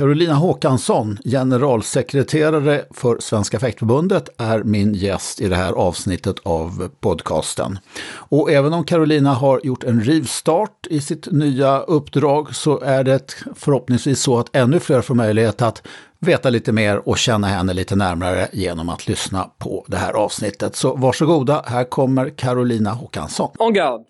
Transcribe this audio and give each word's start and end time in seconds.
Carolina 0.00 0.34
Håkansson, 0.34 1.18
generalsekreterare 1.24 2.84
för 2.90 3.18
Svenska 3.20 3.60
fäktförbundet, 3.60 4.28
är 4.38 4.62
min 4.62 4.94
gäst 4.94 5.40
i 5.40 5.48
det 5.48 5.56
här 5.56 5.72
avsnittet 5.72 6.36
av 6.42 6.90
podcasten. 7.00 7.78
Och 8.12 8.50
även 8.50 8.72
om 8.72 8.84
Carolina 8.84 9.34
har 9.34 9.60
gjort 9.64 9.84
en 9.84 10.00
rivstart 10.00 10.86
i 10.86 11.00
sitt 11.00 11.32
nya 11.32 11.80
uppdrag 11.80 12.54
så 12.54 12.80
är 12.80 13.04
det 13.04 13.34
förhoppningsvis 13.54 14.22
så 14.22 14.38
att 14.38 14.56
ännu 14.56 14.80
fler 14.80 15.00
får 15.00 15.14
möjlighet 15.14 15.62
att 15.62 15.82
veta 16.18 16.50
lite 16.50 16.72
mer 16.72 17.08
och 17.08 17.18
känna 17.18 17.46
henne 17.46 17.72
lite 17.72 17.96
närmare 17.96 18.48
genom 18.52 18.88
att 18.88 19.08
lyssna 19.08 19.50
på 19.58 19.84
det 19.88 19.96
här 19.96 20.12
avsnittet. 20.12 20.76
Så 20.76 20.96
varsågoda, 20.96 21.64
här 21.66 21.84
kommer 21.84 22.30
Carolina 22.30 22.90
Håkansson. 22.90 23.50
En 23.58 23.72
garde. 23.74 24.04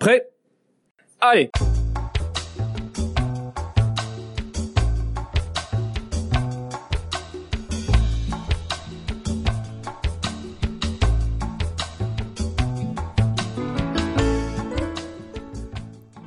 Prêt. 0.00 0.20
Allez 1.18 1.75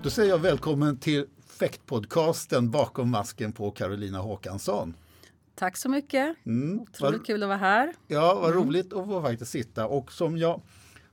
Då 0.10 0.14
säger 0.14 0.30
jag 0.30 0.40
välkommen 0.40 0.98
till 0.98 1.26
fäktpodcasten 1.48 2.72
Bakom 2.72 3.10
masken 3.10 3.52
på 3.52 3.72
Carolina 3.72 4.18
Håkansson. 4.20 4.94
Tack 5.56 5.78
så 5.78 5.90
mycket. 5.90 6.36
Mm, 6.46 6.80
Otroligt 6.80 7.20
var, 7.20 7.26
kul 7.26 7.44
att 7.44 7.50
vara 7.50 7.58
här. 7.58 7.94
Ja, 8.08 8.36
vad 8.42 8.52
mm. 8.52 8.64
roligt 8.64 8.94
att 8.94 9.06
få 9.06 9.22
faktiskt 9.22 9.52
sitta. 9.52 9.88
Och 9.88 10.12
som 10.12 10.38
jag 10.38 10.62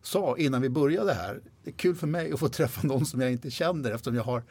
sa 0.03 0.37
innan 0.37 0.63
vi 0.63 0.69
började 0.69 1.13
här, 1.15 1.41
det 1.65 1.71
är 1.71 1.75
kul 1.75 1.95
för 1.95 2.07
mig 2.07 2.33
att 2.33 2.41
få 2.41 2.49
träffa 2.49 2.87
någon 2.87 3.07
som 3.07 3.21
jag 3.21 3.33
inte 3.33 3.51
känner 3.51 3.91
eftersom 3.91 4.15
jag 4.15 4.25
har, 4.25 4.43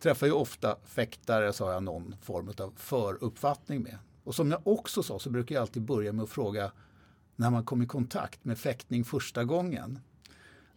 träffar 0.00 0.26
ju 0.26 0.32
ofta 0.32 0.76
fäktare 0.84 1.52
så 1.52 1.64
har 1.64 1.72
jag 1.72 1.82
någon 1.82 2.14
form 2.22 2.52
av 2.58 2.72
föruppfattning 2.76 3.82
med. 3.82 3.98
Och 4.24 4.34
som 4.34 4.50
jag 4.50 4.66
också 4.66 5.02
sa 5.02 5.18
så 5.18 5.30
brukar 5.30 5.54
jag 5.54 5.62
alltid 5.62 5.82
börja 5.82 6.12
med 6.12 6.22
att 6.22 6.30
fråga 6.30 6.72
när 7.36 7.50
man 7.50 7.64
kom 7.64 7.82
i 7.82 7.86
kontakt 7.86 8.44
med 8.44 8.58
fäktning 8.58 9.04
första 9.04 9.44
gången. 9.44 9.98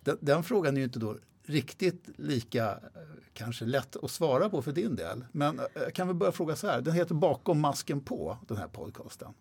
Den, 0.01 0.17
den 0.21 0.43
frågan 0.43 0.75
är 0.75 0.77
ju 0.77 0.83
inte 0.83 0.99
då 0.99 1.17
riktigt 1.45 2.09
lika 2.17 2.79
kanske 3.35 3.65
lätt 3.65 3.95
att 4.03 4.11
svara 4.11 4.49
på 4.49 4.61
för 4.61 4.71
din 4.71 4.95
del. 4.95 5.25
Men 5.31 5.59
eh, 5.59 5.65
kan 5.93 6.07
väl 6.07 6.15
börja 6.15 6.31
fråga 6.31 6.55
så 6.55 6.67
här, 6.67 6.81
den 6.81 6.93
heter 6.93 7.15
Bakom 7.15 7.59
masken 7.59 8.01
på, 8.01 8.37
den 8.47 8.57
här 8.57 8.67
podcasten. 8.67 9.33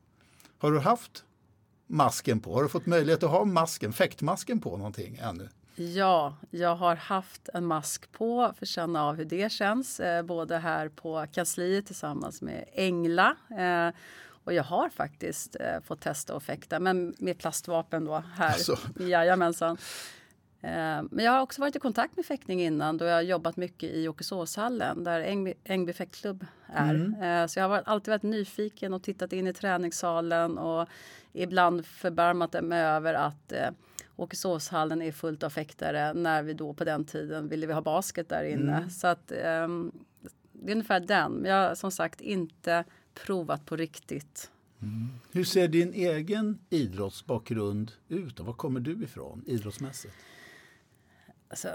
Har 0.59 0.73
du 0.73 0.79
haft 0.79 1.25
masken 1.87 2.41
på? 2.41 2.55
Har 2.55 2.63
du 2.63 2.69
fått 2.69 2.87
möjlighet 2.87 3.23
att 3.23 3.31
ha 3.31 3.45
masken, 3.45 3.93
fäktmasken 3.93 4.61
på 4.61 4.77
någonting 4.77 5.19
ännu? 5.23 5.49
Ja, 5.77 6.37
jag 6.51 6.77
har 6.77 6.97
haft 6.97 7.49
en 7.55 7.67
mask 7.67 8.13
på 8.13 8.53
för 8.59 8.65
att 8.65 8.69
känna 8.69 9.05
av 9.05 9.17
hur 9.17 9.25
det 9.25 9.53
känns. 9.53 10.01
Eh, 10.01 10.23
både 10.23 10.59
här 10.59 10.89
på 10.89 11.27
kansliet 11.33 11.87
tillsammans 11.87 12.43
med 12.43 12.65
Engla. 12.75 13.37
Eh, 13.59 13.95
och 14.45 14.53
jag 14.53 14.65
har 14.65 14.89
faktiskt 14.89 15.57
eh, 15.61 15.81
fått 15.85 16.01
testa 16.01 16.37
att 16.37 16.43
fäkta, 16.43 16.81
men 16.81 17.15
med 17.19 17.39
plastvapen 17.39 18.05
då 18.05 18.23
här. 18.35 18.53
Alltså. 18.53 18.79
Jajamensan. 19.01 19.77
Eh, 20.65 21.03
men 21.11 21.25
jag 21.25 21.33
har 21.33 21.41
också 21.41 21.61
varit 21.61 21.77
i 21.77 21.79
kontakt 21.79 22.17
med 22.17 22.27
fäktning 22.27 22.63
innan 22.63 22.99
då 22.99 23.05
jag 23.05 23.15
har 23.15 23.23
jobbat 23.23 23.57
mycket 23.57 23.91
i 23.91 24.09
Åkesåshallen 24.09 25.05
där 25.05 25.21
Ängby, 25.21 25.55
Ängby 25.65 25.93
fäktklubb 25.93 26.47
är. 26.67 26.95
Mm. 26.95 27.23
Eh, 27.23 27.47
så 27.47 27.59
jag 27.59 27.69
har 27.69 27.83
alltid 27.87 28.13
varit 28.13 28.23
nyfiken 28.23 28.95
och 28.95 29.03
tittat 29.03 29.33
in 29.33 29.47
i 29.47 29.53
träningssalen 29.53 30.59
och 30.59 30.89
ibland 31.33 31.87
förbarmat 31.87 32.65
mig 32.65 32.83
över 32.83 33.15
att 33.15 33.53
eh, 33.53 33.71
Åkesåshallen 34.17 35.03
är 35.03 35.13
fullt 35.13 35.43
av 35.43 35.51
fäktare 35.51 36.15
när 36.15 36.43
vi 36.43 36.55
då 36.55 36.75
på 36.75 36.85
den 36.85 37.05
tiden 37.05 37.49
ville 37.49 37.67
vi 37.67 37.73
ha 37.73 37.81
basket 37.81 38.29
där 38.29 38.45
inne. 38.45 38.77
Mm. 38.77 38.91
Så 38.91 39.07
att 39.07 39.33
um, 39.65 39.93
det 40.53 40.71
är 40.71 40.75
ungefär 40.75 41.01
den. 41.01 41.33
Men 41.33 41.51
jag 41.51 41.69
har 41.69 41.75
som 41.75 41.91
sagt 41.91 42.21
inte 42.21 42.85
provat 43.15 43.67
på 43.67 43.77
riktigt. 43.77 44.51
Mm. 44.83 45.09
Hur 45.33 45.45
ser 45.45 45.69
din 45.69 45.93
egen 45.93 46.59
idrottsbakgrund 46.71 47.93
ut? 48.09 48.41
Var 48.41 48.53
kommer 48.53 48.81
du 48.81 49.05
ifrån 49.05 49.45
idrottsmässigt? 49.47 50.15
Alltså, 51.55 51.69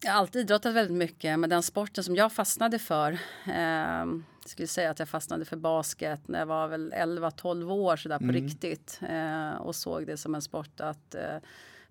jag 0.00 0.12
har 0.12 0.18
alltid 0.18 0.42
idrottat 0.42 0.74
väldigt 0.74 0.96
mycket, 0.96 1.38
men 1.38 1.50
den 1.50 1.62
sporten 1.62 2.04
som 2.04 2.16
jag 2.16 2.32
fastnade 2.32 2.78
för 2.78 3.12
eh, 3.46 4.06
jag 4.42 4.46
skulle 4.46 4.68
säga 4.68 4.90
att 4.90 4.98
jag 4.98 5.08
fastnade 5.08 5.44
för 5.44 5.56
basket 5.56 6.28
när 6.28 6.38
jag 6.38 6.46
var 6.46 6.68
väl 6.68 6.92
11-12 6.92 7.70
år 7.70 7.96
sådär 7.96 8.18
på 8.18 8.24
mm. 8.24 8.34
riktigt 8.34 9.00
eh, 9.08 9.50
och 9.50 9.76
såg 9.76 10.06
det 10.06 10.16
som 10.16 10.34
en 10.34 10.42
sport 10.42 10.80
att 10.80 11.14
eh, 11.14 11.36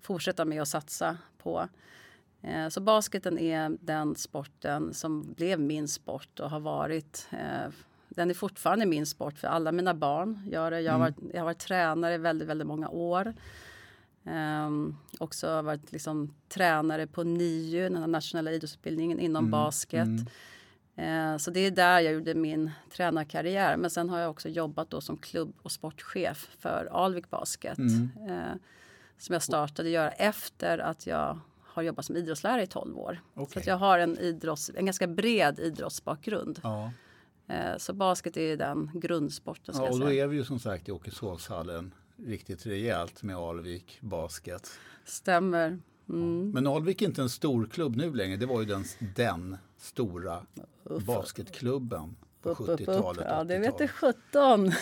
fortsätta 0.00 0.44
med 0.44 0.60
och 0.60 0.68
satsa 0.68 1.18
på. 1.42 1.68
Eh, 2.42 2.68
så 2.68 2.80
basketen 2.80 3.38
är 3.38 3.76
den 3.80 4.16
sporten 4.16 4.94
som 4.94 5.32
blev 5.32 5.60
min 5.60 5.88
sport 5.88 6.40
och 6.40 6.50
har 6.50 6.60
varit 6.60 7.28
eh, 7.30 7.72
den 8.08 8.30
är 8.30 8.34
fortfarande 8.34 8.86
min 8.86 9.06
sport 9.06 9.38
för 9.38 9.48
alla 9.48 9.72
mina 9.72 9.94
barn 9.94 10.48
gör 10.52 10.70
det. 10.70 10.80
Jag 10.80 10.92
har, 10.92 10.98
mm. 10.98 11.14
varit, 11.14 11.34
jag 11.34 11.40
har 11.40 11.44
varit 11.44 11.58
tränare 11.58 12.18
väldigt, 12.18 12.48
väldigt 12.48 12.66
många 12.66 12.88
år. 12.88 13.34
Um, 14.28 14.96
också 15.18 15.62
varit 15.62 15.92
liksom 15.92 16.34
tränare 16.48 17.06
på 17.06 17.24
NIU, 17.24 17.88
den 17.88 18.12
nationella 18.12 18.52
idrottsutbildningen 18.52 19.20
inom 19.20 19.44
mm. 19.44 19.50
basket. 19.50 20.08
Mm. 20.96 21.32
Uh, 21.32 21.38
så 21.38 21.50
det 21.50 21.60
är 21.60 21.70
där 21.70 22.00
jag 22.00 22.12
gjorde 22.12 22.34
min 22.34 22.70
tränarkarriär. 22.92 23.76
Men 23.76 23.90
sen 23.90 24.10
har 24.10 24.18
jag 24.18 24.30
också 24.30 24.48
jobbat 24.48 24.90
då 24.90 25.00
som 25.00 25.16
klubb 25.16 25.52
och 25.62 25.72
sportchef 25.72 26.48
för 26.58 26.88
Alvik 26.92 27.30
Basket. 27.30 27.78
Mm. 27.78 28.10
Uh, 28.30 28.54
som 29.18 29.32
jag 29.32 29.42
startade 29.42 29.88
göra 29.88 30.10
efter 30.10 30.78
att 30.78 31.06
jag 31.06 31.38
har 31.62 31.82
jobbat 31.82 32.04
som 32.04 32.16
idrottslärare 32.16 32.62
i 32.62 32.66
12 32.66 32.98
år. 32.98 33.20
Okay. 33.34 33.62
Så 33.62 33.70
jag 33.70 33.76
har 33.76 33.98
en, 33.98 34.18
idrotts, 34.18 34.70
en 34.74 34.86
ganska 34.86 35.06
bred 35.06 35.58
idrottsbakgrund. 35.58 36.60
Ja. 36.62 36.90
Uh, 37.50 37.78
så 37.78 37.92
basket 37.92 38.36
är 38.36 38.56
den 38.56 38.90
grundsporten. 38.94 39.74
Ja, 39.78 39.90
och 39.90 40.00
då 40.00 40.12
är 40.12 40.26
vi 40.26 40.36
ju 40.36 40.44
som 40.44 40.58
sagt 40.58 40.88
i 40.88 40.92
Åkeshovshallen 40.92 41.92
riktigt 42.26 42.66
rejält 42.66 43.22
med 43.22 43.36
Alvik 43.36 43.98
Basket. 44.00 44.70
Stämmer. 45.04 45.78
Mm. 46.08 46.50
Men 46.50 46.66
Alvik 46.66 47.02
är 47.02 47.06
inte 47.06 47.22
en 47.22 47.28
stor 47.28 47.66
klubb 47.66 47.96
nu 47.96 48.14
längre. 48.14 48.36
Det 48.36 48.46
var 48.46 48.60
ju 48.60 48.66
den, 48.66 48.84
den 49.16 49.56
stora 49.76 50.46
Uff. 50.84 51.04
basketklubben 51.04 52.16
på 52.42 52.54
70-talet. 52.54 53.26
Ja, 53.28 53.44
det 53.44 53.58
vet 53.58 53.78
du 53.78 53.88
17. 53.88 54.66
Uh, 54.66 54.72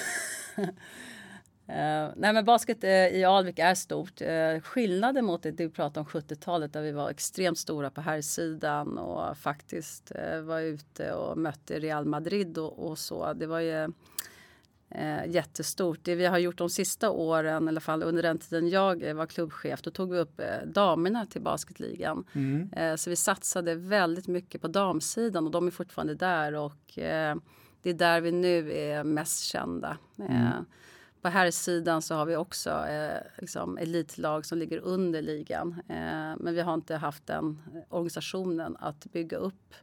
nej 2.17 2.33
men 2.33 2.45
basket 2.45 2.85
uh, 2.85 2.91
i 2.91 3.25
Alvik 3.25 3.59
är 3.59 3.75
stort. 3.75 4.23
Uh, 4.23 4.61
skillnaden 4.61 5.25
mot 5.25 5.43
det 5.43 5.51
du 5.51 5.71
pratade 5.71 6.01
om 6.01 6.07
70-talet 6.07 6.73
där 6.73 6.83
vi 6.83 6.93
var 6.93 7.11
extremt 7.11 7.59
stora 7.59 7.91
på 7.91 8.01
här 8.01 8.21
sidan 8.21 8.99
och 8.99 9.37
faktiskt 9.39 10.13
var 10.43 10.61
ute 10.61 11.13
och 11.13 11.39
mötte 11.39 11.81
Real 11.81 12.05
Madrid 12.05 12.59
och, 12.59 12.91
och 12.91 12.99
så. 12.99 13.33
Det 13.33 13.47
var 13.47 13.61
ju 13.61 13.93
eh, 14.97 15.27
jättestort. 15.27 15.99
Det 16.03 16.15
vi 16.15 16.27
har 16.27 16.39
gjort 16.39 16.59
de 16.59 16.71
sista 16.71 17.11
åren, 17.11 17.65
i 17.65 17.69
alla 17.69 17.81
fall 17.81 18.03
under 18.03 18.23
den 18.23 18.39
tiden 18.39 18.69
jag 18.69 19.15
var 19.15 19.27
klubbchef, 19.27 19.83
då 19.83 19.91
tog 19.91 20.13
vi 20.13 20.19
upp 20.19 20.41
eh, 20.41 20.67
damerna 20.67 21.27
till 21.27 21.43
basketligan. 21.43 22.25
Mm. 22.33 22.73
Eh, 22.73 22.97
så 22.97 23.11
vi 23.11 23.17
satsade 23.17 23.75
väldigt 23.75 24.29
mycket 24.29 24.61
på 24.61 24.69
damsidan 24.69 25.45
och 25.47 25.51
de 25.51 25.67
är 25.67 25.71
fortfarande 25.71 26.15
där 26.15 26.55
och 26.55 26.99
eh, 26.99 27.37
det 27.83 27.91
är 27.91 27.95
där 27.95 28.21
vi 28.21 28.33
nu 28.33 28.73
är 28.73 29.05
mest 29.05 29.45
kända. 29.45 29.99
Eh, 30.19 30.47
mm. 30.47 30.65
På 31.23 31.29
här 31.29 31.51
sidan 31.51 32.03
så 32.03 32.15
har 32.15 32.27
vi 32.27 32.37
också 32.37 32.71
eh, 32.71 33.21
liksom 33.39 33.79
elitlag 33.79 34.47
som 34.47 34.59
ligger 34.59 34.79
under 34.79 35.23
ligan. 35.23 35.83
Eh, 35.89 36.37
men 36.39 36.55
vi 36.55 36.61
har 36.61 36.75
inte 36.75 36.97
haft 36.97 37.27
den 37.27 37.63
organisationen 37.89 38.77
att 38.81 39.05
bygga 39.13 39.37
upp 39.37 39.75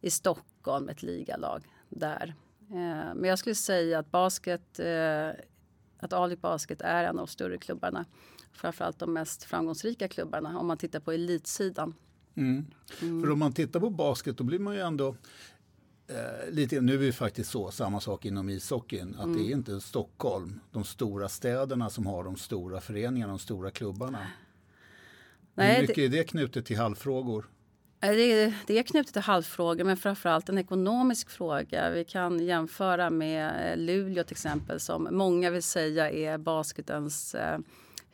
i 0.00 0.10
Stockholm 0.10 0.88
ett 0.88 1.02
ligalag 1.02 1.64
där. 1.88 2.34
Eh, 2.70 3.14
men 3.14 3.24
jag 3.24 3.38
skulle 3.38 3.54
säga 3.54 3.98
att 3.98 4.10
basket, 4.10 4.78
eh, 4.78 5.28
att 5.98 6.12
Alvik 6.12 6.40
Basket 6.40 6.80
är 6.80 7.04
en 7.04 7.10
av 7.10 7.26
de 7.26 7.26
större 7.26 7.58
klubbarna. 7.58 8.04
Framförallt 8.52 8.98
de 8.98 9.12
mest 9.12 9.44
framgångsrika 9.44 10.08
klubbarna 10.08 10.58
om 10.58 10.66
man 10.66 10.76
tittar 10.76 11.00
på 11.00 11.12
elitsidan. 11.12 11.94
Mm. 12.34 12.66
Mm. 13.02 13.22
För 13.22 13.30
om 13.30 13.38
man 13.38 13.52
tittar 13.52 13.80
på 13.80 13.90
basket 13.90 14.36
då 14.36 14.44
blir 14.44 14.58
man 14.58 14.74
ju 14.74 14.80
ändå 14.80 15.16
eh, 16.06 16.50
lite, 16.50 16.80
nu 16.80 16.94
är 16.94 16.98
det 16.98 17.12
faktiskt 17.12 17.50
så, 17.50 17.70
samma 17.70 18.00
sak 18.00 18.24
inom 18.24 18.48
ishockeyn, 18.48 19.14
att 19.14 19.24
mm. 19.24 19.36
det 19.36 19.52
är 19.52 19.52
inte 19.52 19.80
Stockholm, 19.80 20.60
de 20.70 20.84
stora 20.84 21.28
städerna 21.28 21.90
som 21.90 22.06
har 22.06 22.24
de 22.24 22.36
stora 22.36 22.80
föreningarna, 22.80 23.32
de 23.32 23.38
stora 23.38 23.70
klubbarna. 23.70 24.26
Nej, 25.54 25.74
Hur 25.74 25.80
mycket 25.80 25.96
det... 25.96 26.04
är 26.04 26.08
det 26.08 26.24
knutet 26.24 26.66
till 26.66 26.76
halvfrågor? 26.76 27.46
Eh, 28.00 28.10
det 28.10 28.32
är, 28.32 28.54
det 28.66 28.78
är 28.78 28.82
knutet 28.82 29.12
till 29.12 29.22
halvfrågor 29.22 29.84
men 29.84 29.96
framförallt 29.96 30.48
en 30.48 30.58
ekonomisk 30.58 31.30
fråga. 31.30 31.90
Vi 31.90 32.04
kan 32.04 32.40
jämföra 32.46 33.10
med 33.10 33.72
eh, 33.72 33.76
Luleå 33.76 34.24
till 34.24 34.34
exempel 34.34 34.80
som 34.80 35.08
många 35.10 35.50
vill 35.50 35.62
säga 35.62 36.10
är 36.10 36.38
basketens 36.38 37.34
eh, 37.34 37.58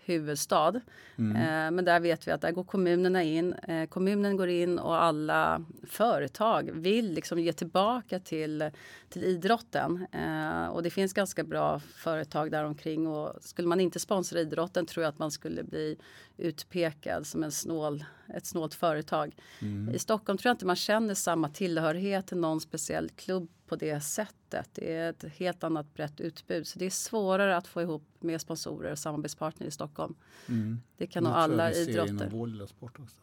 huvudstad. 0.06 0.80
Mm. 1.18 1.36
Eh, 1.36 1.70
men 1.70 1.84
där 1.84 2.00
vet 2.00 2.28
vi 2.28 2.32
att 2.32 2.40
där 2.40 2.52
går 2.52 2.64
kommunerna 2.64 3.22
in. 3.22 3.52
Eh, 3.52 3.86
kommunen 3.88 4.36
går 4.36 4.48
in 4.48 4.78
och 4.78 5.02
alla 5.02 5.64
företag 5.86 6.70
vill 6.72 7.12
liksom 7.12 7.38
ge 7.38 7.52
tillbaka 7.52 8.20
till, 8.20 8.70
till 9.08 9.24
idrotten. 9.24 10.06
Eh, 10.12 10.66
och 10.66 10.82
det 10.82 10.90
finns 10.90 11.12
ganska 11.12 11.44
bra 11.44 11.80
företag 11.80 12.50
där 12.50 12.64
omkring 12.64 13.06
och 13.06 13.32
skulle 13.40 13.68
man 13.68 13.80
inte 13.80 14.00
sponsra 14.00 14.40
idrotten 14.40 14.86
tror 14.86 15.04
jag 15.04 15.08
att 15.08 15.18
man 15.18 15.30
skulle 15.30 15.64
bli 15.64 15.96
utpekad 16.36 17.26
som 17.26 17.42
en 17.42 17.52
snål, 17.52 18.04
ett 18.34 18.46
snålt 18.46 18.74
företag. 18.74 19.36
Mm. 19.60 19.94
I 19.94 19.98
Stockholm 19.98 20.38
tror 20.38 20.50
jag 20.50 20.54
inte 20.54 20.66
man 20.66 20.76
känner 20.76 21.14
samma 21.14 21.48
tillhörighet 21.48 22.26
till 22.26 22.36
någon 22.36 22.60
speciell 22.60 23.10
klubb 23.10 23.48
på 23.66 23.76
det 23.76 24.00
sättet. 24.00 24.68
Det 24.72 24.92
är 24.92 25.10
ett 25.10 25.24
helt 25.24 25.64
annat 25.64 25.94
brett 25.94 26.20
utbud. 26.20 26.66
Så 26.66 26.78
det 26.78 26.86
är 26.86 26.90
svårare 26.90 27.56
att 27.56 27.66
få 27.66 27.82
ihop 27.82 28.02
med 28.20 28.40
sponsorer 28.40 28.92
och 28.92 28.98
samarbetspartner 28.98 29.66
i 29.66 29.70
Stockholm. 29.70 30.14
Mm. 30.48 30.80
Det 30.96 31.06
kan 31.06 31.24
nog 31.24 31.32
alla 31.32 31.72
idrotter. 31.72 32.30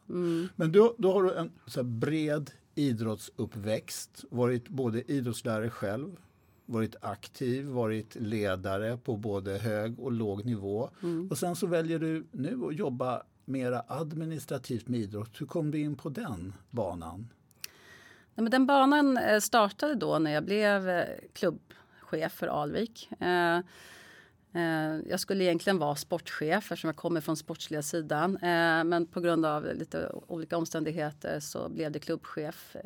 Mm. 0.08 0.48
Men 0.56 0.72
då, 0.72 0.94
då 0.98 1.12
har 1.12 1.22
du 1.22 1.34
en 1.34 1.50
så 1.66 1.82
bred 1.82 2.50
idrottsuppväxt, 2.74 4.24
varit 4.30 4.68
både 4.68 5.12
idrottslärare 5.12 5.70
själv, 5.70 6.16
varit 6.66 6.96
aktiv, 7.00 7.66
varit 7.66 8.14
ledare 8.14 8.96
på 8.96 9.16
både 9.16 9.58
hög 9.58 10.00
och 10.00 10.12
låg 10.12 10.44
nivå. 10.44 10.90
Mm. 11.02 11.28
Och 11.30 11.38
sen 11.38 11.56
så 11.56 11.66
väljer 11.66 11.98
du 11.98 12.26
nu 12.30 12.64
att 12.66 12.76
jobba 12.76 13.22
mera 13.44 13.82
administrativt 13.88 14.88
med 14.88 15.00
idrott. 15.00 15.40
Hur 15.40 15.46
kom 15.46 15.70
du 15.70 15.80
in 15.80 15.96
på 15.96 16.08
den 16.08 16.52
banan? 16.70 17.28
Nej, 18.34 18.42
men 18.42 18.50
den 18.50 18.66
banan 18.66 19.16
eh, 19.16 19.40
startade 19.40 19.94
då 19.94 20.18
när 20.18 20.30
jag 20.30 20.44
blev 20.44 20.88
eh, 20.88 21.04
klubbchef 21.32 22.32
för 22.32 22.46
Alvik. 22.46 23.08
Eh, 23.20 23.60
jag 25.06 25.20
skulle 25.20 25.44
egentligen 25.44 25.78
vara 25.78 25.96
sportchef 25.96 26.72
eftersom 26.72 26.88
jag 26.88 26.96
kommer 26.96 27.20
från 27.20 27.36
sportsliga 27.36 27.82
sidan. 27.82 28.38
Men 28.86 29.06
på 29.06 29.20
grund 29.20 29.46
av 29.46 29.74
lite 29.74 30.12
olika 30.26 30.56
omständigheter 30.56 31.40
så 31.40 31.68
blev 31.68 31.92
det 31.92 31.98
klubbchef. 31.98 32.76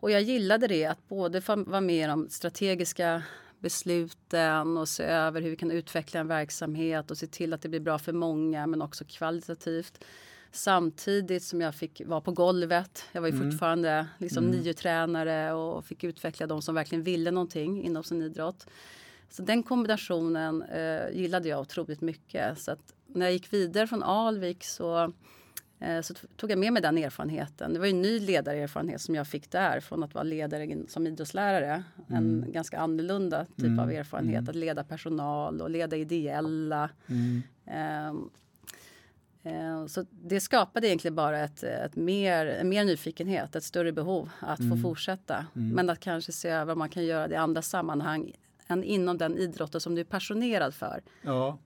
Och 0.00 0.10
jag 0.10 0.22
gillade 0.22 0.66
det, 0.66 0.84
att 0.84 1.08
både 1.08 1.40
vara 1.46 1.80
med 1.80 2.10
om 2.10 2.28
strategiska 2.30 3.22
besluten 3.58 4.76
och 4.76 4.88
se 4.88 5.02
över 5.04 5.40
hur 5.40 5.50
vi 5.50 5.56
kan 5.56 5.70
utveckla 5.70 6.20
en 6.20 6.28
verksamhet 6.28 7.10
och 7.10 7.18
se 7.18 7.26
till 7.26 7.52
att 7.52 7.62
det 7.62 7.68
blir 7.68 7.80
bra 7.80 7.98
för 7.98 8.12
många 8.12 8.66
men 8.66 8.82
också 8.82 9.04
kvalitativt. 9.08 10.04
Samtidigt 10.52 11.42
som 11.42 11.60
jag 11.60 11.74
fick 11.74 12.02
vara 12.06 12.20
på 12.20 12.32
golvet. 12.32 13.04
Jag 13.12 13.20
var 13.20 13.28
ju 13.28 13.34
mm. 13.34 13.50
fortfarande 13.50 14.06
liksom 14.18 14.44
mm. 14.44 14.56
nio-tränare 14.56 15.52
och 15.52 15.84
fick 15.84 16.04
utveckla 16.04 16.46
de 16.46 16.62
som 16.62 16.74
verkligen 16.74 17.04
ville 17.04 17.30
någonting 17.30 17.84
inom 17.84 18.04
sin 18.04 18.22
idrott. 18.22 18.66
Så 19.30 19.42
den 19.42 19.62
kombinationen 19.62 20.62
eh, 20.62 21.10
gillade 21.12 21.48
jag 21.48 21.60
otroligt 21.60 22.00
mycket. 22.00 22.58
Så 22.58 22.76
när 23.06 23.26
jag 23.26 23.32
gick 23.32 23.52
vidare 23.52 23.86
från 23.86 24.02
Alvik 24.02 24.64
så 24.64 25.12
Eh, 25.82 26.00
så 26.00 26.14
tog 26.36 26.50
jag 26.50 26.58
med 26.58 26.72
mig 26.72 26.82
den 26.82 26.98
erfarenheten. 26.98 27.72
Det 27.72 27.78
var 27.78 27.86
en 27.86 28.02
ny 28.02 28.20
ledarerfarenhet 28.20 29.00
som 29.00 29.14
jag 29.14 29.26
fick 29.26 29.50
där 29.50 29.80
från 29.80 30.02
att 30.02 30.14
vara 30.14 30.24
ledare 30.24 30.76
som 30.88 31.06
idrottslärare. 31.06 31.84
Mm. 32.10 32.42
En 32.44 32.52
ganska 32.52 32.78
annorlunda 32.78 33.44
typ 33.44 33.66
mm. 33.66 33.78
av 33.78 33.90
erfarenhet. 33.90 34.38
Mm. 34.38 34.48
Att 34.48 34.56
leda 34.56 34.84
personal 34.84 35.60
och 35.60 35.70
leda 35.70 35.96
ideella. 35.96 36.90
Um, 38.08 38.30
så 39.88 40.04
det 40.10 40.40
skapade 40.40 40.86
egentligen 40.86 41.14
bara 41.14 41.40
ett, 41.40 41.62
ett 41.62 41.96
mer, 41.96 42.46
en 42.46 42.68
mer 42.68 42.84
nyfikenhet, 42.84 43.56
ett 43.56 43.64
större 43.64 43.92
behov 43.92 44.30
att 44.40 44.58
få 44.58 44.64
mm. 44.64 44.82
fortsätta. 44.82 45.46
Mm. 45.56 45.68
Men 45.68 45.90
att 45.90 46.00
kanske 46.00 46.32
se 46.32 46.48
över 46.48 46.72
om 46.72 46.78
man 46.78 46.88
kan 46.88 47.04
göra 47.04 47.28
det 47.28 47.34
i 47.34 47.36
andra 47.36 47.62
sammanhang 47.62 48.32
än 48.66 48.84
inom 48.84 49.18
den 49.18 49.38
idrotten 49.38 49.80
som 49.80 49.94
du 49.94 50.00
är 50.00 50.04
passionerad 50.04 50.74
för. 50.74 51.02
Ja. 51.22 51.58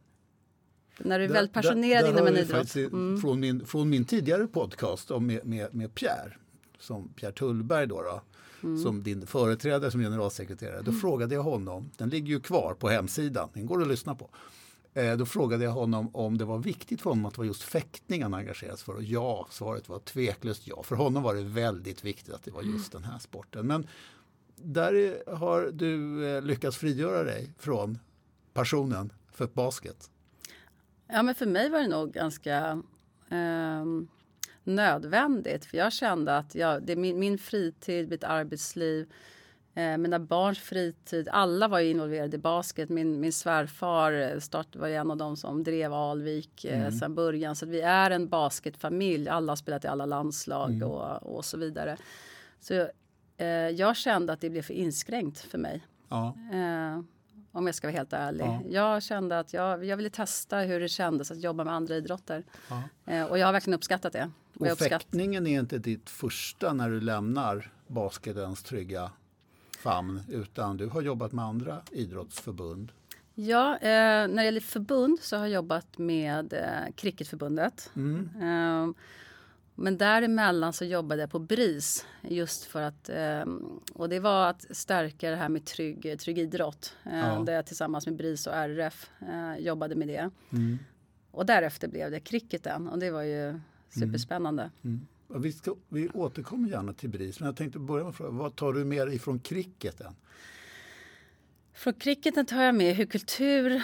När 0.99 1.19
du 1.19 1.25
är 1.25 1.29
väldigt 1.29 1.53
passionerad 1.53 2.05
där, 2.05 2.13
där 2.13 2.19
inom 2.19 2.27
en 2.27 2.37
idrott. 2.37 2.77
Mm. 2.77 3.19
Från, 3.21 3.41
min, 3.41 3.67
från 3.67 3.91
min 3.91 4.05
tidigare 4.05 4.47
podcast 4.47 5.11
om 5.11 5.27
med, 5.27 5.47
med, 5.47 5.75
med 5.75 5.95
Pierre, 5.95 6.37
som 6.79 7.09
Pierre 7.09 7.33
Tullberg 7.33 7.87
då, 7.87 8.03
då 8.03 8.21
mm. 8.69 8.83
som 8.83 9.03
din 9.03 9.27
företrädare 9.27 9.91
som 9.91 10.01
generalsekreterare. 10.01 10.83
Då 10.83 10.91
mm. 10.91 11.01
frågade 11.01 11.35
jag 11.35 11.43
honom, 11.43 11.91
den 11.97 12.09
ligger 12.09 12.29
ju 12.29 12.41
kvar 12.41 12.75
på 12.75 12.89
hemsidan, 12.89 13.49
den 13.55 13.67
går 13.67 13.83
att 13.83 13.89
lyssna 13.89 14.15
på. 14.15 14.31
Eh, 14.97 15.17
då 15.17 15.27
frågade 15.27 15.65
jag 15.65 15.71
honom 15.71 16.11
om 16.13 16.39
det 16.39 16.45
var 16.45 16.59
viktigt 16.59 17.03
för 17.03 17.11
honom 17.11 17.27
att 17.27 17.35
det 17.35 17.39
var 17.39 17.47
just 17.47 17.63
fäktning 17.63 18.23
han 18.23 18.35
engagerades 18.35 18.83
för. 18.83 18.95
Och 18.95 19.03
ja, 19.03 19.47
svaret 19.51 19.89
var 19.89 19.99
tveklöst 19.99 20.67
ja. 20.67 20.83
För 20.83 20.97
honom 20.97 21.23
var 21.23 21.35
det 21.35 21.43
väldigt 21.43 22.05
viktigt 22.05 22.35
att 22.35 22.43
det 22.43 22.51
var 22.51 22.63
just 22.63 22.93
den 22.93 23.05
här 23.05 23.19
sporten. 23.19 23.67
Men 23.67 23.87
där 24.57 25.23
har 25.37 25.71
du 25.73 26.27
eh, 26.29 26.43
lyckats 26.43 26.77
frigöra 26.77 27.23
dig 27.23 27.53
från 27.59 27.99
passionen 28.53 29.13
för 29.33 29.47
basket. 29.47 30.11
Ja, 31.07 31.23
men 31.23 31.35
för 31.35 31.47
mig 31.47 31.71
var 31.71 31.81
det 31.81 31.89
nog 31.89 32.13
ganska 32.13 32.83
eh, 33.31 33.85
nödvändigt. 34.65 35.65
För 35.65 35.77
jag 35.77 35.93
kände 35.93 36.37
att 36.37 36.55
jag, 36.55 36.83
det 36.83 36.97
min, 36.97 37.19
min 37.19 37.39
fritid, 37.39 38.09
mitt 38.09 38.25
arbetsliv, 38.25 39.13
eh, 39.77 39.99
mina 39.99 40.19
barns 40.19 40.59
fritid. 40.59 41.29
Alla 41.33 41.69
var 41.69 41.81
involverade 41.81 42.37
i 42.37 42.39
basket. 42.39 42.89
Min, 42.89 43.21
min 43.21 43.33
svärfar 43.33 44.13
eh, 44.13 44.39
start, 44.39 44.77
var 44.77 44.89
en 44.89 45.11
av 45.11 45.17
dem 45.17 45.37
som 45.37 45.63
drev 45.63 45.93
Alvik 45.93 46.65
eh, 46.65 46.81
mm. 46.81 46.93
sedan 46.93 47.15
början. 47.15 47.57
Så 47.57 47.67
vi 47.67 47.81
är 47.81 48.11
en 48.11 48.29
basketfamilj. 48.29 49.29
Alla 49.29 49.51
har 49.51 49.57
spelat 49.57 49.85
i 49.85 49.89
alla 49.89 50.07
landslag 50.07 50.71
mm. 50.71 50.89
och, 50.89 51.37
och 51.37 51.45
så 51.45 51.57
vidare. 51.57 51.97
Så 52.61 52.89
eh, 53.37 53.47
jag 53.49 53.97
kände 53.97 54.33
att 54.33 54.41
det 54.41 54.51
blev 54.51 54.63
för 54.63 54.75
inskränkt 54.75 55.39
för 55.39 55.59
mig. 55.59 55.87
Ja. 56.09 56.37
Eh, 56.53 57.01
om 57.53 57.67
jag 57.67 57.75
ska 57.75 57.87
vara 57.87 57.97
helt 57.97 58.13
ärlig. 58.13 58.45
Ja. 58.45 58.61
Jag 58.69 59.03
kände 59.03 59.39
att 59.39 59.53
jag, 59.53 59.85
jag 59.85 59.97
ville 59.97 60.11
testa 60.11 60.59
hur 60.59 60.81
det 60.81 60.89
kändes 60.89 61.31
att 61.31 61.43
jobba 61.43 61.65
med 61.65 61.75
andra 61.75 61.97
idrotter. 61.97 62.45
Ja. 62.69 62.83
Eh, 63.13 63.25
och 63.25 63.39
jag 63.39 63.47
har 63.47 63.53
verkligen 63.53 63.75
uppskattat 63.75 64.13
det. 64.13 64.31
Och, 64.59 64.67
och 64.67 64.79
fäktningen 64.79 65.47
är 65.47 65.61
inte 65.61 65.79
ditt 65.79 66.11
första 66.11 66.73
när 66.73 66.91
du 66.91 67.01
lämnar 67.01 67.73
basketens 67.87 68.63
trygga 68.63 69.11
famn 69.87 70.21
utan 70.29 70.77
du 70.77 70.87
har 70.87 71.03
jobbat 71.03 71.33
med 71.33 71.45
andra 71.45 71.83
idrottsförbund. 71.93 72.93
Ja, 73.35 73.77
eh, 73.77 73.89
när 74.29 74.37
det 74.37 74.45
gäller 74.45 74.61
förbund 74.61 75.19
så 75.21 75.37
har 75.37 75.47
jag 75.47 75.55
jobbat 75.55 75.99
med 75.99 76.53
eh, 76.53 76.93
Cricketförbundet. 76.95 77.91
Mm. 77.97 78.31
Eh, 78.41 78.95
men 79.75 79.99
däremellan 79.99 80.73
så 80.73 80.85
jobbade 80.85 81.21
jag 81.23 81.31
på 81.31 81.39
BRIS 81.39 82.07
just 82.23 82.65
för 82.65 82.83
att 82.83 83.09
ehm, 83.13 83.81
och 83.93 84.09
det 84.09 84.21
var 84.21 84.51
att 84.51 84.67
stärka 84.71 85.31
det 85.31 85.37
här 85.37 85.49
med 85.49 85.65
trygg, 85.65 86.19
trygg 86.19 86.39
idrott. 86.39 86.97
Eh, 87.05 87.19
ja. 87.19 87.43
Där 87.47 87.53
jag 87.53 87.67
tillsammans 87.67 88.07
med 88.07 88.17
BRIS 88.17 88.47
och 88.47 88.55
RF 88.55 89.11
eh, 89.21 89.65
jobbade 89.65 89.95
med 89.95 90.09
det. 90.09 90.31
Mm. 90.53 90.79
Och 91.31 91.47
därefter 91.47 91.89
blev 91.89 92.11
det 92.11 92.21
cricketen 92.21 92.89
och 92.89 92.99
det 92.99 93.11
var 93.11 93.23
ju 93.23 93.61
superspännande. 93.89 94.71
Mm. 94.85 95.07
Vi, 95.29 95.53
ska, 95.53 95.75
vi 95.89 96.09
återkommer 96.09 96.69
gärna 96.69 96.93
till 96.93 97.09
BRIS 97.09 97.41
men 97.41 97.47
jag 97.47 97.57
tänkte 97.57 97.79
börja 97.79 98.05
med 98.05 98.15
fråga, 98.15 98.31
vad 98.31 98.57
tar 98.57 98.73
du 98.73 98.85
med 98.85 99.07
dig 99.07 99.17
ifrån 99.17 99.39
cricketen? 99.39 100.15
Från 101.73 101.95
cricketen 101.95 102.47
tar 102.47 102.63
jag 102.63 102.75
med 102.75 102.97
hur 102.97 103.07
kultur 103.07 103.83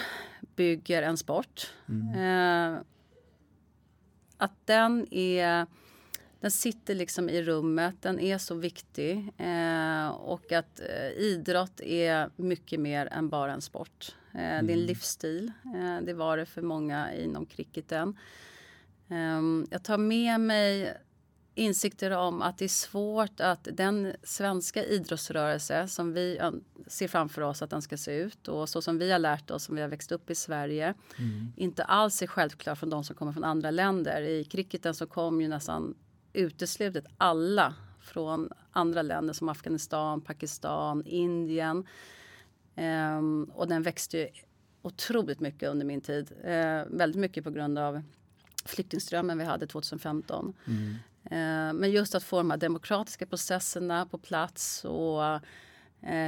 bygger 0.55 1.03
en 1.03 1.17
sport. 1.17 1.73
Mm. 1.87 2.75
Eh, 2.75 2.81
att 4.37 4.67
den 4.67 5.13
är 5.13 5.67
den 6.43 6.51
sitter 6.51 6.95
liksom 6.95 7.29
i 7.29 7.41
rummet, 7.41 7.95
den 8.01 8.19
är 8.19 8.37
så 8.37 8.55
viktig. 8.55 9.31
Eh, 9.37 10.07
och 10.07 10.51
att 10.51 10.79
eh, 10.79 11.07
idrott 11.07 11.81
är 11.81 12.29
mycket 12.35 12.79
mer 12.79 13.05
än 13.11 13.29
bara 13.29 13.53
en 13.53 13.61
sport. 13.61 14.15
Eh, 14.33 14.39
mm. 14.39 14.65
Det 14.65 14.71
är 14.71 14.75
en 14.75 14.79
mm. 14.79 14.87
livsstil. 14.87 15.51
Eh, 15.75 16.05
det 16.05 16.13
var 16.13 16.37
det 16.37 16.45
för 16.45 16.61
många 16.61 17.13
inom 17.13 17.45
cricketen. 17.45 18.17
Ehm, 19.09 19.67
jag 19.71 19.83
tar 19.83 19.97
med 19.97 20.39
mig 20.39 20.97
insikter 21.55 22.11
om 22.11 22.41
att 22.41 22.57
det 22.57 22.65
är 22.65 22.69
svårt 22.69 23.39
att 23.39 23.67
den 23.71 24.15
svenska 24.23 24.83
idrottsrörelse 24.83 25.87
som 25.87 26.13
vi 26.13 26.39
ser 26.87 27.07
framför 27.07 27.41
oss 27.41 27.61
att 27.61 27.69
den 27.69 27.81
ska 27.81 27.97
se 27.97 28.15
ut 28.15 28.47
och 28.47 28.69
så 28.69 28.81
som 28.81 28.97
vi 28.97 29.11
har 29.11 29.19
lärt 29.19 29.51
oss, 29.51 29.63
som 29.63 29.75
vi 29.75 29.81
har 29.81 29.89
växt 29.89 30.11
upp 30.11 30.29
i 30.29 30.35
Sverige, 30.35 30.93
mm. 31.17 31.53
inte 31.55 31.83
alls 31.83 32.21
är 32.21 32.27
självklar 32.27 32.75
från 32.75 32.89
de 32.89 33.03
som 33.03 33.15
kommer 33.15 33.31
från 33.31 33.43
andra 33.43 33.71
länder. 33.71 34.21
I 34.21 34.43
cricketen 34.43 34.93
så 34.93 35.07
kom 35.07 35.41
ju 35.41 35.47
nästan 35.47 35.95
uteslutet 36.33 37.05
alla 37.17 37.73
från 38.01 38.49
andra 38.71 39.01
länder 39.01 39.33
som 39.33 39.49
Afghanistan, 39.49 40.21
Pakistan, 40.21 41.03
Indien. 41.05 41.87
Um, 42.75 43.43
och 43.43 43.67
den 43.67 43.83
växte 43.83 44.17
ju 44.17 44.27
otroligt 44.81 45.39
mycket 45.39 45.69
under 45.69 45.85
min 45.85 46.01
tid. 46.01 46.31
Uh, 46.31 46.97
väldigt 46.97 47.19
mycket 47.19 47.43
på 47.43 47.49
grund 47.49 47.77
av 47.77 48.01
flyktingströmmen 48.65 49.37
vi 49.37 49.43
hade 49.43 49.67
2015. 49.67 50.53
Mm. 50.67 50.95
Uh, 51.31 51.73
men 51.73 51.91
just 51.91 52.15
att 52.15 52.23
få 52.23 52.37
de 52.37 52.51
här 52.51 52.57
demokratiska 52.57 53.25
processerna 53.25 54.05
på 54.05 54.17
plats 54.17 54.85
och 54.85 55.21
uh, 55.21 55.39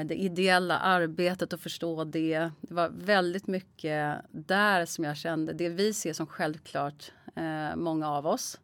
det 0.05 0.15
ideella 0.15 0.79
arbetet 0.79 1.53
och 1.53 1.59
förstå 1.59 2.03
det. 2.03 2.51
Det 2.61 2.73
var 2.73 2.89
väldigt 2.89 3.47
mycket 3.47 4.17
där 4.31 4.85
som 4.85 5.03
jag 5.03 5.17
kände, 5.17 5.53
det 5.53 5.69
vi 5.69 5.93
ser 5.93 6.13
som 6.13 6.27
självklart, 6.27 7.11
många 7.75 8.09
av 8.09 8.27
oss, 8.27 8.59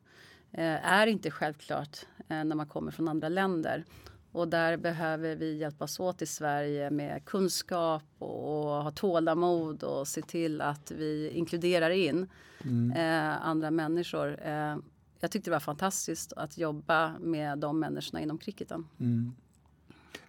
Eh, 0.54 0.92
är 0.92 1.08
inte 1.08 1.32
självklart 1.32 1.98
eh, 2.30 2.44
när 2.44 2.56
man 2.56 2.68
kommer 2.68 2.92
från 2.92 3.08
andra 3.08 3.30
länder. 3.30 3.86
Och 4.32 4.48
där 4.48 4.78
behöver 4.78 5.36
vi 5.36 5.58
hjälpas 5.58 6.00
åt 6.00 6.22
i 6.22 6.26
Sverige 6.26 6.90
med 6.90 7.26
kunskap 7.26 8.04
och 8.18 8.84
ha 8.84 8.92
tålamod 8.92 9.84
och 9.84 10.08
se 10.08 10.22
till 10.22 10.62
att 10.62 10.92
vi 10.92 11.30
inkluderar 11.30 11.90
in 11.90 12.28
mm. 12.64 12.92
eh, 12.92 13.48
andra 13.48 13.72
människor. 13.72 14.48
Eh, 14.48 14.76
jag 15.22 15.32
tyckte 15.32 15.50
det 15.50 15.56
var 15.56 15.60
fantastiskt 15.60 16.34
att 16.34 16.58
jobba 16.58 17.20
med 17.20 17.60
de 17.60 17.80
människorna 17.80 18.22
inom 18.22 18.38
cricketen. 18.38 18.88
Mm. 19.00 19.34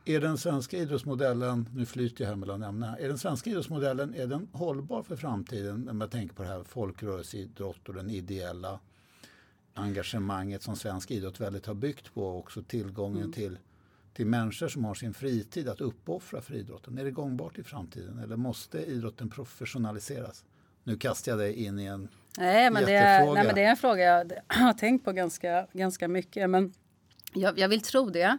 Är 0.04 0.20
den 0.20 0.38
svenska 0.38 0.76
idrottsmodellen, 0.76 1.68
nu 1.74 1.86
flyter 1.86 2.24
jag 2.24 2.28
här 2.28 2.36
mellan 2.36 2.62
ämnena, 2.62 2.98
är 2.98 3.08
den 3.08 3.18
svenska 3.18 3.50
idrottsmodellen 3.50 4.14
är 4.14 4.26
den 4.26 4.48
hållbar 4.52 5.02
för 5.02 5.16
framtiden 5.16 5.80
när 5.80 5.92
man 5.92 6.08
tänker 6.08 6.34
på 6.34 6.42
det 6.42 6.48
här 6.48 6.64
folkrörelseidrott 6.64 7.88
och 7.88 7.94
den 7.94 8.10
ideella 8.10 8.80
engagemanget 9.74 10.62
som 10.62 10.76
svensk 10.76 11.10
idrott 11.10 11.40
väldigt 11.40 11.66
har 11.66 11.74
byggt 11.74 12.14
på 12.14 12.26
och 12.26 12.38
också 12.38 12.62
tillgången 12.62 13.18
mm. 13.18 13.32
till 13.32 13.58
till 14.14 14.26
människor 14.26 14.68
som 14.68 14.84
har 14.84 14.94
sin 14.94 15.14
fritid 15.14 15.68
att 15.68 15.80
uppoffra 15.80 16.40
för 16.40 16.54
idrotten? 16.54 16.98
Är 16.98 17.04
det 17.04 17.10
gångbart 17.10 17.58
i 17.58 17.62
framtiden 17.62 18.18
eller 18.18 18.36
måste 18.36 18.84
idrotten 18.84 19.30
professionaliseras? 19.30 20.44
Nu 20.84 20.96
kastar 20.96 21.32
jag 21.32 21.38
dig 21.38 21.64
in 21.64 21.78
i 21.78 21.84
en 21.84 22.08
nej, 22.38 22.70
men 22.70 22.84
det 22.84 22.94
är, 22.94 23.34
nej, 23.34 23.44
men 23.44 23.54
det 23.54 23.62
är 23.62 23.70
en 23.70 23.76
fråga 23.76 24.24
jag 24.48 24.56
har 24.56 24.72
tänkt 24.72 25.04
på 25.04 25.12
ganska, 25.12 25.66
ganska 25.72 26.08
mycket. 26.08 26.50
Men 26.50 26.72
jag, 27.34 27.58
jag 27.58 27.68
vill 27.68 27.80
tro 27.80 28.10
det. 28.10 28.38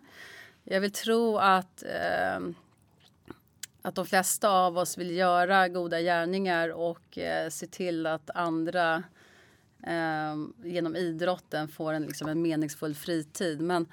Jag 0.64 0.82
vill 0.82 0.92
tro 0.92 1.38
att, 1.38 1.84
eh, 1.84 2.40
att 3.82 3.96
de 3.96 4.06
flesta 4.06 4.50
av 4.50 4.78
oss 4.78 4.98
vill 4.98 5.12
göra 5.12 5.68
goda 5.68 6.02
gärningar 6.02 6.70
och 6.70 7.18
eh, 7.18 7.50
se 7.50 7.68
till 7.68 8.06
att 8.06 8.30
andra 8.30 9.04
eh, 9.88 10.36
genom 10.64 10.96
idrotten 10.96 11.68
får 11.68 11.94
en, 11.94 12.04
liksom 12.04 12.28
en 12.28 12.42
meningsfull 12.42 12.96
fritid. 12.96 13.62
Men 13.62 13.88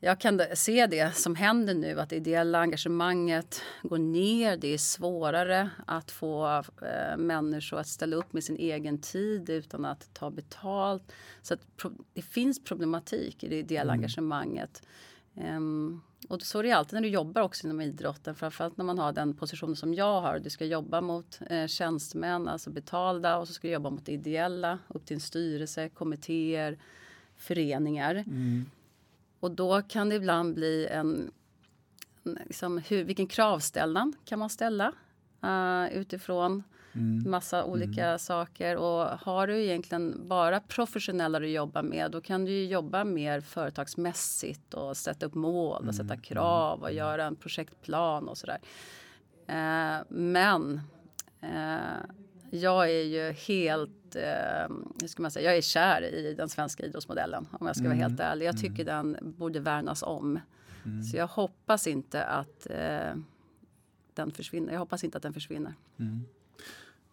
jag 0.00 0.20
kan 0.20 0.40
se 0.54 0.86
det 0.86 1.16
som 1.16 1.34
händer 1.34 1.74
nu, 1.74 2.00
att 2.00 2.08
det 2.08 2.16
ideella 2.16 2.58
engagemanget 2.58 3.62
går 3.82 3.98
ner. 3.98 4.56
Det 4.56 4.74
är 4.74 4.78
svårare 4.78 5.70
att 5.86 6.10
få 6.10 6.62
eh, 6.82 7.16
människor 7.16 7.78
att 7.78 7.88
ställa 7.88 8.16
upp 8.16 8.32
med 8.32 8.44
sin 8.44 8.56
egen 8.56 8.98
tid 8.98 9.50
utan 9.50 9.84
att 9.84 10.14
ta 10.14 10.30
betalt. 10.30 11.12
Så 11.42 11.56
det 12.14 12.22
finns 12.22 12.64
problematik 12.64 13.44
i 13.44 13.48
det 13.48 13.58
ideella 13.58 13.92
mm. 13.92 14.00
engagemanget. 14.00 14.82
Um, 15.34 16.02
och 16.28 16.42
så 16.42 16.58
är 16.58 16.62
det 16.62 16.72
alltid 16.72 16.94
när 16.94 17.00
du 17.00 17.08
jobbar 17.08 17.42
också 17.42 17.66
inom 17.66 17.80
idrotten, 17.80 18.34
framförallt 18.34 18.76
när 18.76 18.84
man 18.84 18.98
har 18.98 19.12
den 19.12 19.34
positionen 19.34 19.76
som 19.76 19.94
jag 19.94 20.20
har. 20.20 20.38
Du 20.38 20.50
ska 20.50 20.64
jobba 20.64 21.00
mot 21.00 21.38
eh, 21.50 21.66
tjänstemän, 21.66 22.48
alltså 22.48 22.70
betalda 22.70 23.38
och 23.38 23.48
så 23.48 23.54
ska 23.54 23.68
du 23.68 23.74
jobba 23.74 23.90
mot 23.90 24.08
ideella, 24.08 24.78
upp 24.88 25.06
till 25.06 25.14
en 25.14 25.20
styrelse, 25.20 25.88
kommittéer, 25.88 26.78
föreningar. 27.36 28.14
Mm. 28.14 28.66
Och 29.40 29.50
då 29.50 29.82
kan 29.82 30.08
det 30.08 30.14
ibland 30.14 30.54
bli 30.54 30.86
en... 30.86 31.30
Liksom, 32.22 32.78
hur, 32.78 33.04
vilken 33.04 33.26
kravställan 33.26 34.12
kan 34.24 34.38
man 34.38 34.50
ställa 34.50 34.92
uh, 35.44 35.96
utifrån 35.96 36.62
mm. 36.92 37.30
massa 37.30 37.64
olika 37.64 38.06
mm. 38.06 38.18
saker. 38.18 38.76
Och 38.76 39.06
har 39.06 39.46
du 39.46 39.62
egentligen 39.62 40.28
bara 40.28 40.60
professionella 40.60 41.38
du 41.40 41.48
jobbar 41.48 41.82
med 41.82 42.10
då 42.10 42.20
kan 42.20 42.44
du 42.44 42.64
jobba 42.64 43.04
mer 43.04 43.40
företagsmässigt 43.40 44.74
och 44.74 44.96
sätta 44.96 45.26
upp 45.26 45.34
mål 45.34 45.88
och 45.88 45.94
sätta 45.94 46.14
mm. 46.14 46.20
krav 46.20 46.80
och 46.80 46.88
mm. 46.88 46.98
göra 46.98 47.24
en 47.24 47.36
projektplan 47.36 48.28
och 48.28 48.38
sådär. 48.38 48.58
Uh, 49.48 50.04
men 50.08 50.80
uh, 51.42 52.10
jag 52.50 52.90
är 52.90 53.04
ju 53.04 53.32
helt, 53.32 54.16
eh, 54.16 54.76
hur 55.00 55.08
ska 55.08 55.22
man 55.22 55.30
säga, 55.30 55.50
jag 55.50 55.58
är 55.58 55.62
kär 55.62 56.02
i 56.02 56.34
den 56.34 56.48
svenska 56.48 56.86
idrottsmodellen 56.86 57.46
om 57.52 57.66
jag 57.66 57.76
ska 57.76 57.84
mm. 57.84 57.98
vara 57.98 58.08
helt 58.08 58.20
ärlig. 58.20 58.46
Jag 58.46 58.58
tycker 58.58 58.88
mm. 58.88 59.12
den 59.12 59.32
borde 59.32 59.60
värnas 59.60 60.02
om. 60.02 60.40
Mm. 60.84 61.02
Så 61.02 61.16
jag 61.16 61.26
hoppas 61.26 61.86
inte 61.86 62.24
att 62.24 62.66
eh, 62.70 63.14
den 64.14 64.30
försvinner. 64.32 64.72
Jag 64.72 64.80
hoppas 64.80 65.04
inte 65.04 65.16
att 65.16 65.22
den 65.22 65.32
försvinner. 65.32 65.74
Mm. 65.98 66.24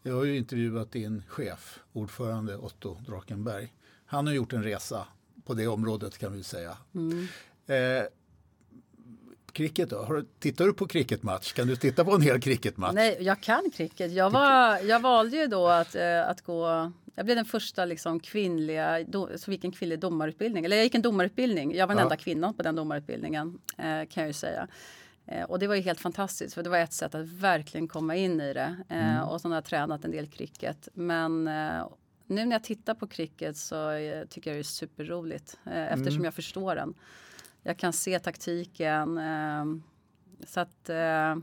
Jag 0.03 0.15
har 0.15 0.23
ju 0.23 0.37
intervjuat 0.37 0.91
din 0.91 1.23
chef, 1.27 1.79
ordförande 1.93 2.57
Otto 2.57 2.97
Drakenberg. 3.05 3.73
Han 4.05 4.27
har 4.27 4.33
gjort 4.33 4.53
en 4.53 4.63
resa 4.63 5.07
på 5.45 5.53
det 5.53 5.67
området 5.67 6.17
kan 6.17 6.33
vi 6.33 6.43
säga. 6.43 6.77
Mm. 6.95 7.27
Eh, 7.67 8.07
cricket 9.57 9.89
då? 9.89 9.97
Har, 9.97 10.25
tittar 10.39 10.65
du 10.65 10.73
på 10.73 10.87
cricketmatch? 10.87 11.53
Kan 11.53 11.67
du 11.67 11.75
titta 11.75 12.05
på 12.05 12.11
en 12.11 12.21
hel 12.21 12.41
cricketmatch? 12.41 12.95
Nej, 12.95 13.17
jag 13.19 13.41
kan 13.41 13.71
cricket. 13.73 14.11
Jag, 14.11 14.29
var, 14.29 14.77
jag 14.77 14.99
valde 14.99 15.37
ju 15.37 15.47
då 15.47 15.67
att, 15.67 15.95
äh, 15.95 16.29
att 16.29 16.41
gå 16.41 16.91
jag 17.15 17.25
blev 17.25 17.35
den 17.35 17.45
första 17.45 17.85
liksom 17.85 18.19
kvinnliga, 18.19 19.03
do, 19.03 19.29
som 19.35 19.53
gick 19.53 19.63
en 19.63 19.71
kvinnlig 19.71 19.99
domarutbildning. 19.99 20.65
Eller 20.65 20.75
jag 20.75 20.83
gick 20.83 20.95
en 20.95 21.01
domarutbildning. 21.01 21.75
Jag 21.75 21.87
var 21.87 21.95
den 21.95 21.99
ja. 21.99 22.03
enda 22.03 22.15
kvinnan 22.15 22.53
på 22.53 22.63
den 22.63 22.75
domarutbildningen 22.75 23.59
eh, 23.77 23.83
kan 23.83 24.23
jag 24.23 24.27
ju 24.27 24.33
säga. 24.33 24.67
Eh, 25.25 25.43
och 25.43 25.59
det 25.59 25.67
var 25.67 25.75
ju 25.75 25.81
helt 25.81 25.99
fantastiskt 25.99 26.53
för 26.53 26.63
det 26.63 26.69
var 26.69 26.77
ett 26.77 26.93
sätt 26.93 27.15
att 27.15 27.27
verkligen 27.27 27.87
komma 27.87 28.15
in 28.15 28.41
i 28.41 28.53
det. 28.53 28.75
Eh, 28.89 29.17
mm. 29.17 29.27
Och 29.27 29.41
så 29.41 29.47
har 29.47 29.55
jag 29.55 29.65
tränat 29.65 30.05
en 30.05 30.11
del 30.11 30.27
cricket. 30.27 30.87
Men 30.93 31.47
eh, 31.47 31.87
nu 32.27 32.45
när 32.45 32.51
jag 32.51 32.63
tittar 32.63 32.93
på 32.93 33.07
cricket 33.07 33.57
så 33.57 33.91
eh, 33.91 34.25
tycker 34.25 34.51
jag 34.51 34.57
det 34.57 34.61
är 34.61 34.63
superroligt 34.63 35.57
eh, 35.65 35.93
eftersom 35.93 36.13
mm. 36.13 36.25
jag 36.25 36.33
förstår 36.33 36.75
den 36.75 36.93
jag 37.67 37.77
kan 37.77 37.93
se 37.93 38.19
taktiken. 38.19 39.17
Eh, 39.17 39.65
så 40.47 40.59
att 40.59 40.89
eh, 40.89 41.35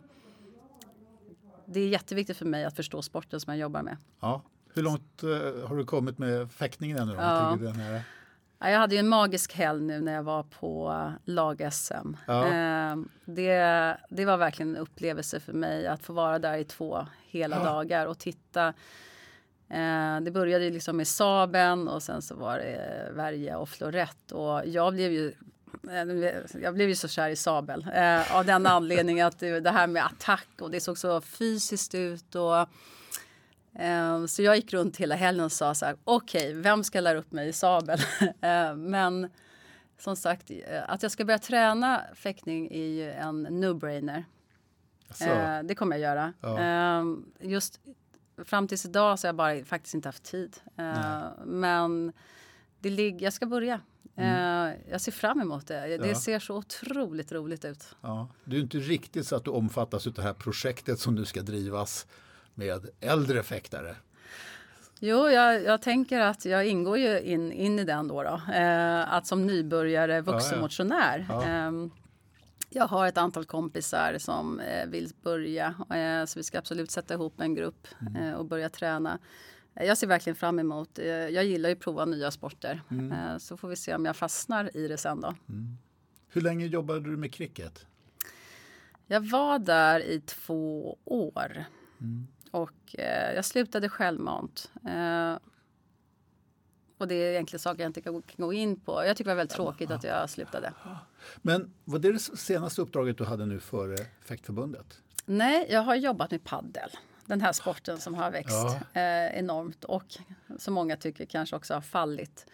det 1.66 1.80
är 1.80 1.88
jätteviktigt 1.88 2.36
för 2.36 2.46
mig 2.46 2.64
att 2.64 2.76
förstå 2.76 3.02
sporten 3.02 3.40
som 3.40 3.52
jag 3.52 3.60
jobbar 3.60 3.82
med. 3.82 3.96
Ja. 4.20 4.42
Hur 4.74 4.82
långt 4.82 5.22
eh, 5.22 5.68
har 5.68 5.76
du 5.76 5.84
kommit 5.84 6.18
med 6.18 6.52
fäktningen 6.52 6.98
ännu? 6.98 7.14
Ja. 7.14 7.58
Ja, 8.58 8.70
jag 8.70 8.78
hade 8.78 8.94
ju 8.94 8.98
en 8.98 9.08
magisk 9.08 9.54
helg 9.54 9.82
nu 9.82 10.00
när 10.00 10.14
jag 10.14 10.22
var 10.22 10.42
på 10.42 11.12
lag-SM. 11.24 12.16
Ja. 12.26 12.46
Eh, 12.46 12.96
det, 13.24 13.96
det 14.10 14.24
var 14.24 14.36
verkligen 14.36 14.76
en 14.76 14.82
upplevelse 14.82 15.40
för 15.40 15.52
mig 15.52 15.86
att 15.86 16.02
få 16.02 16.12
vara 16.12 16.38
där 16.38 16.56
i 16.56 16.64
två 16.64 17.06
hela 17.26 17.56
ja. 17.56 17.64
dagar 17.64 18.06
och 18.06 18.18
titta. 18.18 18.68
Eh, 19.68 20.20
det 20.20 20.30
började 20.30 20.70
liksom 20.70 20.96
med 20.96 21.08
Saben 21.08 21.88
och 21.88 22.02
sen 22.02 22.22
så 22.22 22.34
var 22.34 22.58
det 22.58 23.10
Värja 23.14 23.58
och 23.58 23.68
Florett 23.68 24.32
och 24.32 24.66
jag 24.66 24.92
blev 24.92 25.12
ju 25.12 25.34
jag 26.62 26.74
blev 26.74 26.88
ju 26.88 26.94
så 26.94 27.08
kär 27.08 27.28
i 27.28 27.36
sabel 27.36 27.86
eh, 27.94 28.36
av 28.36 28.44
den 28.44 28.66
anledningen 28.66 29.26
att 29.26 29.38
det, 29.38 29.60
det, 29.60 29.70
här 29.70 29.86
med 29.86 30.06
attack 30.06 30.48
och 30.60 30.70
det 30.70 30.80
såg 30.80 30.98
så 30.98 31.20
fysiskt 31.20 31.94
ut. 31.94 32.34
Och, 32.34 32.56
eh, 33.82 34.26
så 34.26 34.42
jag 34.42 34.56
gick 34.56 34.72
runt 34.72 34.96
hela 34.96 35.14
helgen 35.14 35.44
och 35.44 35.52
sa 35.52 35.74
så 35.74 35.86
här, 35.86 35.96
okej, 36.04 36.50
okay, 36.50 36.62
vem 36.62 36.84
ska 36.84 37.00
lära 37.00 37.18
upp 37.18 37.32
mig 37.32 37.48
i 37.48 37.52
sabel? 37.52 37.98
eh, 38.40 38.76
men 38.76 39.30
som 39.98 40.16
sagt, 40.16 40.50
eh, 40.50 40.82
att 40.86 41.02
jag 41.02 41.12
ska 41.12 41.24
börja 41.24 41.38
träna 41.38 42.00
fäktning 42.14 42.68
är 42.72 42.88
ju 42.88 43.10
en 43.10 43.46
no-brainer. 43.46 44.24
Eh, 45.20 45.62
det 45.62 45.74
kommer 45.74 45.96
jag 45.96 46.02
göra. 46.02 46.32
Ja. 46.40 47.04
just 47.40 47.80
fram 48.44 48.68
tills 48.68 48.84
idag 48.84 49.18
så 49.18 49.26
har 49.26 49.28
jag 49.28 49.36
bara 49.36 49.64
faktiskt 49.64 49.94
inte 49.94 50.08
haft 50.08 50.24
tid. 50.24 50.56
men 51.44 52.12
det 52.78 52.90
ligger, 52.90 53.24
jag 53.24 53.32
ska 53.32 53.46
börja. 53.46 53.80
Mm. 54.16 54.72
Uh, 54.72 54.74
jag 54.90 55.00
ser 55.00 55.12
fram 55.12 55.40
emot 55.40 55.66
det. 55.66 55.98
Det 55.98 56.08
ja. 56.08 56.14
ser 56.14 56.38
så 56.38 56.56
otroligt 56.56 57.32
roligt 57.32 57.64
ut. 57.64 57.96
Ja. 58.00 58.28
Det 58.44 58.56
är 58.56 58.60
inte 58.60 58.78
riktigt 58.78 59.26
så 59.26 59.36
att 59.36 59.44
du 59.44 59.50
omfattas 59.50 60.06
av 60.06 60.12
det 60.12 60.22
här 60.22 60.32
projektet 60.32 60.98
som 60.98 61.14
nu 61.14 61.24
ska 61.24 61.42
drivas 61.42 62.06
med 62.54 62.88
äldre 63.00 63.42
fäktare. 63.42 63.96
Jo, 65.00 65.28
jag, 65.30 65.64
jag, 65.64 65.82
tänker 65.82 66.20
att 66.20 66.44
jag 66.44 66.66
ingår 66.66 66.98
ju 66.98 67.20
in, 67.20 67.52
in 67.52 67.78
i 67.78 67.84
den 67.84 68.08
då. 68.08 68.22
då. 68.22 68.30
Uh, 68.30 69.14
att 69.14 69.26
som 69.26 69.46
nybörjare 69.46 70.20
vuxenmotionär. 70.20 71.26
Ja, 71.28 71.48
ja. 71.48 71.68
Um, 71.68 71.90
jag 72.70 72.86
har 72.86 73.06
ett 73.06 73.18
antal 73.18 73.44
kompisar 73.44 74.16
som 74.18 74.60
uh, 74.60 74.90
vill 74.90 75.10
börja. 75.22 75.74
så 76.26 76.38
vi 76.38 76.42
ska 76.42 76.58
absolut 76.58 76.90
sätta 76.90 77.14
ihop 77.14 77.40
en 77.40 77.54
grupp 77.54 77.88
mm. 78.00 78.34
och 78.34 78.44
börja 78.44 78.68
träna. 78.68 79.18
Jag 79.74 79.98
ser 79.98 80.06
verkligen 80.06 80.36
fram 80.36 80.58
emot. 80.58 80.98
Eh, 80.98 81.06
jag 81.06 81.44
gillar 81.44 81.68
ju 81.68 81.72
att 81.72 81.80
prova 81.80 82.04
nya 82.04 82.30
sporter. 82.30 82.82
Mm. 82.90 83.12
Eh, 83.12 83.38
så 83.38 83.56
får 83.56 83.68
vi 83.68 83.76
se 83.76 83.94
om 83.94 84.04
jag 84.04 84.16
fastnar 84.16 84.76
i 84.76 84.88
det 84.88 84.96
sen 84.96 85.20
då. 85.20 85.34
Mm. 85.48 85.78
Hur 86.28 86.40
länge 86.40 86.66
jobbade 86.66 87.00
du 87.00 87.16
med 87.16 87.32
cricket? 87.32 87.86
Jag 89.06 89.20
var 89.20 89.58
där 89.58 90.00
i 90.00 90.20
två 90.20 90.98
år. 91.04 91.64
Mm. 92.00 92.26
Och 92.50 92.98
eh, 92.98 93.34
jag 93.34 93.44
slutade 93.44 93.88
självmant. 93.88 94.70
Eh, 94.86 95.36
och 96.98 97.08
det 97.08 97.14
är 97.14 97.30
egentligen 97.30 97.60
saker 97.60 97.82
jag 97.82 97.88
inte 97.88 98.00
kan 98.00 98.22
gå 98.36 98.52
in 98.52 98.80
på. 98.80 99.04
Jag 99.04 99.16
tycker 99.16 99.30
det 99.30 99.34
var 99.34 99.36
väldigt 99.36 99.56
tråkigt 99.56 99.90
att 99.90 100.04
jag 100.04 100.30
slutade. 100.30 100.72
Men 101.42 101.74
var 101.84 101.98
det 101.98 102.12
det 102.12 102.18
senaste 102.18 102.82
uppdraget 102.82 103.18
du 103.18 103.24
hade 103.24 103.46
nu 103.46 103.60
före 103.60 103.96
Fäktförbundet? 104.20 105.02
Nej, 105.26 105.66
jag 105.70 105.80
har 105.80 105.94
jobbat 105.94 106.30
med 106.30 106.44
paddel 106.44 106.90
den 107.26 107.40
här 107.40 107.52
sporten 107.52 107.98
som 107.98 108.14
har 108.14 108.30
växt 108.30 108.66
ja. 108.92 109.00
eh, 109.00 109.38
enormt 109.38 109.84
och 109.84 110.04
som 110.58 110.74
många 110.74 110.96
tycker 110.96 111.24
kanske 111.24 111.56
också 111.56 111.74
har 111.74 111.80
fallit. 111.80 112.46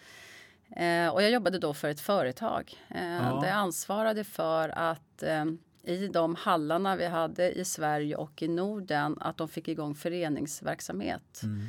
Eh, 0.77 1.09
och 1.09 1.23
jag 1.23 1.31
jobbade 1.31 1.59
då 1.59 1.75
för 1.75 1.89
ett 1.89 2.01
företag 2.01 2.75
eh, 2.89 3.05
ja. 3.05 3.41
där 3.41 3.49
jag 3.49 3.57
ansvarade 3.57 4.25
för 4.25 4.69
att 4.69 5.23
eh, 5.23 5.45
i 5.83 6.09
de 6.09 6.35
hallarna 6.35 6.97
vi 6.97 7.07
hade 7.07 7.53
i 7.53 7.65
Sverige 7.65 8.17
och 8.17 8.43
i 8.43 8.49
Norden 8.49 9.19
att 9.21 9.37
de 9.37 9.49
fick 9.49 9.69
igång 9.69 9.95
föreningsverksamhet 9.95 11.43
mm. 11.43 11.67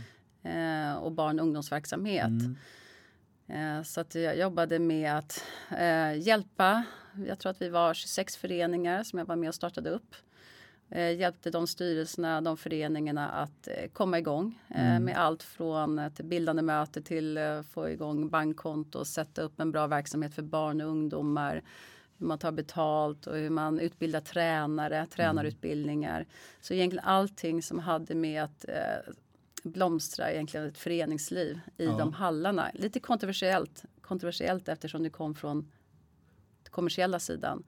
Och 0.98 1.12
barn 1.12 1.39
och 1.39 1.46
ungdomsverksamhet. 1.46 2.27
Mm. 2.27 3.84
Så 3.84 4.01
att 4.01 4.15
jag 4.15 4.38
jobbade 4.38 4.79
med 4.79 5.17
att 5.17 5.46
hjälpa, 6.17 6.84
jag 7.27 7.39
tror 7.39 7.50
att 7.50 7.62
vi 7.62 7.70
var 7.70 7.93
26 7.93 8.38
föreningar 8.38 9.03
som 9.03 9.20
jag 9.20 9.25
var 9.25 9.36
med 9.36 9.50
och 9.50 9.55
startade 9.55 9.89
upp 9.89 10.15
eh, 10.91 11.19
hjälpte 11.19 11.51
de 11.51 11.67
styrelserna, 11.67 12.41
de 12.41 12.57
föreningarna 12.57 13.29
att 13.29 13.67
eh, 13.67 13.89
komma 13.93 14.19
igång 14.19 14.60
eh, 14.69 14.89
mm. 14.89 15.03
med 15.03 15.17
allt 15.17 15.43
från 15.43 16.00
ett 16.00 16.21
bildande 16.21 16.62
möte 16.62 17.01
till 17.01 17.38
eh, 17.38 17.62
få 17.62 17.89
igång 17.89 18.29
bankkonto, 18.29 19.05
sätta 19.05 19.41
upp 19.41 19.60
en 19.60 19.71
bra 19.71 19.88
verksamhet 19.88 20.33
för 20.33 20.41
barn 20.41 20.81
och 20.81 20.88
ungdomar 20.88 21.63
hur 22.21 22.27
man 22.27 22.39
tar 22.39 22.51
betalt 22.51 23.27
och 23.27 23.36
hur 23.36 23.50
man 23.50 23.79
utbildar 23.79 24.21
tränare, 24.21 25.07
tränarutbildningar. 25.07 26.15
Mm. 26.15 26.29
Så 26.62 26.74
egentligen 26.74 27.05
allting 27.05 27.62
som 27.62 27.79
hade 27.79 28.15
med 28.15 28.43
att 28.43 28.65
eh, 28.67 29.13
blomstra 29.63 30.31
egentligen 30.31 30.67
ett 30.67 30.77
föreningsliv 30.77 31.60
i 31.77 31.86
ja. 31.86 31.98
de 31.98 32.13
hallarna. 32.13 32.71
Lite 32.74 33.00
kontroversiellt, 33.00 33.83
kontroversiellt 34.01 34.67
eftersom 34.67 35.03
det 35.03 35.10
kom 35.10 35.36
från 35.36 35.71
kommersiella 36.69 37.19
sidan. 37.19 37.63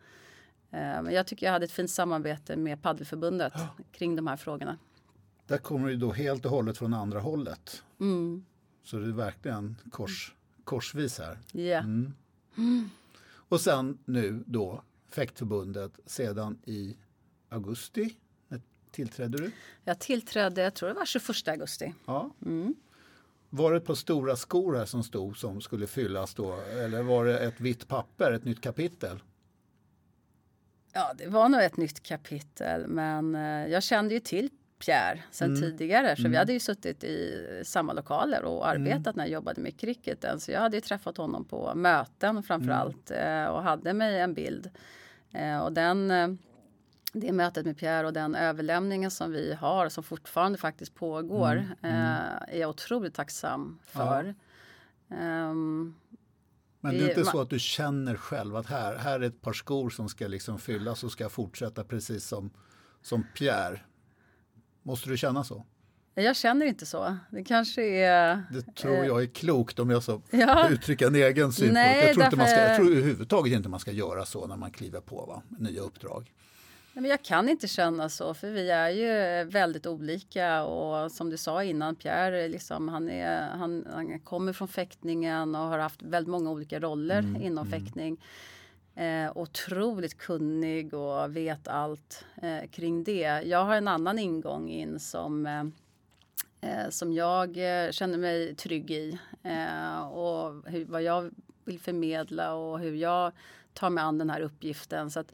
Men 0.73 1.13
jag 1.13 1.27
tycker 1.27 1.45
jag 1.45 1.53
hade 1.53 1.65
ett 1.65 1.71
fint 1.71 1.91
samarbete 1.91 2.55
med 2.55 2.81
Paddelförbundet 2.81 3.53
ja. 3.55 3.67
kring 3.91 4.15
de 4.15 4.27
här 4.27 4.37
frågorna. 4.37 4.77
Där 5.47 5.57
kommer 5.57 5.89
du 5.89 5.95
då 5.95 6.11
helt 6.11 6.45
och 6.45 6.51
hållet 6.51 6.77
från 6.77 6.93
andra 6.93 7.19
hållet. 7.19 7.83
Mm. 7.99 8.45
Så 8.83 8.97
det 8.97 9.07
är 9.07 9.11
verkligen 9.11 9.75
kors, 9.91 10.35
korsvis 10.63 11.19
här. 11.19 11.39
Ja. 11.51 11.79
Mm. 11.79 12.13
Och 13.49 13.61
sen 13.61 13.97
nu 14.05 14.43
då 14.47 14.83
Fäktförbundet 15.09 15.99
sedan 16.05 16.57
i 16.65 16.97
augusti. 17.49 18.15
När 18.47 18.61
tillträdde 18.91 19.37
du? 19.37 19.51
Jag 19.83 19.99
tillträdde, 19.99 20.61
jag 20.61 20.73
tror 20.73 20.89
det 20.89 20.95
var 20.95 21.05
21 21.05 21.47
augusti. 21.47 21.93
Ja. 22.05 22.29
Mm. 22.45 22.75
Var 23.49 23.73
det 23.73 23.79
par 23.79 23.95
stora 23.95 24.35
skor 24.35 24.75
här 24.75 24.85
som 24.85 25.03
stod 25.03 25.37
som 25.37 25.61
skulle 25.61 25.87
fyllas 25.87 26.33
då? 26.33 26.59
Eller 26.61 27.03
var 27.03 27.25
det 27.25 27.39
ett 27.39 27.61
vitt 27.61 27.87
papper, 27.87 28.31
ett 28.31 28.45
nytt 28.45 28.61
kapitel? 28.61 29.23
Ja, 30.93 31.13
det 31.17 31.27
var 31.27 31.49
nog 31.49 31.61
ett 31.61 31.77
nytt 31.77 32.03
kapitel, 32.03 32.87
men 32.87 33.35
eh, 33.35 33.67
jag 33.67 33.83
kände 33.83 34.13
ju 34.13 34.19
till 34.19 34.49
Pierre 34.85 35.23
sen 35.31 35.49
mm. 35.49 35.61
tidigare. 35.61 36.15
Så 36.15 36.21
mm. 36.21 36.31
vi 36.31 36.37
hade 36.37 36.53
ju 36.53 36.59
suttit 36.59 37.03
i 37.03 37.47
samma 37.65 37.93
lokaler 37.93 38.43
och 38.43 38.69
mm. 38.69 38.81
arbetat 38.81 39.15
mm. 39.15 39.17
när 39.17 39.23
jag 39.23 39.33
jobbade 39.33 39.61
med 39.61 39.79
cricketen. 39.79 40.39
Så 40.39 40.51
jag 40.51 40.59
hade 40.59 40.77
ju 40.77 40.81
träffat 40.81 41.17
honom 41.17 41.45
på 41.45 41.75
möten 41.75 42.43
framför 42.43 42.71
mm. 42.71 42.79
allt 42.79 43.11
eh, 43.11 43.45
och 43.45 43.63
hade 43.63 43.93
mig 43.93 44.19
en 44.19 44.33
bild. 44.33 44.69
Eh, 45.31 45.59
och 45.59 45.73
den, 45.73 46.07
det 47.13 47.31
mötet 47.31 47.65
med 47.65 47.77
Pierre 47.77 48.07
och 48.07 48.13
den 48.13 48.35
överlämningen 48.35 49.11
som 49.11 49.31
vi 49.31 49.53
har 49.53 49.89
som 49.89 50.03
fortfarande 50.03 50.57
faktiskt 50.57 50.95
pågår 50.95 51.67
mm. 51.81 52.05
är 52.47 52.59
jag 52.59 52.69
otroligt 52.69 53.13
tacksam 53.13 53.79
för. 53.85 54.35
Ja. 55.07 55.49
Um, 55.49 55.95
men 56.83 56.97
det 56.97 57.03
är 57.03 57.09
inte 57.09 57.25
så 57.25 57.41
att 57.41 57.49
du 57.49 57.59
känner 57.59 58.15
själv 58.15 58.55
att 58.55 58.65
här, 58.65 58.95
här 58.95 59.19
är 59.19 59.23
ett 59.23 59.41
par 59.41 59.53
skor 59.53 59.89
som 59.89 60.09
ska 60.09 60.27
liksom 60.27 60.59
fyllas 60.59 61.03
och 61.03 61.11
ska 61.11 61.29
fortsätta 61.29 61.83
precis 61.83 62.25
som, 62.25 62.51
som 63.01 63.25
Pierre 63.37 63.79
Måste 64.83 65.09
du 65.09 65.17
känna 65.17 65.43
så? 65.43 65.65
Jag 66.15 66.35
känner 66.35 66.65
inte 66.65 66.85
så. 66.85 67.17
Det 67.31 67.43
kanske 67.43 67.83
är... 67.83 68.43
Det 68.51 68.75
tror 68.75 69.05
jag 69.05 69.23
är 69.23 69.27
klokt 69.27 69.79
om 69.79 69.89
jag 69.89 70.03
så 70.03 70.21
ja. 70.31 70.69
uttrycka 70.69 71.07
en 71.07 71.15
egen 71.15 71.51
synpunkt. 71.51 71.73
Nej, 71.73 72.05
jag, 72.05 72.13
tror 72.13 72.25
inte 72.25 72.37
man 72.37 72.47
ska, 72.47 72.59
jag 72.59 72.75
tror 72.75 72.91
överhuvudtaget 72.91 73.53
inte 73.53 73.69
man 73.69 73.79
ska 73.79 73.91
göra 73.91 74.25
så 74.25 74.47
när 74.47 74.57
man 74.57 74.71
kliver 74.71 74.99
på 74.99 75.25
va? 75.25 75.41
nya 75.59 75.81
uppdrag. 75.81 76.31
Nej, 76.95 77.01
men 77.01 77.11
jag 77.11 77.23
kan 77.23 77.49
inte 77.49 77.67
känna 77.67 78.09
så, 78.09 78.33
för 78.33 78.49
vi 78.49 78.69
är 78.69 78.89
ju 78.89 79.43
väldigt 79.49 79.85
olika. 79.85 80.63
Och 80.63 81.11
som 81.11 81.29
du 81.29 81.37
sa 81.37 81.63
innan, 81.63 81.95
Pierre 81.95 82.47
liksom, 82.47 82.89
han, 82.89 83.09
är, 83.09 83.49
han, 83.49 83.87
han 83.93 84.19
kommer 84.19 84.53
från 84.53 84.67
fäktningen 84.67 85.55
och 85.55 85.61
har 85.61 85.79
haft 85.79 86.01
väldigt 86.01 86.31
många 86.31 86.51
olika 86.51 86.79
roller 86.79 87.19
mm, 87.19 87.41
inom 87.41 87.67
mm. 87.67 87.79
fäktning. 87.79 88.17
Eh, 88.95 89.31
otroligt 89.37 90.17
kunnig 90.17 90.93
och 90.93 91.35
vet 91.35 91.67
allt 91.67 92.25
eh, 92.41 92.69
kring 92.71 93.03
det. 93.03 93.41
Jag 93.45 93.65
har 93.65 93.75
en 93.75 93.87
annan 93.87 94.19
ingång 94.19 94.69
in 94.69 94.99
som, 94.99 95.45
eh, 95.45 95.63
eh 96.69 96.89
som 96.89 97.13
jag 97.13 97.49
eh, 97.57 97.91
känner 97.91 98.17
mig 98.17 98.55
trygg 98.55 98.91
i. 98.91 99.19
Eh, 99.43 100.07
och 100.07 100.69
hur, 100.69 100.85
vad 100.85 101.03
jag 101.03 101.31
vill 101.65 101.79
förmedla 101.79 102.53
och 102.53 102.79
hur 102.79 102.95
jag 102.95 103.31
tar 103.73 103.89
mig 103.89 104.03
an 104.03 104.17
den 104.17 104.29
här 104.29 104.41
uppgiften. 104.41 105.11
Så 105.11 105.19
att, 105.19 105.33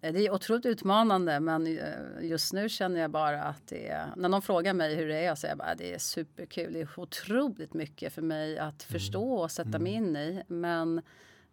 det 0.00 0.26
är 0.26 0.30
otroligt 0.34 0.66
utmanande 0.66 1.40
men 1.40 1.78
just 2.20 2.52
nu 2.52 2.68
känner 2.68 3.00
jag 3.00 3.10
bara 3.10 3.42
att 3.42 3.66
det 3.66 3.88
är, 3.88 4.12
när 4.16 4.28
någon 4.28 4.42
frågar 4.42 4.74
mig 4.74 4.94
hur 4.94 5.08
det 5.08 5.16
är 5.16 5.34
så 5.34 5.40
säger 5.40 5.52
jag 5.52 5.58
bara 5.58 5.68
att 5.68 5.78
det 5.78 5.94
är 5.94 5.98
superkul. 5.98 6.72
Det 6.72 6.80
är 6.80 7.00
otroligt 7.00 7.74
mycket 7.74 8.12
för 8.12 8.22
mig 8.22 8.58
att 8.58 8.82
förstå 8.82 9.32
och 9.32 9.50
sätta 9.50 9.68
mm. 9.68 9.82
mig 9.82 9.92
in 9.92 10.16
i. 10.16 10.42
Men 10.48 11.02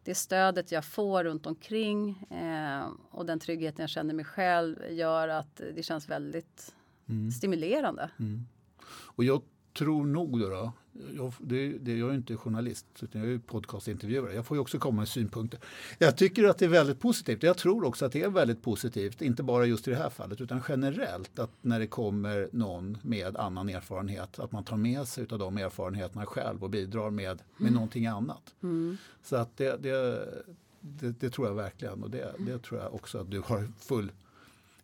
det 0.03 0.15
stödet 0.15 0.71
jag 0.71 0.85
får 0.85 1.23
runt 1.23 1.45
omkring 1.45 2.27
eh, 2.29 2.87
och 3.11 3.25
den 3.25 3.39
tryggheten 3.39 3.83
jag 3.83 3.89
känner 3.89 4.13
mig 4.13 4.25
själv 4.25 4.77
gör 4.89 5.27
att 5.27 5.61
det 5.75 5.83
känns 5.83 6.09
väldigt 6.09 6.75
mm. 7.09 7.31
stimulerande. 7.31 8.09
Mm. 8.19 8.45
Och 8.85 9.23
jag 9.23 9.41
tror 9.73 10.05
nog 10.05 10.39
då, 10.39 10.49
då 10.49 10.71
jag, 11.15 11.33
det, 11.39 11.77
det, 11.77 11.97
jag 11.97 12.09
är 12.09 12.13
inte 12.13 12.37
journalist 12.37 12.85
utan 13.01 13.21
jag 13.21 13.31
är 13.31 13.37
podcastintervjuare. 13.37 14.33
Jag 14.33 14.45
får 14.45 14.57
ju 14.57 14.61
också 14.61 14.79
komma 14.79 14.97
med 14.97 15.07
synpunkter. 15.07 15.59
Jag 15.97 16.17
tycker 16.17 16.43
att 16.43 16.57
det 16.57 16.65
är 16.65 16.69
väldigt 16.69 16.99
positivt. 16.99 17.43
Jag 17.43 17.57
tror 17.57 17.83
också 17.85 18.05
att 18.05 18.11
det 18.11 18.21
är 18.21 18.29
väldigt 18.29 18.61
positivt, 18.61 19.21
inte 19.21 19.43
bara 19.43 19.65
just 19.65 19.87
i 19.87 19.91
det 19.91 19.97
här 19.97 20.09
fallet 20.09 20.41
utan 20.41 20.61
generellt 20.67 21.39
att 21.39 21.51
när 21.61 21.79
det 21.79 21.87
kommer 21.87 22.49
någon 22.51 22.97
med 23.01 23.37
annan 23.37 23.69
erfarenhet 23.69 24.39
att 24.39 24.51
man 24.51 24.63
tar 24.63 24.77
med 24.77 25.07
sig 25.07 25.27
av 25.31 25.39
de 25.39 25.57
erfarenheterna 25.57 26.25
själv 26.25 26.63
och 26.63 26.69
bidrar 26.69 27.09
med, 27.09 27.41
med 27.57 27.61
mm. 27.61 27.73
någonting 27.73 28.07
annat. 28.07 28.55
Mm. 28.63 28.97
Så 29.23 29.35
att 29.35 29.57
det, 29.57 29.83
det, 29.83 31.19
det, 31.19 31.29
tror 31.29 31.47
jag 31.47 31.55
verkligen 31.55 32.03
och 32.03 32.09
det, 32.09 32.33
det 32.37 32.59
tror 32.59 32.79
jag 32.79 32.93
också 32.93 33.17
att 33.17 33.31
du 33.31 33.39
har 33.39 33.67
full 33.79 34.11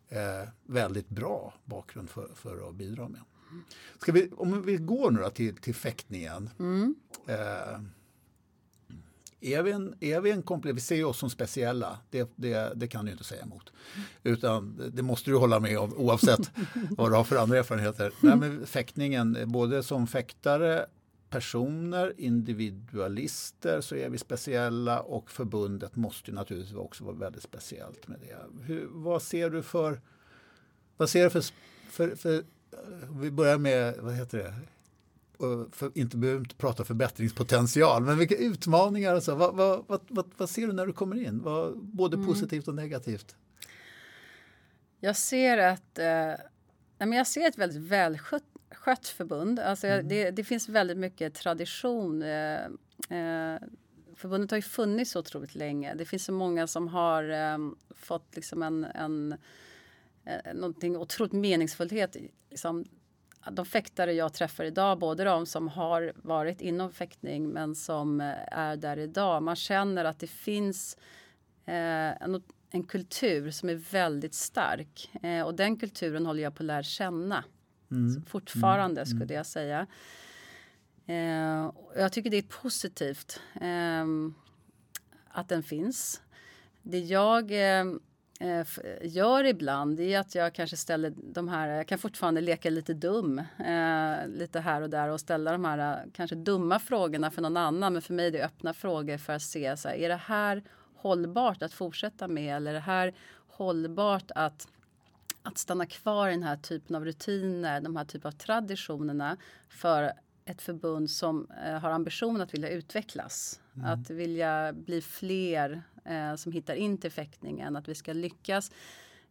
eh, 0.08 0.48
väldigt 0.66 1.08
bra 1.08 1.54
bakgrund 1.64 2.10
för, 2.10 2.28
för 2.34 2.68
att 2.68 2.74
bidra 2.74 3.08
med. 3.08 3.20
Ska 3.98 4.12
vi, 4.12 4.30
om 4.36 4.62
vi 4.62 4.76
går 4.76 5.10
nu 5.10 5.30
till, 5.34 5.56
till 5.56 5.74
fäktningen. 5.74 6.50
Mm. 6.58 6.94
Eh, 7.26 7.80
är 9.40 9.62
vi 9.62 9.70
en, 9.70 9.94
är 10.00 10.20
vi 10.20 10.30
en 10.30 10.42
vi 10.74 10.80
ser 10.80 11.04
oss 11.04 11.18
som 11.18 11.30
speciella, 11.30 11.98
det, 12.10 12.30
det, 12.36 12.72
det 12.76 12.88
kan 12.88 13.04
du 13.04 13.12
inte 13.12 13.24
säga 13.24 13.42
emot. 13.42 13.72
Utan 14.22 14.90
det 14.92 15.02
måste 15.02 15.30
du 15.30 15.36
hålla 15.36 15.60
med 15.60 15.78
om 15.78 15.94
oavsett 15.96 16.50
vad 16.90 17.10
du 17.10 17.16
har 17.16 17.24
för 17.24 17.36
andra 17.36 17.58
erfarenheter. 17.58 18.12
Nej, 18.20 18.36
men 18.36 18.66
fäktningen, 18.66 19.38
både 19.46 19.82
som 19.82 20.06
fäktare, 20.06 20.86
personer, 21.30 22.14
individualister 22.18 23.80
så 23.80 23.94
är 23.94 24.08
vi 24.08 24.18
speciella 24.18 25.00
och 25.00 25.30
förbundet 25.30 25.96
måste 25.96 26.32
naturligtvis 26.32 26.76
också 26.76 27.04
vara 27.04 27.16
väldigt 27.16 27.42
speciellt 27.42 28.08
med 28.08 28.20
det. 28.20 28.64
Hur, 28.64 28.88
vad 28.90 29.22
ser 29.22 29.50
du 29.50 29.62
för, 29.62 30.00
vad 30.96 31.10
ser 31.10 31.24
du 31.24 31.30
för, 31.30 31.44
för, 31.90 32.16
för 32.16 32.44
vi 33.20 33.30
börjar 33.30 33.58
med, 33.58 33.94
vad 33.98 34.14
heter 34.14 34.38
det? 34.38 34.54
För, 35.72 35.98
inte 35.98 36.16
behöver 36.16 36.40
inte 36.40 36.54
prata 36.54 36.84
förbättringspotential, 36.84 38.02
men 38.02 38.18
vilka 38.18 38.36
utmaningar 38.36 39.14
och 39.14 39.22
så. 39.22 39.34
Vad, 39.34 39.54
vad, 39.54 39.84
vad, 40.08 40.30
vad, 40.36 40.50
ser 40.50 40.66
du 40.66 40.72
när 40.72 40.86
du 40.86 40.92
kommer 40.92 41.26
in? 41.26 41.42
Både 41.76 42.16
mm. 42.16 42.26
positivt 42.26 42.68
och 42.68 42.74
negativt? 42.74 43.36
Jag 45.00 45.16
ser 45.16 45.58
att 45.58 45.98
eh, 45.98 46.34
jag 46.98 47.26
ser 47.26 47.48
ett 47.48 47.58
väldigt 47.58 47.82
välskött 47.82 48.44
skött 48.70 49.08
förbund. 49.08 49.58
Alltså, 49.60 49.86
mm. 49.86 50.08
det, 50.08 50.30
det, 50.30 50.44
finns 50.44 50.68
väldigt 50.68 50.98
mycket 50.98 51.34
tradition. 51.34 52.22
Eh, 52.22 52.64
eh, 53.10 53.60
förbundet 54.16 54.50
har 54.50 54.58
ju 54.58 54.62
funnits 54.62 55.10
så 55.10 55.18
otroligt 55.18 55.54
länge. 55.54 55.94
Det 55.94 56.04
finns 56.04 56.24
så 56.24 56.32
många 56.32 56.66
som 56.66 56.88
har 56.88 57.30
eh, 57.30 57.58
fått 57.96 58.36
liksom 58.36 58.62
en, 58.62 58.84
en 58.84 59.34
eh, 60.28 60.54
någonting 60.54 60.96
otroligt 60.96 61.32
meningsfullhet. 61.32 62.16
Liksom, 62.50 62.84
de 63.50 63.66
fäktare 63.66 64.12
jag 64.12 64.32
träffar 64.32 64.64
idag, 64.64 64.98
både 64.98 65.24
de 65.24 65.46
som 65.46 65.68
har 65.68 66.12
varit 66.16 66.60
inom 66.60 66.92
fäktning 66.92 67.48
men 67.48 67.74
som 67.74 68.20
eh, 68.20 68.58
är 68.58 68.76
där 68.76 68.98
idag. 68.98 69.42
Man 69.42 69.56
känner 69.56 70.04
att 70.04 70.18
det 70.18 70.26
finns 70.26 70.96
eh, 71.64 72.22
en, 72.22 72.42
en, 72.70 72.82
kultur 72.82 73.50
som 73.50 73.68
är 73.68 73.74
väldigt 73.74 74.34
stark. 74.34 75.10
Eh, 75.22 75.42
och 75.42 75.54
den 75.54 75.76
kulturen 75.76 76.26
håller 76.26 76.42
jag 76.42 76.54
på 76.54 76.62
att 76.62 76.66
lära 76.66 76.82
känna. 76.82 77.44
Mm. 77.90 78.22
Fortfarande 78.22 79.00
mm. 79.00 79.16
skulle 79.16 79.34
jag 79.34 79.46
säga. 79.46 79.86
Eh, 81.06 81.72
jag 81.96 82.12
tycker 82.12 82.30
det 82.30 82.36
är 82.36 82.62
positivt 82.62 83.40
eh, 83.60 84.06
att 85.28 85.48
den 85.48 85.62
finns. 85.62 86.22
Det 86.82 86.98
jag 86.98 87.52
eh, 87.52 87.84
Eh, 87.84 87.98
gör 89.02 89.44
ibland 89.44 90.00
är 90.00 90.18
att 90.18 90.34
jag 90.34 90.54
kanske 90.54 90.76
ställer 90.76 91.12
de 91.16 91.48
här, 91.48 91.68
jag 91.68 91.86
kan 91.86 91.98
fortfarande 91.98 92.40
leka 92.40 92.70
lite 92.70 92.94
dum 92.94 93.38
eh, 93.58 94.28
lite 94.28 94.60
här 94.60 94.82
och 94.82 94.90
där 94.90 95.08
och 95.08 95.20
ställa 95.20 95.52
de 95.52 95.64
här 95.64 95.78
eh, 95.78 96.10
kanske 96.12 96.36
dumma 96.36 96.78
frågorna 96.78 97.30
för 97.30 97.42
någon 97.42 97.56
annan. 97.56 97.92
Men 97.92 98.02
för 98.02 98.14
mig 98.14 98.26
är 98.26 98.30
det 98.30 98.44
öppna 98.44 98.74
frågor 98.74 99.18
för 99.18 99.32
att 99.32 99.42
se 99.42 99.76
så 99.76 99.88
här, 99.88 99.96
är 99.96 100.08
det 100.08 100.16
här 100.16 100.62
hållbart 100.96 101.62
att 101.62 101.72
fortsätta 101.72 102.28
med 102.28 102.56
eller 102.56 102.70
är 102.70 102.74
det 102.74 102.80
här 102.80 103.14
hållbart 103.48 104.30
att 104.34 104.68
att 105.42 105.58
stanna 105.58 105.86
kvar 105.86 106.28
i 106.28 106.30
den 106.30 106.42
här 106.42 106.56
typen 106.56 106.96
av 106.96 107.04
rutiner, 107.04 107.80
de 107.80 107.96
här 107.96 108.04
typen 108.04 108.28
av 108.28 108.32
traditionerna 108.32 109.36
för 109.68 110.12
ett 110.44 110.62
förbund 110.62 111.10
som 111.10 111.46
eh, 111.66 111.78
har 111.78 111.90
ambition 111.90 112.40
att 112.40 112.54
vilja 112.54 112.68
utvecklas. 112.68 113.60
Mm. 113.76 113.86
Att 113.86 114.10
vilja 114.10 114.72
bli 114.72 115.00
fler 115.00 115.82
eh, 116.08 116.34
som 116.34 116.52
hittar 116.52 116.74
in 116.74 116.98
till 116.98 117.10
fäktningen. 117.10 117.76
Att 117.76 117.88
vi 117.88 117.94
ska 117.94 118.12
lyckas 118.12 118.70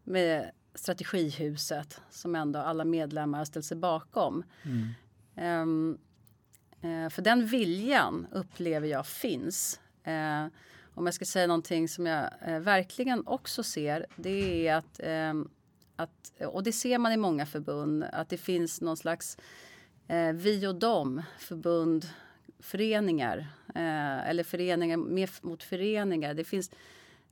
med 0.03 0.51
strategihuset 0.77 2.01
som 2.09 2.35
ändå 2.35 2.59
alla 2.59 2.85
medlemmar 2.85 3.37
har 3.37 3.45
ställt 3.45 3.65
sig 3.65 3.77
bakom. 3.77 4.43
Mm. 4.63 4.93
Um, 5.61 5.97
uh, 6.83 7.09
för 7.09 7.21
den 7.21 7.45
viljan 7.45 8.27
upplever 8.31 8.87
jag 8.87 9.07
finns. 9.07 9.79
Uh, 10.07 10.47
om 10.93 11.05
jag 11.05 11.13
ska 11.13 11.25
säga 11.25 11.47
någonting 11.47 11.87
som 11.87 12.05
jag 12.05 12.29
uh, 12.47 12.59
verkligen 12.59 13.27
också 13.27 13.63
ser 13.63 14.05
det 14.15 14.67
är 14.67 14.75
att, 14.75 14.99
ehm, 15.03 15.49
att, 15.95 16.31
och 16.47 16.63
det 16.63 16.71
ser 16.71 16.97
man 16.97 17.11
i 17.11 17.17
många 17.17 17.45
förbund, 17.45 18.03
att 18.03 18.29
det 18.29 18.37
finns 18.37 18.81
någon 18.81 18.97
slags 18.97 19.37
vi 20.33 20.67
och 20.67 20.75
dem, 20.75 21.23
förbund, 21.39 22.09
föreningar 22.59 23.47
eh, 23.75 24.29
eller 24.29 24.43
föreningar 24.43 24.97
med, 24.97 25.29
mot 25.41 25.63
föreningar. 25.63 26.33
Det 26.33 26.43
finns 26.43 26.71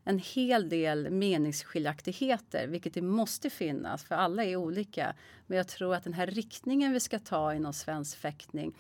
en 0.04 0.20
hel 0.20 0.70
del 0.70 1.10
meningsskiljaktigheter, 1.10 2.68
vilket 2.68 2.94
det 2.94 3.02
måste 3.02 3.50
finnas, 3.50 4.04
för 4.04 4.16
alla 4.16 4.44
är 4.44 4.56
olika. 4.56 5.16
Men 5.48 5.58
jag 5.58 5.68
tror 5.68 5.96
att 5.96 6.04
den 6.04 6.14
här 6.14 6.28
riktningen 6.28 6.92
vi 6.94 7.00
ska 7.00 7.20
ta 7.20 7.54
inom 7.54 7.74
svensk 7.74 8.18
fäktning, 8.18 8.74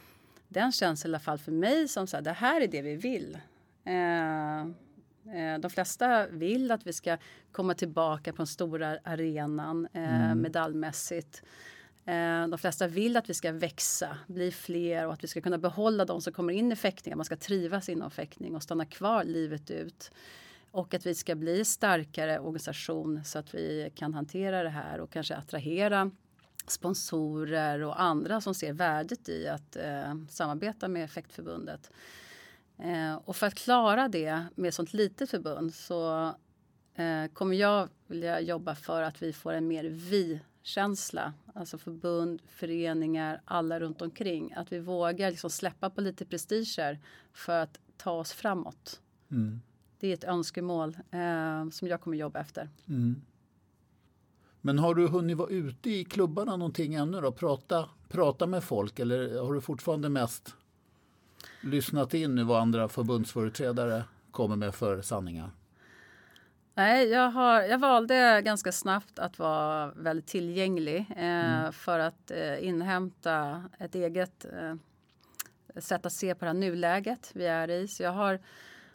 den 0.48 0.72
känns 0.72 1.06
i 1.06 1.08
alla 1.08 1.20
fall 1.20 1.38
för 1.38 1.52
mig 1.52 1.88
som 1.88 2.08
så 2.08 2.18
här, 2.18 2.24
det 2.24 2.32
här 2.32 2.62
är 2.62 2.68
det 2.68 2.82
vi 2.82 2.96
vill. 2.96 3.38
Eh, 3.86 4.62
eh, 4.62 5.60
de 5.60 5.70
flesta 5.70 6.28
vill 6.28 6.72
att 6.72 6.88
vi 6.88 6.94
ska 6.94 7.18
komma 7.52 7.74
tillbaka 7.74 8.32
på 8.32 8.38
den 8.38 8.48
stora 8.48 8.98
arenan 9.04 9.88
eh, 9.94 10.26
mm. 10.26 10.42
medaljmässigt. 10.42 11.44
Eh, 12.06 12.48
de 12.48 12.58
flesta 12.58 12.88
vill 12.88 13.18
att 13.18 13.30
vi 13.30 13.34
ska 13.34 13.52
växa, 13.52 14.18
bli 14.28 14.52
fler 14.52 15.08
och 15.08 15.14
att 15.14 15.24
vi 15.24 15.28
ska 15.28 15.42
kunna 15.42 15.58
behålla 15.58 16.06
de 16.06 16.22
som 16.22 16.34
kommer 16.34 16.54
in 16.54 16.72
i 16.72 16.76
fäktning. 16.76 17.14
Att 17.14 17.18
man 17.18 17.26
ska 17.26 17.36
trivas 17.36 17.90
inom 17.90 18.12
fäktning 18.12 18.56
och 18.56 18.64
stanna 18.64 18.86
kvar 18.86 19.24
livet 19.24 19.72
ut. 19.72 20.12
Och 20.72 20.94
att 20.94 21.06
vi 21.06 21.16
ska 21.16 21.36
bli 21.36 21.66
starkare 21.66 22.40
organisation 22.40 23.24
så 23.26 23.40
att 23.40 23.56
vi 23.56 23.92
kan 23.96 24.14
hantera 24.14 24.64
det 24.64 24.70
här 24.70 25.00
och 25.00 25.12
kanske 25.12 25.36
attrahera 25.36 26.12
sponsorer 26.68 27.84
och 27.84 28.02
andra 28.02 28.42
som 28.42 28.54
ser 28.54 28.74
värdet 28.74 29.30
i 29.30 29.48
att 29.48 29.76
eh, 29.76 30.16
samarbeta 30.30 30.88
med 30.88 31.04
Effektförbundet. 31.04 31.92
Eh, 32.78 33.16
och 33.16 33.36
för 33.36 33.48
att 33.48 33.56
klara 33.56 34.08
det 34.08 34.46
med 34.56 34.68
ett 34.68 34.74
sånt 34.74 34.94
litet 34.94 35.30
förbund 35.30 35.74
så 35.74 36.28
eh, 36.96 37.26
kommer 37.34 37.56
jag 37.56 37.90
vilja 38.08 38.40
jobba 38.40 38.76
för 38.76 39.02
att 39.02 39.22
vi 39.22 39.34
får 39.34 39.54
en 39.54 39.68
mer 39.68 39.84
vi 39.84 40.40
vi-känsla. 40.66 41.34
Alltså 41.54 41.78
förbund, 41.78 42.42
föreningar, 42.48 43.42
alla 43.46 43.80
runt 43.80 44.02
omkring. 44.02 44.54
Att 44.54 44.72
vi 44.72 44.80
vågar 44.80 45.32
liksom 45.32 45.50
släppa 45.50 45.90
på 45.90 46.02
lite 46.02 46.26
prestiger 46.26 47.00
för 47.34 47.60
att 47.60 47.80
ta 47.98 48.12
oss 48.12 48.32
framåt. 48.32 49.02
Mm. 49.32 49.62
Det 50.00 50.08
är 50.08 50.14
ett 50.14 50.24
önskemål 50.24 50.98
eh, 51.12 51.70
som 51.70 51.88
jag 51.88 52.02
kommer 52.02 52.18
jobba 52.18 52.40
efter. 52.40 52.70
Mm. 52.88 53.22
Men 54.62 54.80
har 54.80 54.96
du 54.96 55.08
hunnit 55.08 55.38
vara 55.38 55.50
ute 55.50 55.90
i 55.90 56.04
klubbarna 56.04 56.58
någonting 56.58 56.94
ännu 56.94 57.22
då? 57.22 57.32
Prata, 57.32 57.90
prata 58.10 58.48
med 58.48 58.64
folk 58.64 59.00
eller 59.00 59.42
har 59.42 59.54
du 59.54 59.62
fortfarande 59.62 60.10
mest 60.10 60.56
lyssnat 61.62 62.14
in 62.14 62.36
nu 62.36 62.44
vad 62.44 62.62
andra 62.62 62.88
förbundsföreträdare 62.88 64.04
kommer 64.32 64.56
med 64.56 64.76
för 64.76 65.02
sanningar? 65.02 65.52
Nej, 66.78 67.10
jag, 67.10 67.30
har, 67.30 67.62
jag 67.62 67.78
valde 67.78 68.42
ganska 68.42 68.72
snabbt 68.72 69.20
att 69.20 69.40
vara 69.40 69.92
väldigt 69.96 70.28
tillgänglig 70.28 71.06
eh, 71.16 71.60
mm. 71.60 71.74
för 71.74 72.00
att 72.00 72.32
eh, 72.32 72.68
inhämta 72.68 73.64
ett 73.80 73.96
eget 73.96 74.46
eh, 74.46 74.76
sätt 75.82 76.06
att 76.06 76.14
se 76.14 76.36
på 76.36 76.46
det 76.46 76.50
här 76.50 76.54
nuläget 76.54 77.32
vi 77.34 77.46
är 77.46 77.70
i. 77.70 77.88
Så 77.88 78.04
jag 78.04 78.12
har 78.12 78.40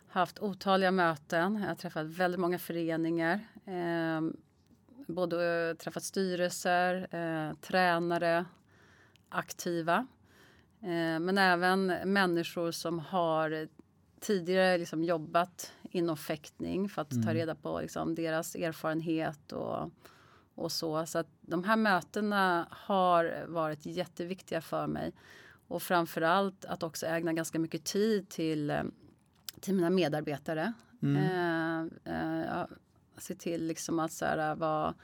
haft 0.08 0.38
otaliga 0.38 0.90
möten. 0.90 1.60
Jag 1.60 1.68
har 1.68 1.74
träffat 1.74 2.06
väldigt 2.06 2.40
många 2.40 2.58
föreningar. 2.58 3.40
Eh, 3.64 4.20
både 5.06 5.74
träffat 5.74 6.02
styrelser, 6.02 7.08
eh, 7.10 7.54
tränare, 7.54 8.44
aktiva. 9.28 10.06
Eh, 10.82 11.20
men 11.20 11.38
även 11.38 11.86
människor 12.04 12.70
som 12.70 12.98
har 12.98 13.68
tidigare 14.20 14.78
liksom 14.78 15.04
jobbat 15.04 15.72
inom 15.90 16.16
fäktning 16.16 16.88
för 16.88 17.02
att 17.02 17.12
mm. 17.12 17.26
ta 17.26 17.34
reda 17.34 17.54
på 17.54 17.80
liksom 17.80 18.14
deras 18.14 18.54
erfarenhet 18.54 19.52
och, 19.52 19.90
och 20.54 20.72
så. 20.72 21.06
Så 21.06 21.18
att 21.18 21.28
de 21.40 21.64
här 21.64 21.76
mötena 21.76 22.68
har 22.70 23.44
varit 23.48 23.86
jätteviktiga 23.86 24.60
för 24.60 24.86
mig. 24.86 25.12
Och 25.68 25.82
framförallt 25.82 26.64
att 26.64 26.82
också 26.82 27.06
ägna 27.06 27.32
ganska 27.32 27.58
mycket 27.58 27.84
tid 27.84 28.28
till, 28.28 28.80
till 29.60 29.74
mina 29.74 29.90
medarbetare. 29.90 30.72
Mm. 31.02 31.88
Eh, 32.04 32.58
eh, 32.58 32.66
se 33.16 33.34
till 33.34 33.66
liksom 33.66 33.98
att 33.98 34.12
så 34.12 34.24
här, 34.24 34.54
vad, 34.54 34.94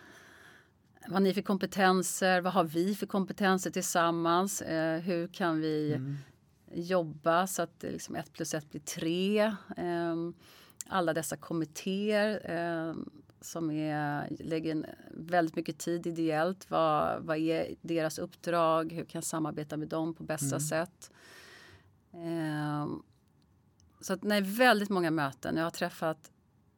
vad 1.09 1.22
ni 1.22 1.35
för 1.35 1.42
kompetenser? 1.42 2.40
Vad 2.40 2.53
har 2.53 2.64
vi 2.64 2.94
för 2.94 3.07
kompetenser 3.07 3.70
tillsammans? 3.70 4.62
Eh, 4.62 5.01
hur 5.01 5.29
kan 5.29 5.61
vi 5.61 5.94
mm. 5.94 6.16
jobba 6.72 7.46
så 7.46 7.62
att 7.62 7.83
liksom 7.83 8.16
ett 8.16 8.33
plus 8.33 8.55
ett 8.55 8.70
blir 8.70 8.81
tre? 8.81 9.55
Alla 10.88 11.14
dessa 11.14 11.37
kommittéer 11.37 12.40
eh, 12.44 12.94
som 13.40 13.70
är, 13.70 14.29
lägger 14.40 14.96
väldigt 15.11 15.57
mycket 15.57 15.79
tid 15.79 16.07
ideellt. 16.07 16.70
Vad, 16.70 17.22
vad 17.22 17.37
är 17.37 17.75
deras 17.83 18.18
uppdrag? 18.18 18.92
Hur 18.92 19.05
kan 19.05 19.18
jag 19.18 19.25
samarbeta 19.25 19.77
med 19.77 19.88
dem 19.88 20.14
på 20.14 20.22
bästa 20.22 20.57
mm. 20.57 20.61
sätt? 20.61 21.11
Eh, 22.12 22.87
så 24.01 24.12
att, 24.12 24.22
nej, 24.22 24.40
väldigt 24.42 24.88
många 24.88 25.11
möten. 25.11 25.57
Jag 25.57 25.64
har 25.64 25.70
träffat 25.70 26.31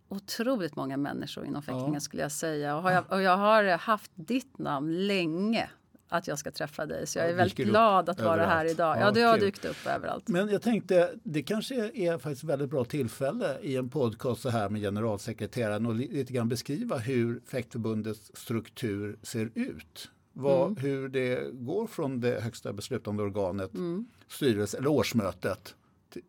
otroligt 0.09 0.77
många 0.77 0.97
människor 0.97 1.47
inom 1.47 1.63
fäktningen 1.63 1.95
ja. 1.95 2.01
skulle 2.01 2.23
jag 2.23 2.33
säga. 2.33 2.77
Och, 2.77 2.83
har 2.83 2.91
jag, 2.91 3.13
och 3.13 3.23
jag 3.23 3.37
har 3.37 3.79
haft 3.79 4.11
ditt 4.15 4.59
namn 4.59 5.07
länge 5.07 5.71
att 6.09 6.29
jag 6.29 6.39
ska 6.39 6.51
träffa 6.51 6.87
dig. 6.87 7.07
Så 7.07 7.19
jag 7.19 7.31
är 7.31 7.35
väldigt 7.35 7.59
glad 7.59 8.09
att 8.09 8.21
vara 8.21 8.47
här 8.47 8.71
idag. 8.71 8.97
Ja, 8.97 9.01
ja 9.01 9.11
du 9.11 9.25
har 9.25 9.39
dykt 9.39 9.65
upp 9.65 9.87
överallt. 9.87 10.29
Men 10.29 10.49
jag 10.49 10.63
tänkte, 10.63 11.11
det 11.23 11.43
kanske 11.43 11.75
är 11.95 12.19
faktiskt 12.19 12.43
ett 12.43 12.51
väldigt 12.51 12.71
bra 12.71 12.85
tillfälle 12.85 13.59
i 13.63 13.77
en 13.77 13.89
podcast 13.89 14.43
så 14.43 14.49
här 14.49 14.69
med 14.69 14.81
generalsekreteraren 14.81 15.87
och 15.87 15.95
lite 15.95 16.33
grann 16.33 16.49
beskriva 16.49 16.99
hur 16.99 17.41
Fäktförbundets 17.47 18.31
struktur 18.35 19.19
ser 19.23 19.51
ut. 19.55 20.11
Vad, 20.33 20.67
mm. 20.67 20.77
Hur 20.77 21.09
det 21.09 21.53
går 21.53 21.87
från 21.87 22.21
det 22.21 22.41
högsta 22.41 22.73
beslutande 22.73 23.23
organet, 23.23 23.75
mm. 23.75 24.07
styrelse, 24.29 24.79
eller 24.79 24.89
årsmötet 24.89 25.75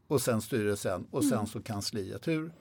och 0.08 0.22
sen 0.22 0.42
styrelsen 0.42 1.08
och 1.12 1.24
sen 1.24 1.34
mm. 1.34 1.48
så 1.48 1.62
kansliet. 1.62 2.28
Hur, 2.28 2.52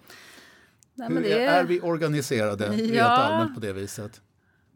Nej, 0.94 1.08
Hur 1.08 1.24
är, 1.24 1.48
är, 1.48 1.64
vi 1.64 1.80
organiserade 1.80 2.64
ja. 2.76 2.94
rent 2.94 3.08
allmänt 3.08 3.54
på 3.54 3.60
det 3.60 3.72
viset? 3.72 4.20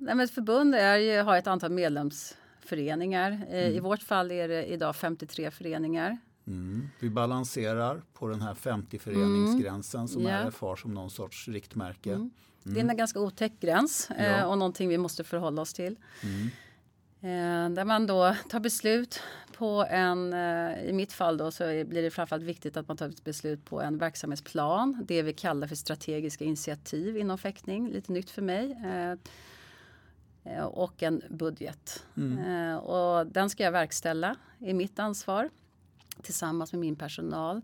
Nej, 0.03 0.15
men 0.15 0.25
ett 0.25 0.31
förbund 0.31 0.75
är, 0.75 1.23
har 1.23 1.37
ett 1.37 1.47
antal 1.47 1.71
medlemsföreningar. 1.71 3.31
Eh, 3.31 3.63
mm. 3.63 3.77
I 3.77 3.81
vårt 3.81 4.03
fall 4.03 4.33
är 4.33 4.49
det 4.49 4.67
idag 4.67 4.97
53 4.97 5.51
föreningar. 5.51 6.19
Mm. 6.47 6.89
Vi 7.01 7.11
balanserar 7.11 8.03
på 8.13 8.29
den 8.29 8.43
här 8.43 8.55
50 8.55 8.99
föreningsgränsen 8.99 10.01
mm. 10.01 10.09
som 10.09 10.23
ja. 10.23 10.31
RF 10.31 10.61
har 10.61 10.77
som 10.77 10.95
någon 10.95 11.11
sorts 11.11 11.49
riktmärke. 11.49 12.13
Mm. 12.13 12.31
Det 12.63 12.81
är 12.81 12.85
en 12.85 12.97
ganska 12.97 13.21
otäck 13.21 13.53
gräns 13.61 14.09
ja. 14.19 14.25
Eh, 14.25 14.45
och 14.45 14.59
någonting 14.59 14.89
vi 14.89 14.99
måste 14.99 15.25
förhålla 15.25 15.63
oss 15.63 15.73
till. 15.73 15.97
Mm. 16.23 16.51
Eh, 17.21 17.75
där 17.75 17.85
man 17.85 18.07
då 18.07 18.37
tar 18.49 18.61
beslut 18.61 19.21
på 19.57 19.87
en, 19.91 20.35
i 20.89 20.93
mitt 20.93 21.13
fall 21.13 21.37
då 21.37 21.51
så 21.51 21.65
blir 21.65 22.03
det 22.03 22.11
framförallt 22.11 22.45
viktigt 22.45 22.77
att 22.77 22.89
man 22.89 22.97
tar 22.97 23.09
ett 23.09 23.25
beslut 23.25 23.65
på 23.65 23.83
en 23.83 23.99
verksamhetsplan. 23.99 25.05
Det 25.09 25.23
vi 25.23 25.33
kallar 25.33 25.67
för 25.67 25.77
strategiska 25.77 26.45
initiativ 26.45 27.17
inom 27.17 27.39
fäktning, 27.39 27.89
lite 27.89 28.13
nytt 28.13 28.31
för 28.31 28.43
mig. 28.43 28.77
Eh, 30.45 30.65
och 30.65 31.03
en 31.03 31.23
budget. 31.31 32.07
Mm. 32.17 32.79
Och 32.79 33.27
den 33.27 33.51
ska 33.51 33.63
jag 33.63 33.73
verkställa 33.73 34.37
i 34.59 34.75
mitt 34.75 34.99
ansvar 34.99 35.51
tillsammans 36.23 36.73
med 36.73 36.81
min 36.81 36.97
personal. 36.97 37.63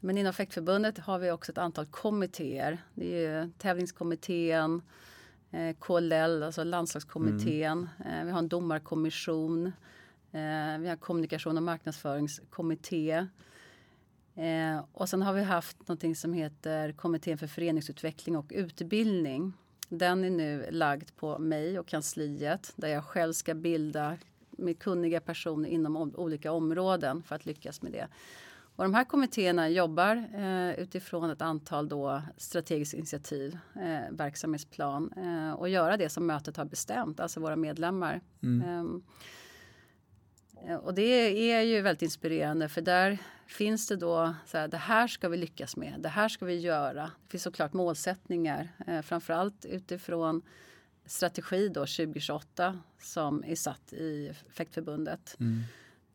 Men 0.00 0.18
inom 0.18 0.32
Fäktförbundet 0.32 0.98
har 0.98 1.18
vi 1.18 1.30
också 1.30 1.52
ett 1.52 1.58
antal 1.58 1.86
kommittéer. 1.86 2.78
Det 2.94 3.24
är 3.26 3.50
tävlingskommittén, 3.58 4.82
eh, 5.50 5.76
KLL, 5.80 6.42
alltså 6.42 6.64
landslagskommittén. 6.64 7.88
Mm. 7.98 8.18
Eh, 8.18 8.24
vi 8.24 8.30
har 8.30 8.38
en 8.38 8.48
domarkommission. 8.48 9.66
Eh, 10.32 10.78
vi 10.78 10.88
har 10.88 10.96
kommunikation 10.96 11.56
och 11.56 11.62
marknadsföringskommitté. 11.62 13.26
Eh, 14.34 14.84
och 14.92 15.08
sen 15.08 15.22
har 15.22 15.32
vi 15.32 15.42
haft 15.42 15.88
någonting 15.88 16.16
som 16.16 16.32
heter 16.32 16.92
kommittén 16.92 17.38
för 17.38 17.46
föreningsutveckling 17.46 18.36
och 18.36 18.52
utbildning. 18.54 19.52
Den 19.92 20.24
är 20.24 20.30
nu 20.30 20.66
lagd 20.70 21.16
på 21.16 21.38
mig 21.38 21.78
och 21.78 21.86
kansliet 21.86 22.72
där 22.76 22.88
jag 22.88 23.04
själv 23.04 23.32
ska 23.32 23.54
bilda 23.54 24.16
med 24.50 24.78
kunniga 24.78 25.20
personer 25.20 25.68
inom 25.68 25.96
olika 25.96 26.52
områden 26.52 27.22
för 27.22 27.34
att 27.34 27.46
lyckas 27.46 27.82
med 27.82 27.92
det. 27.92 28.08
Och 28.76 28.84
de 28.84 28.94
här 28.94 29.04
kommittéerna 29.04 29.68
jobbar 29.68 30.16
eh, 30.34 30.70
utifrån 30.80 31.30
ett 31.30 31.42
antal 31.42 31.88
då 31.88 32.22
strategiska 32.36 32.96
initiativ, 32.96 33.58
eh, 33.74 34.10
verksamhetsplan 34.10 35.12
eh, 35.16 35.52
och 35.52 35.68
göra 35.68 35.96
det 35.96 36.08
som 36.08 36.26
mötet 36.26 36.56
har 36.56 36.64
bestämt, 36.64 37.20
alltså 37.20 37.40
våra 37.40 37.56
medlemmar. 37.56 38.20
Mm. 38.42 39.02
Ehm, 40.64 40.70
eh, 40.70 40.76
och 40.76 40.94
det 40.94 41.50
är 41.52 41.62
ju 41.62 41.80
väldigt 41.80 42.02
inspirerande 42.02 42.68
för 42.68 42.80
där 42.80 43.18
finns 43.46 43.86
det 43.86 43.96
då 43.96 44.34
så 44.46 44.58
här, 44.58 44.68
det 44.68 44.76
här 44.76 45.06
ska 45.06 45.28
vi 45.28 45.36
lyckas 45.36 45.76
med, 45.76 45.94
det 45.98 46.08
här 46.08 46.28
ska 46.28 46.44
vi 46.44 46.58
göra. 46.58 47.02
Det 47.02 47.30
finns 47.30 47.42
såklart 47.42 47.72
målsättningar, 47.72 48.68
eh, 48.86 49.02
framförallt 49.02 49.64
utifrån 49.64 50.42
strategi 51.06 51.68
då 51.68 51.80
2028 51.80 52.78
som 53.02 53.44
är 53.46 53.54
satt 53.54 53.92
i 53.92 54.32
Fäktförbundet. 54.50 55.36
Mm 55.40 55.62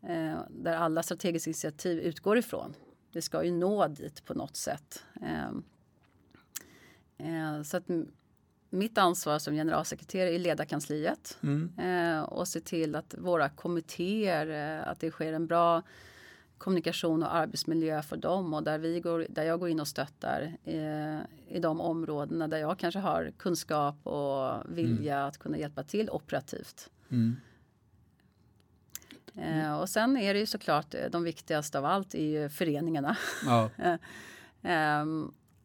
eh, 0.07 0.39
där 0.49 0.73
alla 0.73 1.03
strategiska 1.03 1.49
initiativ 1.49 1.99
utgår 1.99 2.37
ifrån. 2.37 2.73
Vi 3.11 3.21
ska 3.21 3.43
ju 3.43 3.51
nå 3.51 3.87
dit 3.87 4.25
på 4.25 4.33
något 4.33 4.55
sätt. 4.55 5.03
Eh, 5.21 5.49
eh, 7.17 7.61
så 7.63 7.77
att 7.77 7.87
mitt 8.75 8.97
ansvar 8.97 9.39
som 9.39 9.53
generalsekreterare 9.53 10.31
är 10.31 10.35
att 10.35 10.41
leda 10.41 10.65
kansliet 10.65 11.37
mm. 11.43 11.71
Eh, 11.79 12.23
och 12.23 12.47
se 12.47 12.59
till 12.59 12.95
att 12.95 13.15
våra 13.17 13.49
kommittéer, 13.49 14.79
eh, 14.79 14.87
att 14.87 14.99
det 14.99 15.11
sker 15.11 15.33
en 15.33 15.47
bra 15.47 15.81
kommunikation 16.57 17.23
och 17.23 17.35
arbetsmiljö 17.35 18.01
för 18.01 18.17
dem 18.17 18.53
och 18.53 18.63
där, 18.63 18.77
vi 18.77 18.99
går, 18.99 19.25
där 19.29 19.43
jag 19.43 19.59
går 19.59 19.69
in 19.69 19.79
och 19.79 19.87
stöttar 19.87 20.57
eh, 20.63 21.19
i 21.47 21.59
de 21.59 21.81
områdena 21.81 22.47
där 22.47 22.57
jag 22.57 22.79
kanske 22.79 22.99
har 22.99 23.31
kunskap 23.37 24.07
och 24.07 24.77
vilja 24.77 25.15
mm. 25.15 25.27
att 25.27 25.37
kunna 25.37 25.57
hjälpa 25.57 25.83
till 25.83 26.09
operativt. 26.09 26.89
Mm. 27.09 27.35
Eh, 29.37 29.79
och 29.79 29.89
sen 29.89 30.17
är 30.17 30.33
det 30.33 30.39
ju 30.39 30.45
såklart 30.45 30.93
eh, 30.93 31.09
de 31.11 31.23
viktigaste 31.23 31.77
av 31.77 31.85
allt 31.85 32.15
är 32.15 32.41
ju 32.41 32.49
föreningarna. 32.49 33.17
Ja. 33.45 33.69
eh, 34.69 35.05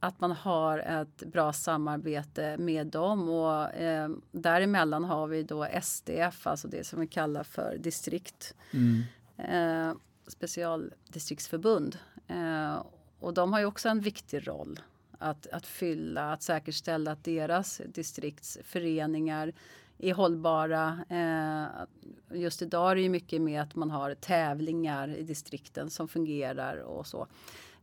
att 0.00 0.20
man 0.20 0.32
har 0.32 0.78
ett 0.78 1.24
bra 1.32 1.52
samarbete 1.52 2.56
med 2.58 2.86
dem 2.86 3.28
och 3.28 3.74
eh, 3.74 4.10
däremellan 4.32 5.04
har 5.04 5.26
vi 5.26 5.42
då 5.42 5.66
SDF, 5.82 6.46
alltså 6.46 6.68
det 6.68 6.84
som 6.84 7.00
vi 7.00 7.06
kallar 7.06 7.42
för 7.42 7.76
distrikt. 7.78 8.54
Mm. 8.70 9.02
Eh, 9.36 9.96
specialdistriktsförbund. 10.26 11.98
Eh, 12.28 12.82
och 13.18 13.34
de 13.34 13.52
har 13.52 13.60
ju 13.60 13.66
också 13.66 13.88
en 13.88 14.00
viktig 14.00 14.48
roll 14.48 14.80
att, 15.18 15.46
att 15.46 15.66
fylla, 15.66 16.32
att 16.32 16.42
säkerställa 16.42 17.12
att 17.12 17.24
deras 17.24 17.80
distriktsföreningar 17.86 19.52
är 19.98 20.14
hållbara. 20.14 21.04
Eh, 21.08 22.38
just 22.38 22.62
idag 22.62 22.90
är 22.90 22.94
det 22.94 23.02
ju 23.02 23.08
mycket 23.08 23.42
med 23.42 23.62
att 23.62 23.74
man 23.74 23.90
har 23.90 24.14
tävlingar 24.14 25.08
i 25.16 25.22
distrikten 25.22 25.90
som 25.90 26.08
fungerar 26.08 26.76
och 26.76 27.06
så. 27.06 27.26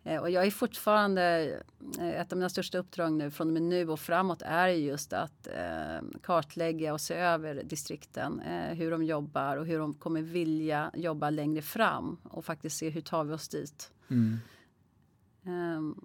Eh, 0.08 0.22
och 0.22 0.30
jag 0.30 0.46
är 0.46 0.52
fortfarande, 0.52 1.54
eh, 2.00 2.08
ett 2.10 2.32
av 2.32 2.38
mina 2.38 2.50
största 2.50 2.78
uppdrag 2.78 3.14
nu 3.14 3.32
från 3.32 3.48
och 3.48 3.54
med 3.54 3.62
nu 3.62 3.90
och 3.90 4.00
framåt 4.00 4.42
är 4.42 4.68
just 4.68 5.14
att 5.14 5.48
eh, 5.48 6.08
kartlägga 6.24 6.94
och 6.94 7.02
se 7.02 7.14
över 7.14 7.64
distrikten. 7.64 8.40
Hur 8.72 8.92
de 8.92 9.04
jobbar 9.04 9.58
och 9.58 9.66
hur 9.66 9.80
de 9.80 9.94
kommer 9.94 10.22
vilja 10.22 10.92
jobba 10.94 11.30
längre 11.30 11.62
fram 11.62 12.18
och 12.24 12.46
faktiskt 12.46 12.78
se 12.78 12.90
hur 12.90 13.02
tar 13.02 13.24
vi 13.24 13.34
oss 13.34 13.48
dit. 13.48 13.92
Mm. 14.08 14.40
Eh, 15.44 16.04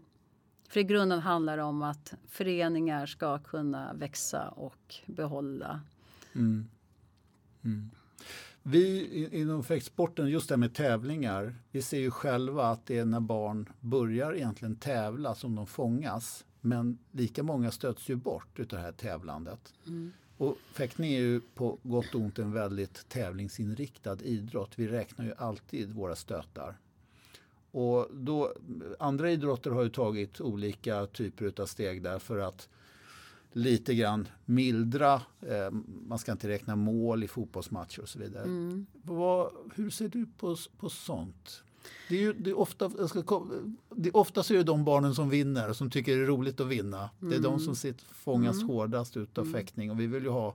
för 0.69 0.81
i 0.81 0.85
grunden 0.85 1.21
handlar 1.21 1.57
det 1.57 1.63
om 1.63 1.83
att 1.83 2.15
föreningar 2.29 3.07
ska 3.07 3.39
kunna 3.39 3.93
växa 3.93 4.49
och 4.49 4.95
behålla. 5.07 5.81
Mm. 6.33 6.69
Mm. 7.65 7.91
Vi 8.63 9.29
inom 9.33 9.65
fäktsporten, 9.65 10.29
just 10.29 10.49
det 10.49 10.55
här 10.55 10.59
med 10.59 10.75
tävlingar, 10.75 11.55
vi 11.71 11.83
ser 11.83 11.99
ju 11.99 12.11
själva 12.11 12.67
att 12.67 12.87
det 12.87 12.99
är 12.99 13.05
när 13.05 13.21
barn 13.21 13.69
börjar 13.81 14.35
egentligen 14.35 14.77
tävla 14.77 15.35
som 15.35 15.55
de 15.55 15.67
fångas. 15.67 16.45
Men 16.61 16.99
lika 17.11 17.43
många 17.43 17.71
stöts 17.71 18.09
ju 18.09 18.17
bort 18.17 18.59
utav 18.59 18.79
det 18.79 18.85
här 18.85 18.93
tävlandet. 18.93 19.75
Mm. 19.87 20.13
Och 20.37 20.57
fäktning 20.73 21.13
är 21.13 21.21
ju 21.21 21.41
på 21.41 21.79
gott 21.83 22.15
och 22.15 22.21
ont 22.21 22.39
en 22.39 22.53
väldigt 22.53 23.09
tävlingsinriktad 23.09 24.19
idrott. 24.23 24.73
Vi 24.77 24.89
räknar 24.89 25.25
ju 25.25 25.35
alltid 25.39 25.93
våra 25.95 26.17
stötar. 26.17 26.79
Och 27.71 28.09
då, 28.13 28.53
andra 28.99 29.31
idrotter 29.31 29.71
har 29.71 29.83
ju 29.83 29.89
tagit 29.89 30.41
olika 30.41 31.07
typer 31.07 31.61
av 31.63 31.67
steg 31.67 32.03
där 32.03 32.19
för 32.19 32.39
att 32.39 32.69
lite 33.53 33.95
grann 33.95 34.29
mildra. 34.45 35.15
Eh, 35.41 35.71
man 36.07 36.19
ska 36.19 36.33
inte 36.33 36.49
räkna 36.49 36.77
mål 36.77 37.25
i 37.25 37.29
fotbollsmatcher 37.29 38.01
och 38.01 38.09
så 38.09 38.19
vidare. 38.19 38.45
Mm. 38.45 38.87
Vad, 39.03 39.53
hur 39.75 39.91
ser 39.91 40.09
du 40.09 40.27
på, 40.27 40.57
på 40.77 40.89
sånt? 40.89 41.63
Det 42.09 42.17
är 42.17 42.21
ju, 42.21 42.33
det 42.33 42.51
är 42.51 42.59
ofta, 42.59 42.91
jag 42.99 43.09
ska, 43.11 43.47
det 43.91 44.09
är 44.09 44.17
oftast 44.17 44.51
är 44.51 44.55
det 44.55 44.63
de 44.63 44.85
barnen 44.85 45.15
som 45.15 45.31
vinner 45.31 45.71
och 45.71 45.77
som 45.77 45.91
tycker 45.91 46.17
det 46.17 46.23
är 46.23 46.27
roligt 46.27 46.61
att 46.61 46.67
vinna. 46.67 47.11
Mm. 47.21 47.31
Det 47.31 47.37
är 47.37 47.41
de 47.41 47.55
mm. 47.55 47.61
som 47.61 47.77
sitter, 47.77 48.15
fångas 48.15 48.57
mm. 48.57 48.69
hårdast 48.69 49.17
utav 49.17 49.45
mm. 49.45 49.55
fäktning 49.55 49.91
och 49.91 50.01
vi 50.01 50.07
vill 50.07 50.23
ju 50.23 50.29
ha 50.29 50.55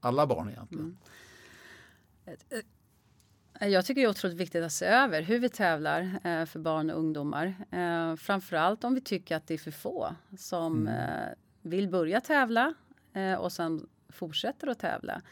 alla 0.00 0.26
barn 0.26 0.48
egentligen. 0.48 0.96
Mm. 2.26 2.62
Eh, 3.60 3.68
jag 3.68 3.86
tycker 3.86 4.00
det 4.00 4.06
är 4.06 4.10
otroligt 4.10 4.36
viktigt 4.36 4.64
att 4.64 4.72
se 4.72 4.84
över 4.84 5.22
hur 5.22 5.38
vi 5.38 5.48
tävlar 5.48 6.02
eh, 6.24 6.44
för 6.44 6.58
barn 6.58 6.90
och 6.90 6.98
ungdomar. 6.98 7.54
Eh, 7.70 8.16
framförallt 8.16 8.84
om 8.84 8.94
vi 8.94 9.00
tycker 9.00 9.36
att 9.36 9.46
det 9.46 9.54
är 9.54 9.58
för 9.58 9.70
få 9.70 10.14
som 10.38 10.88
mm. 10.88 11.34
Vill 11.62 11.88
börja 11.88 12.20
tävla 12.20 12.74
eh, 13.12 13.34
och 13.34 13.52
sen 13.52 13.88
fortsätter 14.08 14.66
att 14.66 14.78
tävla. 14.78 15.22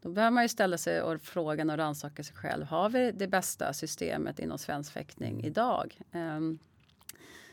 Då 0.00 0.10
behöver 0.10 0.30
man 0.30 0.44
ju 0.44 0.48
ställa 0.48 0.78
sig 0.78 1.02
och 1.02 1.20
frågan 1.20 1.70
och 1.70 1.76
rannsaka 1.76 2.22
sig 2.22 2.36
själv. 2.36 2.64
Har 2.64 2.88
vi 2.88 3.12
det 3.12 3.28
bästa 3.28 3.72
systemet 3.72 4.38
inom 4.38 4.58
svensk 4.58 4.92
fäktning 4.92 5.44
idag? 5.44 6.00
Eh, 6.12 6.40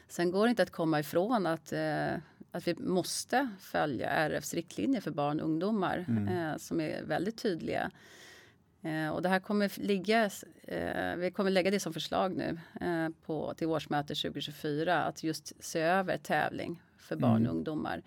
sen 0.07 0.31
går 0.31 0.45
det 0.45 0.49
inte 0.49 0.63
att 0.63 0.71
komma 0.71 0.99
ifrån 0.99 1.45
att, 1.45 1.71
eh, 1.71 2.13
att 2.51 2.67
vi 2.67 2.75
måste 2.75 3.49
följa 3.59 4.09
RFs 4.09 4.53
riktlinjer 4.53 5.01
för 5.01 5.11
barn 5.11 5.39
och 5.39 5.45
ungdomar 5.45 6.05
mm. 6.07 6.27
Eh, 6.27 6.57
som 6.57 6.81
är 6.81 7.03
väldigt 7.03 7.37
tydliga. 7.37 7.91
Eh, 8.81 9.09
och 9.09 9.21
det 9.21 9.29
här 9.29 9.39
kommer 9.39 9.79
ligga, 9.79 10.29
eh, 10.63 11.15
vi 11.15 11.31
kommer 11.31 11.51
lägga 11.51 11.71
det 11.71 11.79
som 11.79 11.93
förslag 11.93 12.35
nu 12.35 12.59
eh, 12.81 13.09
på, 13.25 13.53
till 13.53 13.67
årsmötet 13.67 14.17
2024 14.17 15.03
att 15.03 15.23
just 15.23 15.63
se 15.63 15.79
över 15.79 16.17
tävling 16.17 16.81
för 17.11 17.21
barn 17.21 17.35
mm. 17.35 17.47
och 17.47 17.55
ungdomar. 17.55 18.01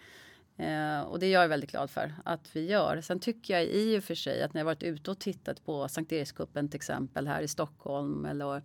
Eh, 0.57 1.01
och 1.01 1.19
det 1.19 1.27
är 1.27 1.33
jag 1.33 1.49
väldigt 1.49 1.71
glad 1.71 1.91
för 1.91 2.15
att 2.25 2.57
vi 2.57 2.71
gör. 2.71 3.01
Sen 3.01 3.21
tycker 3.21 3.55
jag 3.55 3.65
i 3.65 3.99
och 3.99 4.05
för 4.05 4.15
sig 4.15 4.43
att 4.43 4.55
när 4.55 4.61
jag 4.61 4.65
varit 4.65 4.83
ute 4.83 5.11
och 5.11 5.19
tittat 5.19 5.65
på 5.65 5.89
Sankt 5.89 6.13
Erikskuppen 6.13 6.69
till 6.69 6.77
exempel 6.77 7.27
här 7.27 7.43
i 7.43 7.49
Stockholm 7.49 8.25
eller 8.25 8.63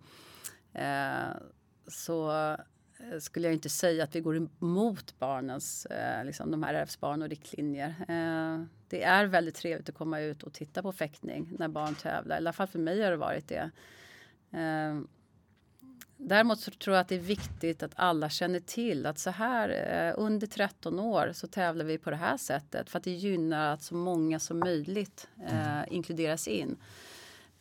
eh, 0.72 1.36
så 1.86 2.30
eh, 2.30 3.18
skulle 3.20 3.46
jag 3.46 3.54
inte 3.54 3.68
säga 3.68 4.04
att 4.04 4.14
vi 4.14 4.20
går 4.20 4.36
emot 4.36 5.18
barnens, 5.18 5.86
eh, 5.86 6.24
liksom 6.24 6.50
de 6.50 6.62
här 6.62 6.74
RFs-barn 6.74 7.22
och 7.22 7.28
riktlinjer. 7.28 7.94
Eh, 8.08 8.64
det 8.88 9.02
är 9.02 9.26
väldigt 9.26 9.54
trevligt 9.54 9.88
att 9.88 9.94
komma 9.94 10.20
ut 10.20 10.42
och 10.42 10.52
titta 10.52 10.82
på 10.82 10.92
fäktning 10.92 11.52
när 11.58 11.68
barn 11.68 11.94
tävlar. 11.94 12.36
I 12.36 12.38
alla 12.38 12.52
fall 12.52 12.66
för 12.66 12.78
mig 12.78 13.02
har 13.02 13.10
det 13.10 13.16
varit 13.16 13.48
det. 13.48 13.70
Eh, 14.58 15.00
Däremot 16.22 16.78
tror 16.78 16.96
jag 16.96 17.00
att 17.00 17.08
det 17.08 17.14
är 17.14 17.18
viktigt 17.18 17.82
att 17.82 17.92
alla 17.96 18.28
känner 18.28 18.60
till 18.60 19.06
att 19.06 19.18
så 19.18 19.30
här 19.30 19.68
eh, 19.68 20.14
under 20.16 20.46
13 20.46 21.00
år 21.00 21.32
så 21.34 21.46
tävlar 21.46 21.84
vi 21.84 21.98
på 21.98 22.10
det 22.10 22.16
här 22.16 22.36
sättet 22.36 22.90
för 22.90 22.98
att 22.98 23.04
det 23.04 23.10
gynnar 23.10 23.72
att 23.72 23.82
så 23.82 23.94
många 23.94 24.38
som 24.38 24.58
möjligt 24.58 25.28
eh, 25.48 25.82
inkluderas 25.88 26.48
in. 26.48 26.76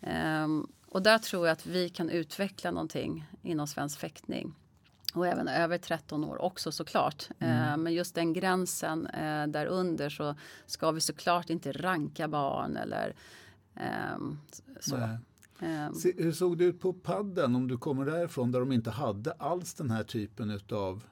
Um, 0.02 0.72
och 0.88 1.02
där 1.02 1.17
tror 1.17 1.48
jag 1.48 1.54
att 1.54 1.65
vi 1.65 1.89
kan 1.89 2.10
utveckla 2.10 2.72
någonting 2.72 3.26
inom 3.41 3.67
svensk 3.67 4.00
fäktning. 4.00 4.54
Och 5.13 5.28
även 5.28 5.48
över 5.48 5.78
13 5.78 6.24
år 6.24 6.41
också 6.41 6.72
såklart. 6.72 7.30
Mm. 7.39 7.72
Uh, 7.72 7.78
men 7.78 7.93
just 7.93 8.15
den 8.15 8.34
gränsen 8.34 9.08
uh, 9.08 9.48
där 9.48 9.65
under 9.65 10.10
så 10.10 10.36
ska 10.65 10.91
vi 10.91 11.02
såklart 11.02 11.50
inte 11.50 11.72
ranka 11.72 12.28
barn 12.28 12.78
eller 12.78 13.15
um, 14.15 14.39
så. 14.80 14.98
Nej. 14.98 15.17
Um, 15.62 16.02
hur 16.17 16.32
såg 16.32 16.58
det 16.58 16.63
ut 16.63 16.80
på 16.80 16.93
padden 16.93 17.56
om 17.56 17.67
du 17.67 17.78
kommer 17.78 18.06
därifrån 18.06 18.52
där 18.52 18.60
de 18.60 18.72
inte 18.72 18.89
hade 18.89 19.32
alls 19.32 19.74
den 19.74 19.91
här 19.91 20.04
typen 20.04 20.50
utav 20.50 21.04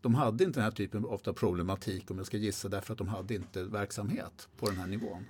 de 0.00 0.14
hade 0.14 0.44
inte 0.44 0.60
den 0.60 0.64
här 0.64 0.70
typen 0.70 1.04
av 1.04 1.32
problematik 1.32 2.10
om 2.10 2.18
jag 2.18 2.26
ska 2.26 2.36
gissa 2.36 2.68
därför 2.68 2.92
att 2.92 2.98
de 2.98 3.08
hade 3.08 3.34
inte 3.34 3.62
verksamhet 3.62 4.48
på 4.56 4.66
den 4.66 4.76
här 4.76 4.86
nivån. 4.86 5.24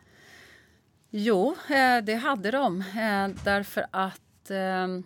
Jo, 1.10 1.56
eh, 1.70 2.04
det 2.04 2.14
hade 2.14 2.50
de 2.50 2.80
eh, 2.80 3.44
därför 3.44 3.86
att 3.90 4.50
ehm, 4.50 5.02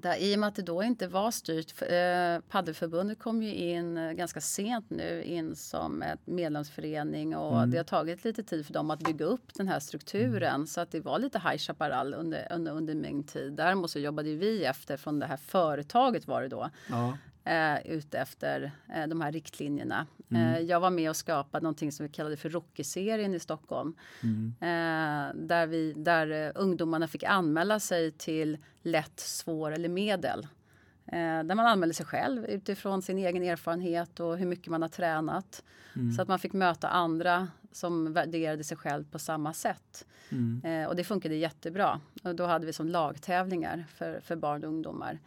där, 0.00 0.16
I 0.16 0.34
och 0.34 0.38
med 0.38 0.48
att 0.48 0.54
det 0.54 0.62
då 0.62 0.82
inte 0.82 1.08
var 1.08 1.30
styrt. 1.30 1.82
Eh, 1.82 2.48
Paddelförbundet 2.48 3.18
kom 3.18 3.42
ju 3.42 3.54
in 3.54 3.96
eh, 3.96 4.12
ganska 4.12 4.40
sent 4.40 4.90
nu 4.90 5.22
in 5.22 5.56
som 5.56 6.02
ett 6.02 6.26
medlemsförening 6.26 7.36
och 7.36 7.56
mm. 7.56 7.70
det 7.70 7.76
har 7.76 7.84
tagit 7.84 8.24
lite 8.24 8.42
tid 8.42 8.66
för 8.66 8.72
dem 8.72 8.90
att 8.90 9.00
bygga 9.00 9.24
upp 9.24 9.54
den 9.54 9.68
här 9.68 9.80
strukturen 9.80 10.54
mm. 10.54 10.66
så 10.66 10.80
att 10.80 10.90
det 10.90 11.00
var 11.00 11.18
lite 11.18 11.38
High 11.38 11.58
Chaparral 11.58 12.14
under, 12.14 12.52
under, 12.52 12.72
under 12.72 12.94
min 12.94 13.24
tid. 13.24 13.52
Däremot 13.52 13.90
så 13.90 13.98
jobbade 13.98 14.34
vi 14.34 14.64
efter 14.64 14.96
från 14.96 15.18
det 15.18 15.26
här 15.26 15.36
företaget 15.36 16.26
var 16.26 16.42
det 16.42 16.48
då. 16.48 16.70
Ja 16.90 17.16
eh, 17.48 17.92
ute 17.92 18.18
efter 18.18 18.72
eh, 18.94 19.06
de 19.06 19.20
här 19.20 19.32
riktlinjerna. 19.32 20.06
Mm. 20.30 20.54
Eh, 20.54 20.60
jag 20.60 20.80
var 20.80 20.90
med 20.90 21.10
och 21.10 21.16
skapade 21.16 21.62
någonting 21.62 21.92
som 21.92 22.06
vi 22.06 22.12
kallade 22.12 22.36
för 22.36 22.50
Rookie-serien 22.50 23.34
i 23.34 23.40
Stockholm. 23.40 23.94
Mm. 24.22 24.54
Eh, 24.60 25.46
där, 25.46 25.66
vi, 25.66 25.92
där 25.92 26.46
eh, 26.46 26.52
ungdomarna 26.54 27.08
fick 27.08 27.22
anmäla 27.22 27.80
sig 27.80 28.10
till 28.10 28.58
lätt, 28.82 29.20
svår 29.20 29.72
eller 29.72 29.88
medel. 29.88 30.46
Eh, 31.06 31.44
där 31.44 31.54
man 31.54 31.66
anmälde 31.66 31.94
sig 31.94 32.06
själv 32.06 32.44
utifrån 32.44 33.02
sin 33.02 33.18
egen 33.18 33.42
erfarenhet 33.42 34.20
och 34.20 34.38
hur 34.38 34.46
mycket 34.46 34.66
man 34.66 34.82
har 34.82 34.88
tränat. 34.88 35.62
Mm. 35.96 36.12
Så 36.12 36.22
att 36.22 36.28
man 36.28 36.38
fick 36.38 36.52
möta 36.52 36.88
andra 36.88 37.48
som 37.72 38.12
värderade 38.12 38.64
sig 38.64 38.76
själv 38.76 39.10
på 39.10 39.18
samma 39.18 39.52
sätt. 39.52 40.06
Mm. 40.30 40.88
och 40.88 40.96
det 40.96 41.04
funkade 41.04 41.34
jättebra. 41.34 42.00
Och 42.22 42.34
då 42.34 42.46
hade 42.46 42.66
vi 42.66 42.72
som 42.72 42.88
lagtävlingar 42.88 43.84
för, 43.94 44.20
för 44.20 44.36
barn 44.36 44.64
och 44.64 44.68
ungdomar. 44.68 45.18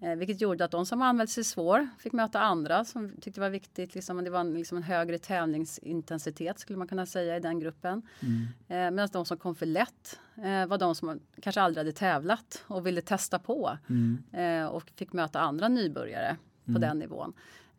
Eh, 0.00 0.14
vilket 0.14 0.40
gjorde 0.40 0.64
att 0.64 0.70
de 0.70 0.86
som 0.86 1.02
anmälde 1.02 1.32
sig 1.32 1.44
svår 1.44 1.88
fick 1.98 2.12
möta 2.12 2.40
andra 2.40 2.84
som 2.84 3.10
tyckte 3.10 3.30
det 3.30 3.40
var 3.40 3.50
viktigt. 3.50 3.94
Liksom, 3.94 4.24
det 4.24 4.30
var 4.30 4.40
en, 4.40 4.54
liksom 4.54 4.76
en 4.76 4.82
högre 4.82 5.18
tävlingsintensitet 5.18 6.58
skulle 6.58 6.78
man 6.78 6.88
kunna 6.88 7.06
säga 7.06 7.36
i 7.36 7.40
den 7.40 7.60
gruppen. 7.60 8.02
Mm. 8.20 8.42
Eh, 8.68 8.90
Medan 8.90 9.08
de 9.12 9.24
som 9.24 9.38
kom 9.38 9.54
för 9.54 9.66
lätt 9.66 10.20
eh, 10.36 10.66
var 10.66 10.78
de 10.78 10.94
som 10.94 11.20
kanske 11.40 11.60
aldrig 11.60 11.80
hade 11.80 11.92
tävlat 11.92 12.64
och 12.66 12.86
ville 12.86 13.02
testa 13.02 13.38
på. 13.38 13.78
Mm. 13.88 14.22
Eh, 14.32 14.66
och 14.66 14.90
fick 14.96 15.12
möta 15.12 15.40
andra 15.40 15.68
nybörjare 15.68 16.36
på 16.64 16.70
mm. 16.70 16.80
den 16.80 16.98
nivån. 16.98 17.32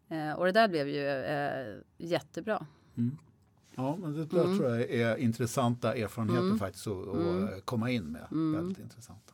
Eh, 0.09 0.31
och 0.31 0.45
det 0.45 0.51
där 0.51 0.67
blev 0.67 0.87
ju 0.87 1.07
eh, 1.07 1.77
jättebra. 1.97 2.65
Mm. 2.97 3.17
Ja, 3.75 3.95
men 3.95 4.13
det 4.13 4.25
där 4.25 4.43
mm. 4.43 4.57
tror 4.57 4.69
jag 4.69 4.91
är 4.91 5.17
intressanta 5.17 5.95
erfarenheter 5.95 6.41
mm. 6.41 6.59
faktiskt 6.59 6.87
att, 6.87 7.07
att 7.07 7.65
komma 7.65 7.91
in 7.91 8.03
med. 8.03 8.27
Väldigt 8.29 8.79
intressant. 8.79 9.31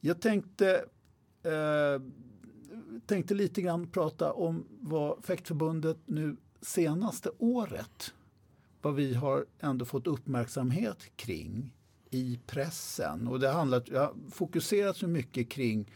Jag 0.00 0.20
tänkte, 0.20 0.84
eh, 1.46 2.00
tänkte 3.06 3.34
lite 3.34 3.62
grann 3.62 3.86
prata 3.86 4.32
om 4.32 4.64
vad 4.80 5.24
Fäktförbundet 5.24 5.98
nu 6.06 6.36
senaste 6.60 7.30
året, 7.38 8.14
vad 8.82 8.94
vi 8.94 9.14
har 9.14 9.46
ändå 9.60 9.84
fått 9.84 10.06
uppmärksamhet 10.06 11.16
kring 11.16 11.74
i 12.10 12.40
pressen. 12.46 13.28
Och 13.28 13.40
det 13.40 13.46
har 13.46 13.54
handlat, 13.54 13.88
jag 13.88 14.00
har 14.00 14.14
fokuserat 14.30 14.96
så 14.96 15.06
mycket 15.06 15.48
kring, 15.48 15.92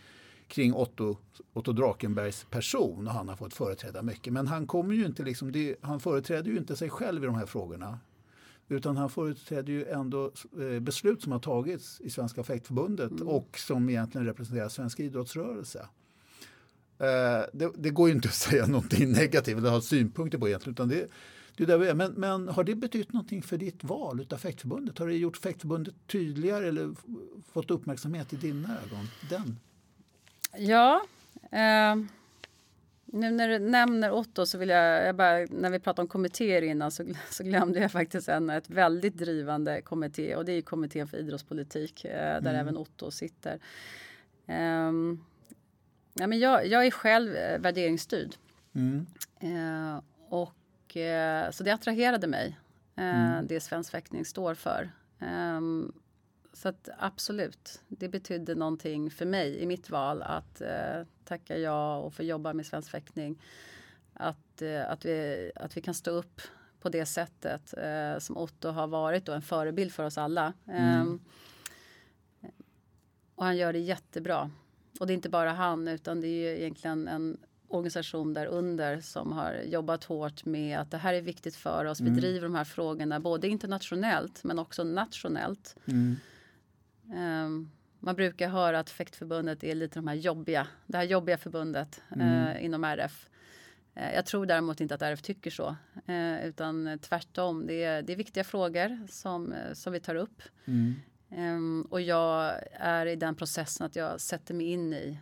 kring 0.47 0.75
Otto, 0.75 1.17
Otto 1.53 1.73
Drakenbergs 1.73 2.47
person 2.51 3.09
och 3.09 3.15
han 3.15 3.29
har 3.29 3.37
fått 3.37 3.55
företräda 3.55 4.03
mycket. 4.03 4.33
Men 4.33 4.47
han, 4.47 4.67
kommer 4.67 4.95
ju 4.95 5.07
inte 5.07 5.23
liksom, 5.23 5.53
det, 5.53 5.77
han 5.81 6.01
företräder 6.01 6.51
ju 6.51 6.57
inte 6.57 6.77
sig 6.77 6.91
själv 6.91 7.25
i 7.25 7.27
de 7.27 7.35
här 7.35 7.47
frågorna. 7.47 7.99
Utan 8.71 8.97
han 8.97 9.11
företräder 9.11 9.73
ju 9.73 9.85
ändå 9.85 10.33
eh, 10.61 10.81
beslut 10.81 11.23
som 11.23 11.33
har 11.33 11.39
tagits 11.39 12.01
i 12.01 12.11
Svenska 12.11 12.43
fäktförbundet 12.43 13.11
mm. 13.11 13.29
och 13.29 13.59
som 13.59 13.91
egentligen 13.91 14.27
representerar 14.27 14.69
svensk 14.69 15.01
idrottsrörelse. 15.01 15.79
Eh, 16.99 17.45
det, 17.53 17.73
det, 17.79 17.91
går 17.91 18.09
ju 18.09 18.15
inte 18.15 18.29
att 18.29 18.35
säga 18.49 18.67
någonting 18.67 19.13
negativt 19.13 19.59
eller 19.59 19.71
ha 19.71 19.81
synpunkter 19.81 20.39
på 20.39 20.49
egentligen. 20.49 20.75
Utan 20.75 20.89
det, 20.89 21.11
det 21.57 21.63
är 21.63 21.67
där 21.67 21.79
vi 21.79 21.89
är. 21.89 21.95
Men, 21.95 22.13
men 22.13 22.49
har 22.49 22.65
det 22.65 22.75
betytt 22.75 23.13
någonting 23.13 23.43
för 23.43 23.57
ditt 23.57 23.85
val 23.85 24.27
av 24.31 24.37
fäktförbundet? 24.37 24.99
Har 24.99 25.07
det 25.07 25.17
gjort 25.17 25.37
fäktförbundet 25.37 25.95
tydligare 26.07 26.69
eller 26.69 26.95
fått 27.53 27.71
uppmärksamhet 27.71 28.33
i 28.33 28.37
dina 28.37 28.69
ögon? 28.69 29.07
Den? 29.31 29.59
Ja. 30.59 31.03
Eh, 31.53 31.97
nu 33.12 33.31
när 33.31 33.49
du 33.49 33.59
nämner 33.59 34.11
Otto 34.11 34.46
så 34.46 34.59
vill 34.59 34.68
jag, 34.68 35.07
jag 35.07 35.16
bara, 35.16 35.46
när 35.51 35.70
vi 35.70 35.79
pratade 35.79 36.03
om 36.03 36.09
kommittéer 36.09 36.62
innan 36.62 36.90
så, 36.90 37.05
så 37.31 37.44
glömde 37.44 37.81
jag 37.81 37.92
faktiskt 37.92 38.29
en, 38.29 38.51
ett 38.51 38.70
väldigt 38.70 39.16
drivande 39.16 39.83
kommitté 39.83 40.37
och 40.37 40.44
det 40.44 40.53
är 40.53 40.62
kommittén 40.62 41.09
för 41.09 41.16
idrottspolitik 41.16 42.05
eh, 42.05 42.11
där 42.12 42.38
mm. 42.38 42.57
även 42.57 42.77
Otto 42.77 43.11
sitter. 43.11 43.59
Um, 44.46 45.25
ja, 46.14 46.27
men 46.27 46.38
jag, 46.38 46.66
jag 46.66 46.87
är 46.87 46.90
själv 46.90 47.37
eh, 47.37 47.59
värderingsstyrd. 47.59 48.35
Mm. 48.75 49.07
Uh, 49.44 50.01
och, 50.29 50.96
uh, 50.96 51.51
så 51.51 51.64
det 51.64 51.70
attraherade 51.70 52.27
mig, 52.27 52.59
uh, 52.99 53.05
mm. 53.05 53.46
det 53.46 53.61
svensk 53.61 53.90
fäktning 53.90 54.25
står 54.25 54.55
för. 54.55 54.90
Um, 55.20 55.92
så 56.53 56.69
att 56.69 56.89
absolut, 56.99 57.81
det 57.89 58.09
betydde 58.09 58.55
någonting 58.55 59.11
för 59.11 59.27
mig 59.27 59.59
i 59.59 59.67
mitt 59.67 59.91
val 59.91 60.23
att 60.23 60.61
eh, 60.61 61.03
tacka 61.25 61.59
ja 61.59 61.97
och 61.97 62.15
få 62.15 62.23
jobba 62.23 62.53
med 62.53 62.67
svensk 62.67 62.91
fäktning. 62.91 63.43
Att, 64.15 64.63
eh, 64.63 64.91
att, 64.91 65.05
vi, 65.05 65.51
att 65.55 65.77
vi 65.77 65.81
kan 65.81 65.95
stå 65.95 66.11
upp 66.11 66.41
på 66.81 66.89
det 66.89 67.07
sättet 67.07 67.75
eh, 67.79 68.19
som 68.19 68.37
Otto 68.37 68.69
har 68.69 68.87
varit 68.87 69.27
då, 69.27 69.33
en 69.33 69.43
förebild 69.43 69.93
för 69.93 70.05
oss 70.05 70.19
alla. 70.19 70.53
Mm. 70.67 71.21
Eh, 72.43 72.49
och 73.35 73.45
han 73.45 73.57
gör 73.57 73.73
det 73.73 73.79
jättebra. 73.79 74.51
Och 75.01 75.07
det 75.07 75.13
är 75.13 75.15
inte 75.15 75.29
bara 75.29 75.53
han 75.53 75.89
utan 75.89 76.21
det 76.21 76.27
är 76.27 76.51
ju 76.51 76.61
egentligen 76.61 77.09
en 77.09 77.39
organisation 77.69 78.35
där 78.35 78.47
under 78.47 79.01
som 79.01 79.33
har 79.33 79.55
jobbat 79.65 80.05
hårt 80.05 80.45
med 80.45 80.79
att 80.79 80.91
det 80.91 80.97
här 80.97 81.15
är 81.15 81.21
viktigt 81.21 81.57
för 81.57 81.85
oss. 81.85 82.01
Mm. 82.01 82.15
Vi 82.15 82.21
driver 82.21 82.43
de 82.43 82.55
här 82.55 82.65
frågorna 82.65 83.21
både 83.21 83.49
internationellt 83.49 84.45
men 84.45 84.59
också 84.59 84.85
nationellt. 84.85 85.77
Mm. 85.87 86.17
Um, 87.12 87.70
man 88.01 88.16
brukar 88.16 88.49
höra 88.49 88.79
att 88.79 88.90
fäktförbundet 88.90 89.64
är 89.64 89.75
lite 89.75 89.99
de 89.99 90.09
här 90.09 90.14
jobbiga, 90.14 90.66
det 90.87 90.96
här 90.96 91.05
jobbiga 91.05 91.38
förbundet 91.38 92.03
mm. 92.14 92.29
uh, 92.29 92.64
inom 92.64 92.85
RF. 92.85 93.29
Uh, 93.96 94.03
eh, 94.05 94.14
jag 94.14 94.27
tror 94.27 94.46
däremot 94.46 94.81
inte 94.81 94.94
att 94.94 95.03
RF 95.03 95.23
tycker 95.23 95.51
så, 95.51 95.77
uh, 96.09 96.46
utan 96.46 96.99
tvärtom. 97.03 97.66
Det 97.66 97.85
är, 97.85 98.03
det 98.03 98.12
är 98.12 98.16
viktiga 98.16 98.44
frågor 98.44 99.07
som, 99.11 99.55
som 99.73 99.92
vi 99.92 100.01
tar 100.01 100.14
upp. 100.14 100.42
Mm. 100.64 100.94
Um, 101.37 101.83
och 101.83 102.01
jag 102.01 102.55
är 102.73 103.07
i 103.07 103.16
den 103.16 103.35
processen 103.35 103.87
att 103.87 103.96
jag 103.96 104.20
sätter 104.20 104.55
mig 104.55 104.66
in 104.66 104.92
i, 104.92 105.18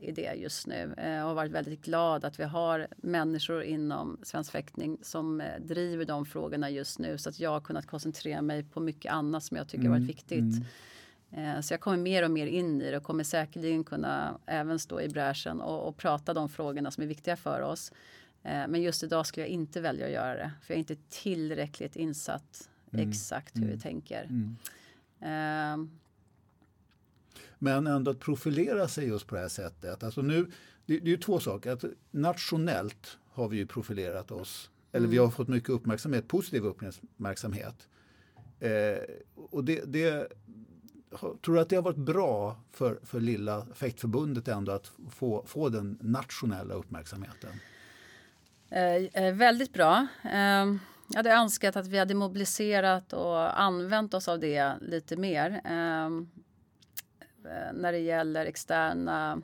i 0.00 0.12
det 0.12 0.34
just 0.34 0.66
nu. 0.66 0.94
och 0.96 1.28
har 1.28 1.34
varit 1.34 1.52
väldigt 1.52 1.84
glad 1.84 2.24
att 2.24 2.40
vi 2.40 2.44
har 2.44 2.86
människor 2.96 3.62
inom 3.62 4.18
svensk 4.22 4.52
fäktning 4.52 4.98
som 5.02 5.42
driver 5.60 6.04
de 6.04 6.26
frågorna 6.26 6.70
just 6.70 6.98
nu 6.98 7.18
så 7.18 7.28
att 7.28 7.40
jag 7.40 7.50
har 7.50 7.60
kunnat 7.60 7.86
koncentrera 7.86 8.42
mig 8.42 8.64
på 8.64 8.80
mycket 8.80 9.12
annat 9.12 9.44
som 9.44 9.56
jag 9.56 9.68
tycker 9.68 9.84
mm. 9.84 9.92
varit 9.92 10.08
viktigt. 10.08 10.38
Mm. 10.38 10.64
Eh, 11.30 11.60
så 11.60 11.72
jag 11.72 11.80
kommer 11.80 11.96
mer 11.96 12.22
och 12.22 12.30
mer 12.30 12.46
in 12.46 12.82
i 12.82 12.90
det 12.90 12.96
och 12.96 13.02
kommer 13.02 13.24
säkerligen 13.24 13.84
kunna 13.84 14.38
även 14.46 14.78
stå 14.78 15.00
i 15.00 15.08
bräschen 15.08 15.60
och, 15.60 15.88
och 15.88 15.96
prata 15.96 16.34
de 16.34 16.48
frågorna 16.48 16.90
som 16.90 17.02
är 17.02 17.06
viktiga 17.06 17.36
för 17.36 17.60
oss. 17.60 17.92
Eh, 18.42 18.68
men 18.68 18.82
just 18.82 19.02
idag 19.02 19.26
skulle 19.26 19.46
jag 19.46 19.50
inte 19.50 19.80
välja 19.80 20.06
att 20.06 20.12
göra 20.12 20.34
det 20.34 20.52
för 20.62 20.74
jag 20.74 20.76
är 20.76 20.78
inte 20.78 20.96
tillräckligt 21.08 21.96
insatt 21.96 22.68
mm. 22.92 23.10
exakt 23.10 23.56
hur 23.56 23.62
mm. 23.62 23.74
vi 23.74 23.80
tänker. 23.80 24.24
Mm. 24.24 24.56
Uh, 25.22 25.88
men 27.58 27.86
ändå 27.86 28.10
att 28.10 28.20
profilera 28.20 28.88
sig 28.88 29.08
just 29.08 29.26
på 29.26 29.34
det 29.34 29.40
här 29.40 29.48
sättet. 29.48 30.02
Alltså 30.02 30.22
nu, 30.22 30.50
det, 30.86 30.98
det 30.98 31.06
är 31.06 31.10
ju 31.10 31.16
två 31.16 31.40
saker. 31.40 31.72
Att 31.72 31.84
nationellt 32.10 33.18
har 33.30 33.48
vi 33.48 33.56
ju 33.56 33.66
profilerat 33.66 34.30
oss. 34.30 34.70
Eller 34.92 35.08
vi 35.08 35.16
mm. 35.16 35.24
har 35.24 35.30
fått 35.30 35.48
mycket 35.48 35.70
uppmärksamhet, 35.70 36.28
positiv 36.28 36.64
uppmärksamhet. 36.64 37.88
Eh, 38.60 38.98
och 39.34 39.64
det, 39.64 39.84
det, 39.86 40.32
tror 41.20 41.54
du 41.54 41.60
att 41.60 41.68
det 41.68 41.76
har 41.76 41.82
varit 41.82 41.96
bra 41.96 42.56
för, 42.72 42.98
för 43.02 43.20
lilla 43.20 43.66
fäktförbundet 43.74 44.48
ändå 44.48 44.72
att 44.72 44.92
få, 45.10 45.44
få 45.46 45.68
den 45.68 45.98
nationella 46.00 46.74
uppmärksamheten? 46.74 47.50
Eh, 48.70 49.24
eh, 49.24 49.34
väldigt 49.34 49.72
bra. 49.72 50.06
Eh, 50.24 50.66
jag 51.08 51.16
hade 51.16 51.30
önskat 51.30 51.76
att 51.76 51.86
vi 51.86 51.98
hade 51.98 52.14
mobiliserat 52.14 53.12
och 53.12 53.60
använt 53.60 54.14
oss 54.14 54.28
av 54.28 54.40
det 54.40 54.74
lite 54.80 55.16
mer. 55.16 55.60
Ehm, 55.64 56.28
eh, 57.44 57.72
när 57.74 57.92
det 57.92 57.98
gäller 57.98 58.46
externa 58.46 59.42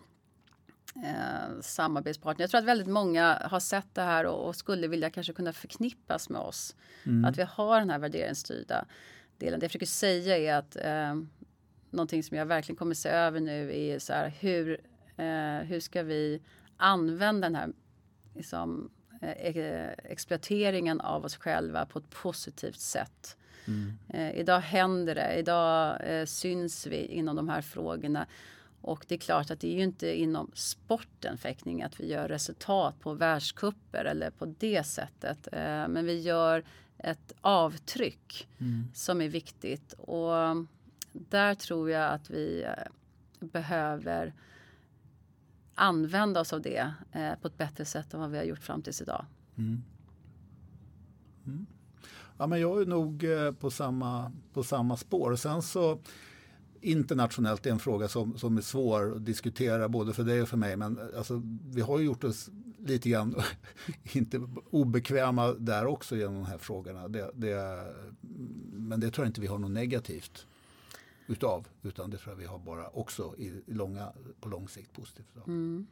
eh, 0.96 1.60
samarbetspartner. 1.60 2.42
Jag 2.42 2.50
tror 2.50 2.58
att 2.58 2.66
väldigt 2.66 2.88
många 2.88 3.38
har 3.50 3.60
sett 3.60 3.94
det 3.94 4.02
här 4.02 4.26
och, 4.26 4.46
och 4.46 4.56
skulle 4.56 4.88
vilja 4.88 5.10
kanske 5.10 5.32
kunna 5.32 5.52
förknippas 5.52 6.28
med 6.28 6.40
oss. 6.40 6.76
Mm. 7.06 7.24
Att 7.24 7.38
vi 7.38 7.42
har 7.42 7.78
den 7.80 7.90
här 7.90 7.98
värderingsstyrda 7.98 8.84
delen. 9.38 9.60
Det 9.60 9.64
jag 9.64 9.70
försöker 9.70 9.86
säga 9.86 10.38
är 10.38 10.54
att 10.54 10.76
eh, 10.76 11.14
någonting 11.92 12.22
som 12.22 12.36
jag 12.36 12.46
verkligen 12.46 12.76
kommer 12.76 12.94
se 12.94 13.08
över 13.08 13.40
nu 13.40 13.78
är 13.78 13.98
så 13.98 14.12
här, 14.12 14.32
hur, 14.40 14.80
eh, 15.16 15.66
hur 15.66 15.80
ska 15.80 16.02
vi 16.02 16.42
använda 16.76 17.48
den 17.48 17.54
här 17.54 17.72
liksom, 18.34 18.90
eh, 19.20 19.88
exploateringen 20.04 21.00
av 21.00 21.24
oss 21.24 21.36
själva 21.36 21.86
på 21.86 21.98
ett 21.98 22.10
positivt 22.10 22.80
sätt. 22.80 23.36
Mm. 23.64 23.98
Eh, 24.08 24.40
idag 24.40 24.60
händer 24.60 25.14
det, 25.14 25.34
idag 25.38 25.98
eh, 26.04 26.24
syns 26.24 26.86
vi 26.86 27.06
inom 27.06 27.36
de 27.36 27.48
här 27.48 27.62
frågorna. 27.62 28.26
Och 28.80 29.04
det 29.08 29.14
är 29.14 29.18
klart 29.18 29.50
att 29.50 29.60
det 29.60 29.72
är 29.72 29.76
ju 29.76 29.82
inte 29.82 30.20
inom 30.20 30.50
sporten 30.54 31.38
fäktning 31.38 31.82
att 31.82 32.00
vi 32.00 32.06
gör 32.06 32.28
resultat 32.28 33.00
på 33.00 33.14
världskupper 33.14 34.04
eller 34.04 34.30
på 34.30 34.46
det 34.58 34.86
sättet. 34.86 35.48
Eh, 35.52 35.88
men 35.88 36.06
vi 36.06 36.20
gör 36.20 36.64
ett 36.98 37.32
avtryck 37.40 38.48
mm. 38.60 38.84
som 38.94 39.20
är 39.20 39.28
viktigt. 39.28 39.92
Och 39.92 40.32
där 41.12 41.54
tror 41.54 41.90
jag 41.90 42.12
att 42.12 42.30
vi 42.30 42.62
eh, 42.62 43.46
behöver 43.46 44.34
använda 45.74 46.40
oss 46.40 46.52
av 46.52 46.62
det 46.62 46.92
eh, 47.12 47.34
på 47.42 47.48
ett 47.48 47.58
bättre 47.58 47.84
sätt 47.84 48.14
än 48.14 48.20
vad 48.20 48.30
vi 48.30 48.38
har 48.38 48.44
gjort 48.44 48.62
fram 48.62 48.82
tills 48.82 49.02
idag. 49.02 49.24
Mm. 49.56 49.82
Mm. 51.46 51.66
Ja, 52.38 52.46
men 52.46 52.60
jag 52.60 52.82
är 52.82 52.86
nog 52.86 53.24
eh, 53.24 53.52
på 53.52 53.70
samma, 53.70 54.32
på 54.52 54.62
samma 54.62 54.96
spår. 54.96 55.36
Sen 55.36 55.62
så 55.62 55.98
internationellt 56.80 57.66
är 57.66 57.70
en 57.70 57.78
fråga 57.78 58.08
som, 58.08 58.38
som 58.38 58.56
är 58.56 58.60
svår 58.60 59.16
att 59.16 59.26
diskutera 59.26 59.88
både 59.88 60.12
för 60.12 60.24
dig 60.24 60.42
och 60.42 60.48
för 60.48 60.56
mig. 60.56 60.76
Men 60.76 60.98
eh, 60.98 61.18
alltså, 61.18 61.42
vi 61.70 61.80
har 61.80 61.98
ju 61.98 62.04
gjort 62.04 62.24
oss 62.24 62.50
lite 62.78 63.08
grann 63.08 63.34
inte 64.12 64.48
obekväma 64.70 65.52
där 65.52 65.86
också 65.86 66.16
genom 66.16 66.34
de 66.34 66.44
här 66.44 66.58
frågorna. 66.58 67.08
Det, 67.08 67.30
det, 67.34 67.52
mm, 67.52 67.88
men 68.72 69.00
det 69.00 69.10
tror 69.10 69.24
jag 69.24 69.28
inte 69.28 69.40
vi 69.40 69.46
har 69.46 69.58
något 69.58 69.70
negativt 69.70 70.46
utav. 71.26 71.68
Utan 71.82 72.10
det 72.10 72.18
tror 72.18 72.32
jag 72.32 72.38
vi 72.38 72.46
har 72.46 72.58
bara 72.58 72.88
också 72.88 73.34
i, 73.38 73.62
långa, 73.66 74.12
på 74.40 74.48
lång 74.48 74.68
sikt 74.68 74.92
positivt. 74.92 75.36
Mm. 75.46 75.86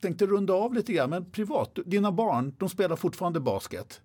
Tänkte 0.00 0.26
runda 0.26 0.52
av 0.52 0.74
lite 0.74 0.92
grann, 0.92 1.10
men 1.10 1.30
privat, 1.30 1.78
dina 1.86 2.12
barn, 2.12 2.54
de 2.58 2.68
spelar 2.68 2.96
fortfarande 2.96 3.40
basket? 3.40 4.00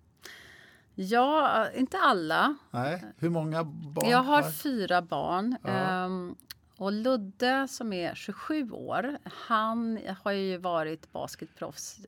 Ja, 0.94 1.66
inte 1.70 1.98
alla. 1.98 2.56
Nej, 2.70 3.04
hur 3.18 3.28
många 3.28 3.64
barn? 3.64 4.10
Jag 4.10 4.22
har 4.22 4.50
fyra 4.50 5.02
barn. 5.02 5.56
Ja. 5.62 6.04
Um, 6.04 6.36
och 6.78 6.92
Ludde 6.92 7.68
som 7.68 7.92
är 7.92 8.14
27 8.14 8.70
år, 8.70 9.18
han 9.24 9.98
har 10.22 10.32
ju 10.32 10.56
varit 10.56 11.12
basketproffs 11.12 12.00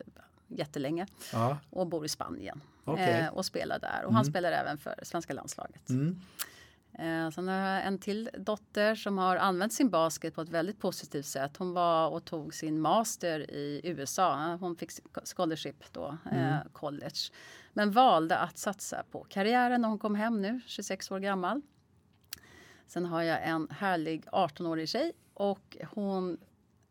jättelänge 0.47 1.07
ja. 1.33 1.59
och 1.71 1.87
bor 1.87 2.05
i 2.05 2.09
Spanien 2.09 2.61
okay. 2.85 3.21
eh, 3.21 3.29
och 3.29 3.45
spelar 3.45 3.79
där. 3.79 3.99
Och 3.99 4.11
mm. 4.11 4.15
han 4.15 4.25
spelar 4.25 4.53
även 4.53 4.79
för 4.79 4.95
svenska 5.03 5.33
landslaget. 5.33 5.89
Mm. 5.89 6.21
Eh, 6.99 7.31
sen 7.31 7.49
har 7.49 7.55
jag 7.55 7.87
en 7.87 7.99
till 7.99 8.31
dotter 8.39 8.95
som 8.95 9.19
har 9.19 9.37
använt 9.37 9.73
sin 9.73 9.91
basket 9.91 10.35
på 10.35 10.41
ett 10.41 10.49
väldigt 10.49 10.79
positivt 10.79 11.27
sätt. 11.27 11.57
Hon 11.57 11.73
var 11.73 12.09
och 12.09 12.25
tog 12.25 12.55
sin 12.55 12.81
master 12.81 13.51
i 13.51 13.81
USA. 13.85 14.57
Hon 14.61 14.77
fick 14.77 14.91
scholarship 15.37 15.93
då, 15.93 16.19
eh, 16.33 16.57
mm. 16.57 16.69
college. 16.73 17.19
Men 17.73 17.91
valde 17.91 18.39
att 18.39 18.59
satsa 18.59 19.03
på 19.11 19.25
karriären 19.29 19.81
när 19.81 19.89
hon 19.89 19.99
kom 19.99 20.15
hem 20.15 20.43
nu, 20.43 20.61
26 20.67 21.11
år 21.11 21.19
gammal. 21.19 21.63
Sen 22.87 23.07
har 23.07 23.23
jag 23.23 23.49
en 23.49 23.69
härlig 23.71 24.25
18-årig 24.27 24.89
tjej 24.89 25.13
och 25.35 25.77
hon 25.91 26.39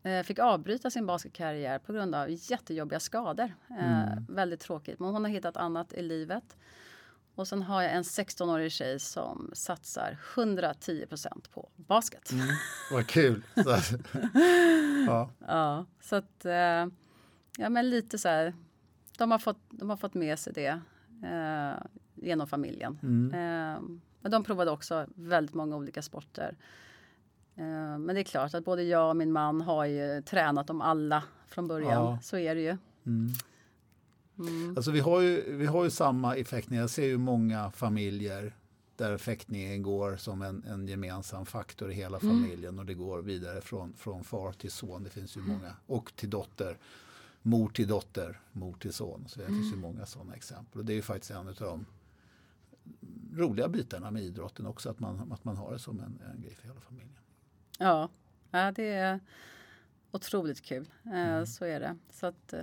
eh, 0.02 0.22
fick 0.22 0.38
avbryta 0.38 0.90
sin 0.90 1.06
basketkarriär 1.06 1.78
på 1.78 1.92
grund 1.92 2.14
av 2.14 2.26
jättejobbiga 2.30 3.00
skador. 3.00 3.54
Eh, 3.70 4.22
Väldigt 4.28 4.60
tråkigt, 4.60 4.98
men 4.98 5.10
hon 5.10 5.24
har 5.24 5.30
hittat 5.30 5.56
annat 5.56 5.92
i 5.92 6.02
livet. 6.02 6.56
Och 7.38 7.48
sen 7.48 7.62
har 7.62 7.82
jag 7.82 7.92
en 7.92 8.02
16-årig 8.02 8.72
tjej 8.72 9.00
som 9.00 9.50
satsar 9.52 10.18
110% 10.34 11.48
på 11.54 11.68
basket. 11.76 12.30
Vad 12.92 13.06
kul! 13.06 13.42
Så, 13.54 13.70
ja. 15.06 15.30
Ja, 15.46 15.86
så 16.00 16.16
att 16.16 16.44
eh, 16.44 16.86
ja, 17.58 17.68
men 17.68 17.90
lite 17.90 18.18
så 18.18 18.28
här. 18.28 18.54
De 19.18 19.30
har 19.30 19.38
fått, 19.38 19.58
de 19.70 19.90
har 19.90 19.96
fått 19.96 20.14
med 20.14 20.38
sig 20.38 20.52
det 20.52 20.80
eh, 21.28 21.86
genom 22.14 22.46
familjen. 22.46 22.98
Eh, 23.34 23.80
men 24.20 24.30
de 24.30 24.44
provade 24.44 24.70
också 24.70 25.06
väldigt 25.14 25.54
många 25.54 25.76
olika 25.76 26.02
sporter. 26.02 26.56
Eh, 27.56 27.98
men 27.98 28.06
det 28.06 28.20
är 28.20 28.24
klart 28.24 28.54
att 28.54 28.64
både 28.64 28.82
jag 28.82 29.08
och 29.08 29.16
min 29.16 29.32
man 29.32 29.60
har 29.60 29.84
ju 29.84 30.22
tränat 30.22 30.66
dem 30.66 30.80
alla 30.80 31.22
från 31.46 31.68
början. 31.68 31.92
Ja. 31.92 32.18
Så 32.22 32.36
är 32.36 32.54
det 32.54 32.60
ju. 32.60 32.76
Alltså 34.76 34.90
vi, 34.90 35.00
har 35.00 35.20
ju, 35.20 35.56
vi 35.56 35.66
har 35.66 35.84
ju 35.84 35.90
samma 35.90 36.36
i 36.36 36.44
fäktning. 36.44 36.78
Jag 36.78 36.90
ser 36.90 37.06
ju 37.06 37.18
många 37.18 37.70
familjer 37.70 38.52
där 38.96 39.18
fäktningen 39.18 39.82
går 39.82 40.16
som 40.16 40.42
en, 40.42 40.64
en 40.64 40.88
gemensam 40.88 41.46
faktor 41.46 41.90
i 41.90 41.94
hela 41.94 42.20
familjen 42.20 42.78
och 42.78 42.86
det 42.86 42.94
går 42.94 43.22
vidare 43.22 43.60
från, 43.60 43.92
från 43.96 44.24
far 44.24 44.52
till 44.52 44.70
son. 44.70 45.02
Det 45.04 45.10
finns 45.10 45.36
ju 45.36 45.40
många. 45.40 45.76
Och 45.86 46.12
till 46.16 46.30
dotter. 46.30 46.78
Mor 47.42 47.68
till 47.68 47.88
dotter, 47.88 48.40
mor 48.52 48.74
till 48.74 48.92
son. 48.92 49.24
Så 49.28 49.40
det 49.40 49.46
finns 49.46 49.72
ju 49.72 49.76
många 49.76 50.06
sådana 50.06 50.34
exempel. 50.34 50.78
Och 50.80 50.84
det 50.84 50.92
är 50.92 50.94
ju 50.94 51.02
faktiskt 51.02 51.30
en 51.30 51.48
av 51.48 51.54
de 51.54 51.86
roliga 53.34 53.68
bitarna 53.68 54.10
med 54.10 54.22
idrotten 54.22 54.66
också. 54.66 54.90
Att 54.90 55.00
man, 55.00 55.32
att 55.32 55.44
man 55.44 55.56
har 55.56 55.72
det 55.72 55.78
som 55.78 56.00
en, 56.00 56.20
en 56.34 56.42
grej 56.42 56.54
för 56.54 56.68
hela 56.68 56.80
familjen. 56.80 57.18
Ja, 57.78 58.08
ja 58.50 58.72
det 58.72 58.88
är 58.88 59.20
otroligt 60.10 60.62
kul. 60.62 60.88
Eh, 61.04 61.44
Så 61.44 61.64
är 61.64 61.80
det. 61.80 61.96
Så 62.10 62.26
att, 62.26 62.52
eh, 62.52 62.60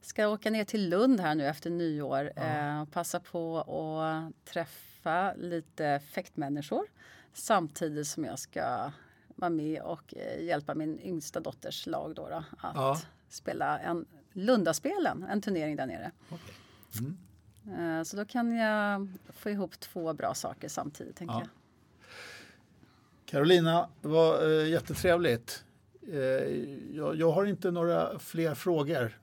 ska 0.00 0.28
åka 0.28 0.50
ner 0.50 0.64
till 0.64 0.88
Lund 0.88 1.20
här 1.20 1.34
nu 1.34 1.46
efter 1.46 1.70
nyår 1.70 2.32
eh, 2.36 2.82
och 2.82 2.90
passa 2.92 3.20
på 3.20 3.58
att 3.58 4.44
träffa 4.52 5.34
lite 5.34 6.00
fäktmänniskor 6.10 6.86
samtidigt 7.32 8.06
som 8.06 8.24
jag 8.24 8.38
ska 8.38 8.90
vara 9.36 9.50
med 9.50 9.82
och 9.82 10.14
eh, 10.16 10.44
hjälpa 10.44 10.74
min 10.74 11.00
yngsta 11.00 11.40
dotters 11.40 11.86
lag 11.86 12.14
då, 12.14 12.28
då 12.28 12.36
att 12.58 12.74
Ja. 12.74 13.00
spela 13.28 13.78
en 13.78 14.06
Lundaspelen, 14.32 15.22
en 15.30 15.40
turnering 15.42 15.76
där 15.76 15.86
nere. 15.86 16.10
Eh, 17.78 18.02
Så 18.02 18.16
då 18.16 18.24
kan 18.24 18.56
jag 18.56 19.08
få 19.32 19.50
ihop 19.50 19.80
två 19.80 20.12
bra 20.12 20.34
saker 20.34 20.68
samtidigt, 20.68 21.16
tänker 21.16 21.34
Ja. 21.34 21.40
jag. 21.40 21.48
Carolina, 23.26 23.88
det 24.02 24.08
var 24.08 24.46
eh, 24.60 24.68
jättetrevligt. 24.68 25.64
Eh, 26.12 26.18
jag 27.18 27.30
har 27.32 27.44
inte 27.46 27.70
några 27.70 28.18
fler 28.18 28.54
frågor. 28.54 29.18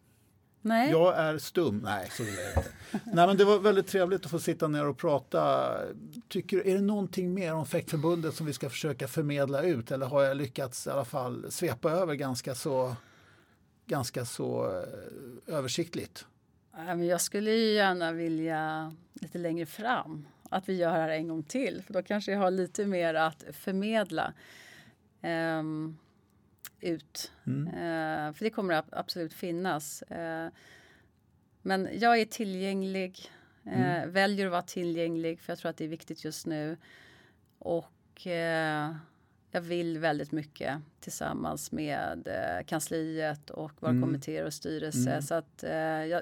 Nej, 0.65 0.91
Jag 0.91 1.17
är 1.17 1.37
stum. 1.37 1.81
Nej, 1.83 2.09
så 2.11 2.23
är 2.23 2.27
det 2.27 2.31
inte. 2.31 2.71
Nej, 3.13 3.27
men 3.27 3.37
det 3.37 3.45
var 3.45 3.59
väldigt 3.59 3.87
trevligt 3.87 4.25
att 4.25 4.31
få 4.31 4.39
sitta 4.39 4.67
ner 4.67 4.87
och 4.87 4.97
prata. 4.97 5.71
Tycker, 6.27 6.67
är 6.67 6.75
det 6.75 6.81
någonting 6.81 7.33
mer 7.33 7.53
om 7.53 7.65
Fäktförbundet 7.65 8.35
som 8.35 8.45
vi 8.45 8.53
ska 8.53 8.69
försöka 8.69 9.07
förmedla 9.07 9.61
ut? 9.61 9.91
Eller 9.91 10.05
har 10.05 10.23
jag 10.23 10.37
lyckats 10.37 10.87
i 10.87 10.89
alla 10.89 11.05
fall 11.05 11.51
svepa 11.51 11.91
över 11.91 12.15
ganska 12.15 12.55
så, 12.55 12.95
ganska 13.85 14.25
så 14.25 14.65
eh, 15.47 15.55
översiktligt? 15.55 16.25
Ja, 16.71 16.85
men 16.85 17.05
jag 17.05 17.21
skulle 17.21 17.51
ju 17.51 17.73
gärna 17.73 18.11
vilja 18.11 18.95
lite 19.13 19.37
längre 19.37 19.65
fram 19.65 20.27
att 20.49 20.69
vi 20.69 20.73
gör 20.73 20.91
det 20.91 20.99
här 20.99 21.09
en 21.09 21.27
gång 21.27 21.43
till. 21.43 21.83
För 21.85 21.93
då 21.93 22.03
kanske 22.03 22.31
jag 22.31 22.39
har 22.39 22.51
lite 22.51 22.85
mer 22.85 23.13
att 23.13 23.43
förmedla 23.53 24.33
ehm, 25.21 25.97
ut. 26.85 27.31
Eh, 27.67 28.33
för 28.33 28.43
det 28.43 28.49
kommer 28.49 28.73
att 28.73 28.93
absolut 28.93 29.33
finnas. 29.33 30.01
Eh, 30.01 30.49
men 31.61 31.89
jag 31.93 32.19
är 32.21 32.25
tillgänglig. 32.25 33.31
Eh, 33.65 34.05
Väljer 34.05 34.45
att 34.45 34.51
vara 34.51 34.61
tillgänglig 34.61 35.39
för 35.39 35.51
jag 35.51 35.59
tror 35.59 35.69
att 35.69 35.77
det 35.77 35.83
är 35.83 35.89
viktigt 35.89 36.23
just 36.25 36.45
nu. 36.45 36.77
Och 37.59 38.27
eh, 38.27 38.95
jag 39.51 39.61
vill 39.61 39.97
väldigt 39.97 40.31
mycket 40.31 40.77
tillsammans 40.99 41.71
med 41.71 42.27
eh, 42.27 42.65
kansliet 42.65 43.49
och 43.49 43.71
våra 43.79 43.91
kommittéer 44.01 44.45
och 44.45 44.53
styrelse. 44.53 45.21
Så 45.21 45.33
att 45.33 45.63
jag, 46.09 46.21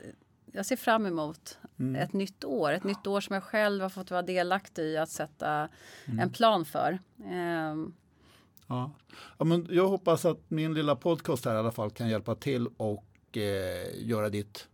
jag 0.52 0.66
ser 0.66 0.76
fram 0.76 1.06
emot 1.06 1.60
ett 1.98 2.14
nytt 2.14 2.44
år. 2.44 2.72
Ett 2.72 2.84
nytt 2.84 3.08
år 3.08 3.22
som 3.22 3.34
jag 3.34 3.44
själv 3.44 3.82
har 3.82 3.90
fått 3.90 4.12
vara 4.12 4.22
delaktig 4.22 4.84
i 4.84 4.98
att 4.98 5.10
sätta 5.10 5.70
en 6.20 6.30
plan 6.30 6.66
för. 6.66 7.00
Ehm, 7.26 7.94
Ja. 8.74 8.92
Ja, 9.38 9.46
men 9.46 9.68
jag 9.70 9.88
hoppas 9.88 10.26
att 10.26 10.40
min 10.48 10.74
lilla 10.74 10.96
podcast 10.96 11.46
här 11.46 11.56
i 11.56 11.58
alla 11.58 11.72
fall 11.72 11.92
kan 11.92 12.10
hjälpa 12.10 12.36
till 12.36 12.68
och 12.78 13.38
eh, 13.38 14.08
göra 14.08 14.30
ditt 14.30 14.68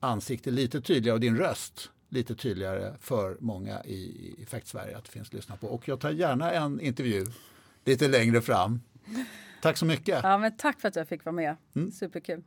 ansikte 0.00 0.50
lite 0.50 0.80
tydligare 0.80 1.14
och 1.14 1.20
din 1.20 1.36
röst 1.36 1.90
lite 2.08 2.34
tydligare 2.34 2.94
för 3.00 3.36
många 3.40 3.84
i, 3.84 4.34
i 4.38 4.46
Fäkt-Sverige 4.46 4.96
att 4.96 5.04
det 5.04 5.10
finns 5.10 5.28
att 5.28 5.34
lyssna 5.34 5.56
på. 5.56 5.66
Och 5.66 5.88
jag 5.88 6.00
tar 6.00 6.10
gärna 6.10 6.52
en 6.52 6.80
intervju 6.80 7.26
lite 7.84 8.08
längre 8.08 8.40
fram. 8.40 8.80
Tack 9.62 9.76
så 9.76 9.84
mycket. 9.84 10.20
ja, 10.22 10.38
men 10.38 10.56
tack 10.56 10.80
för 10.80 10.88
att 10.88 10.96
jag 10.96 11.08
fick 11.08 11.24
vara 11.24 11.34
med. 11.34 11.56
Superkul. 11.92 12.42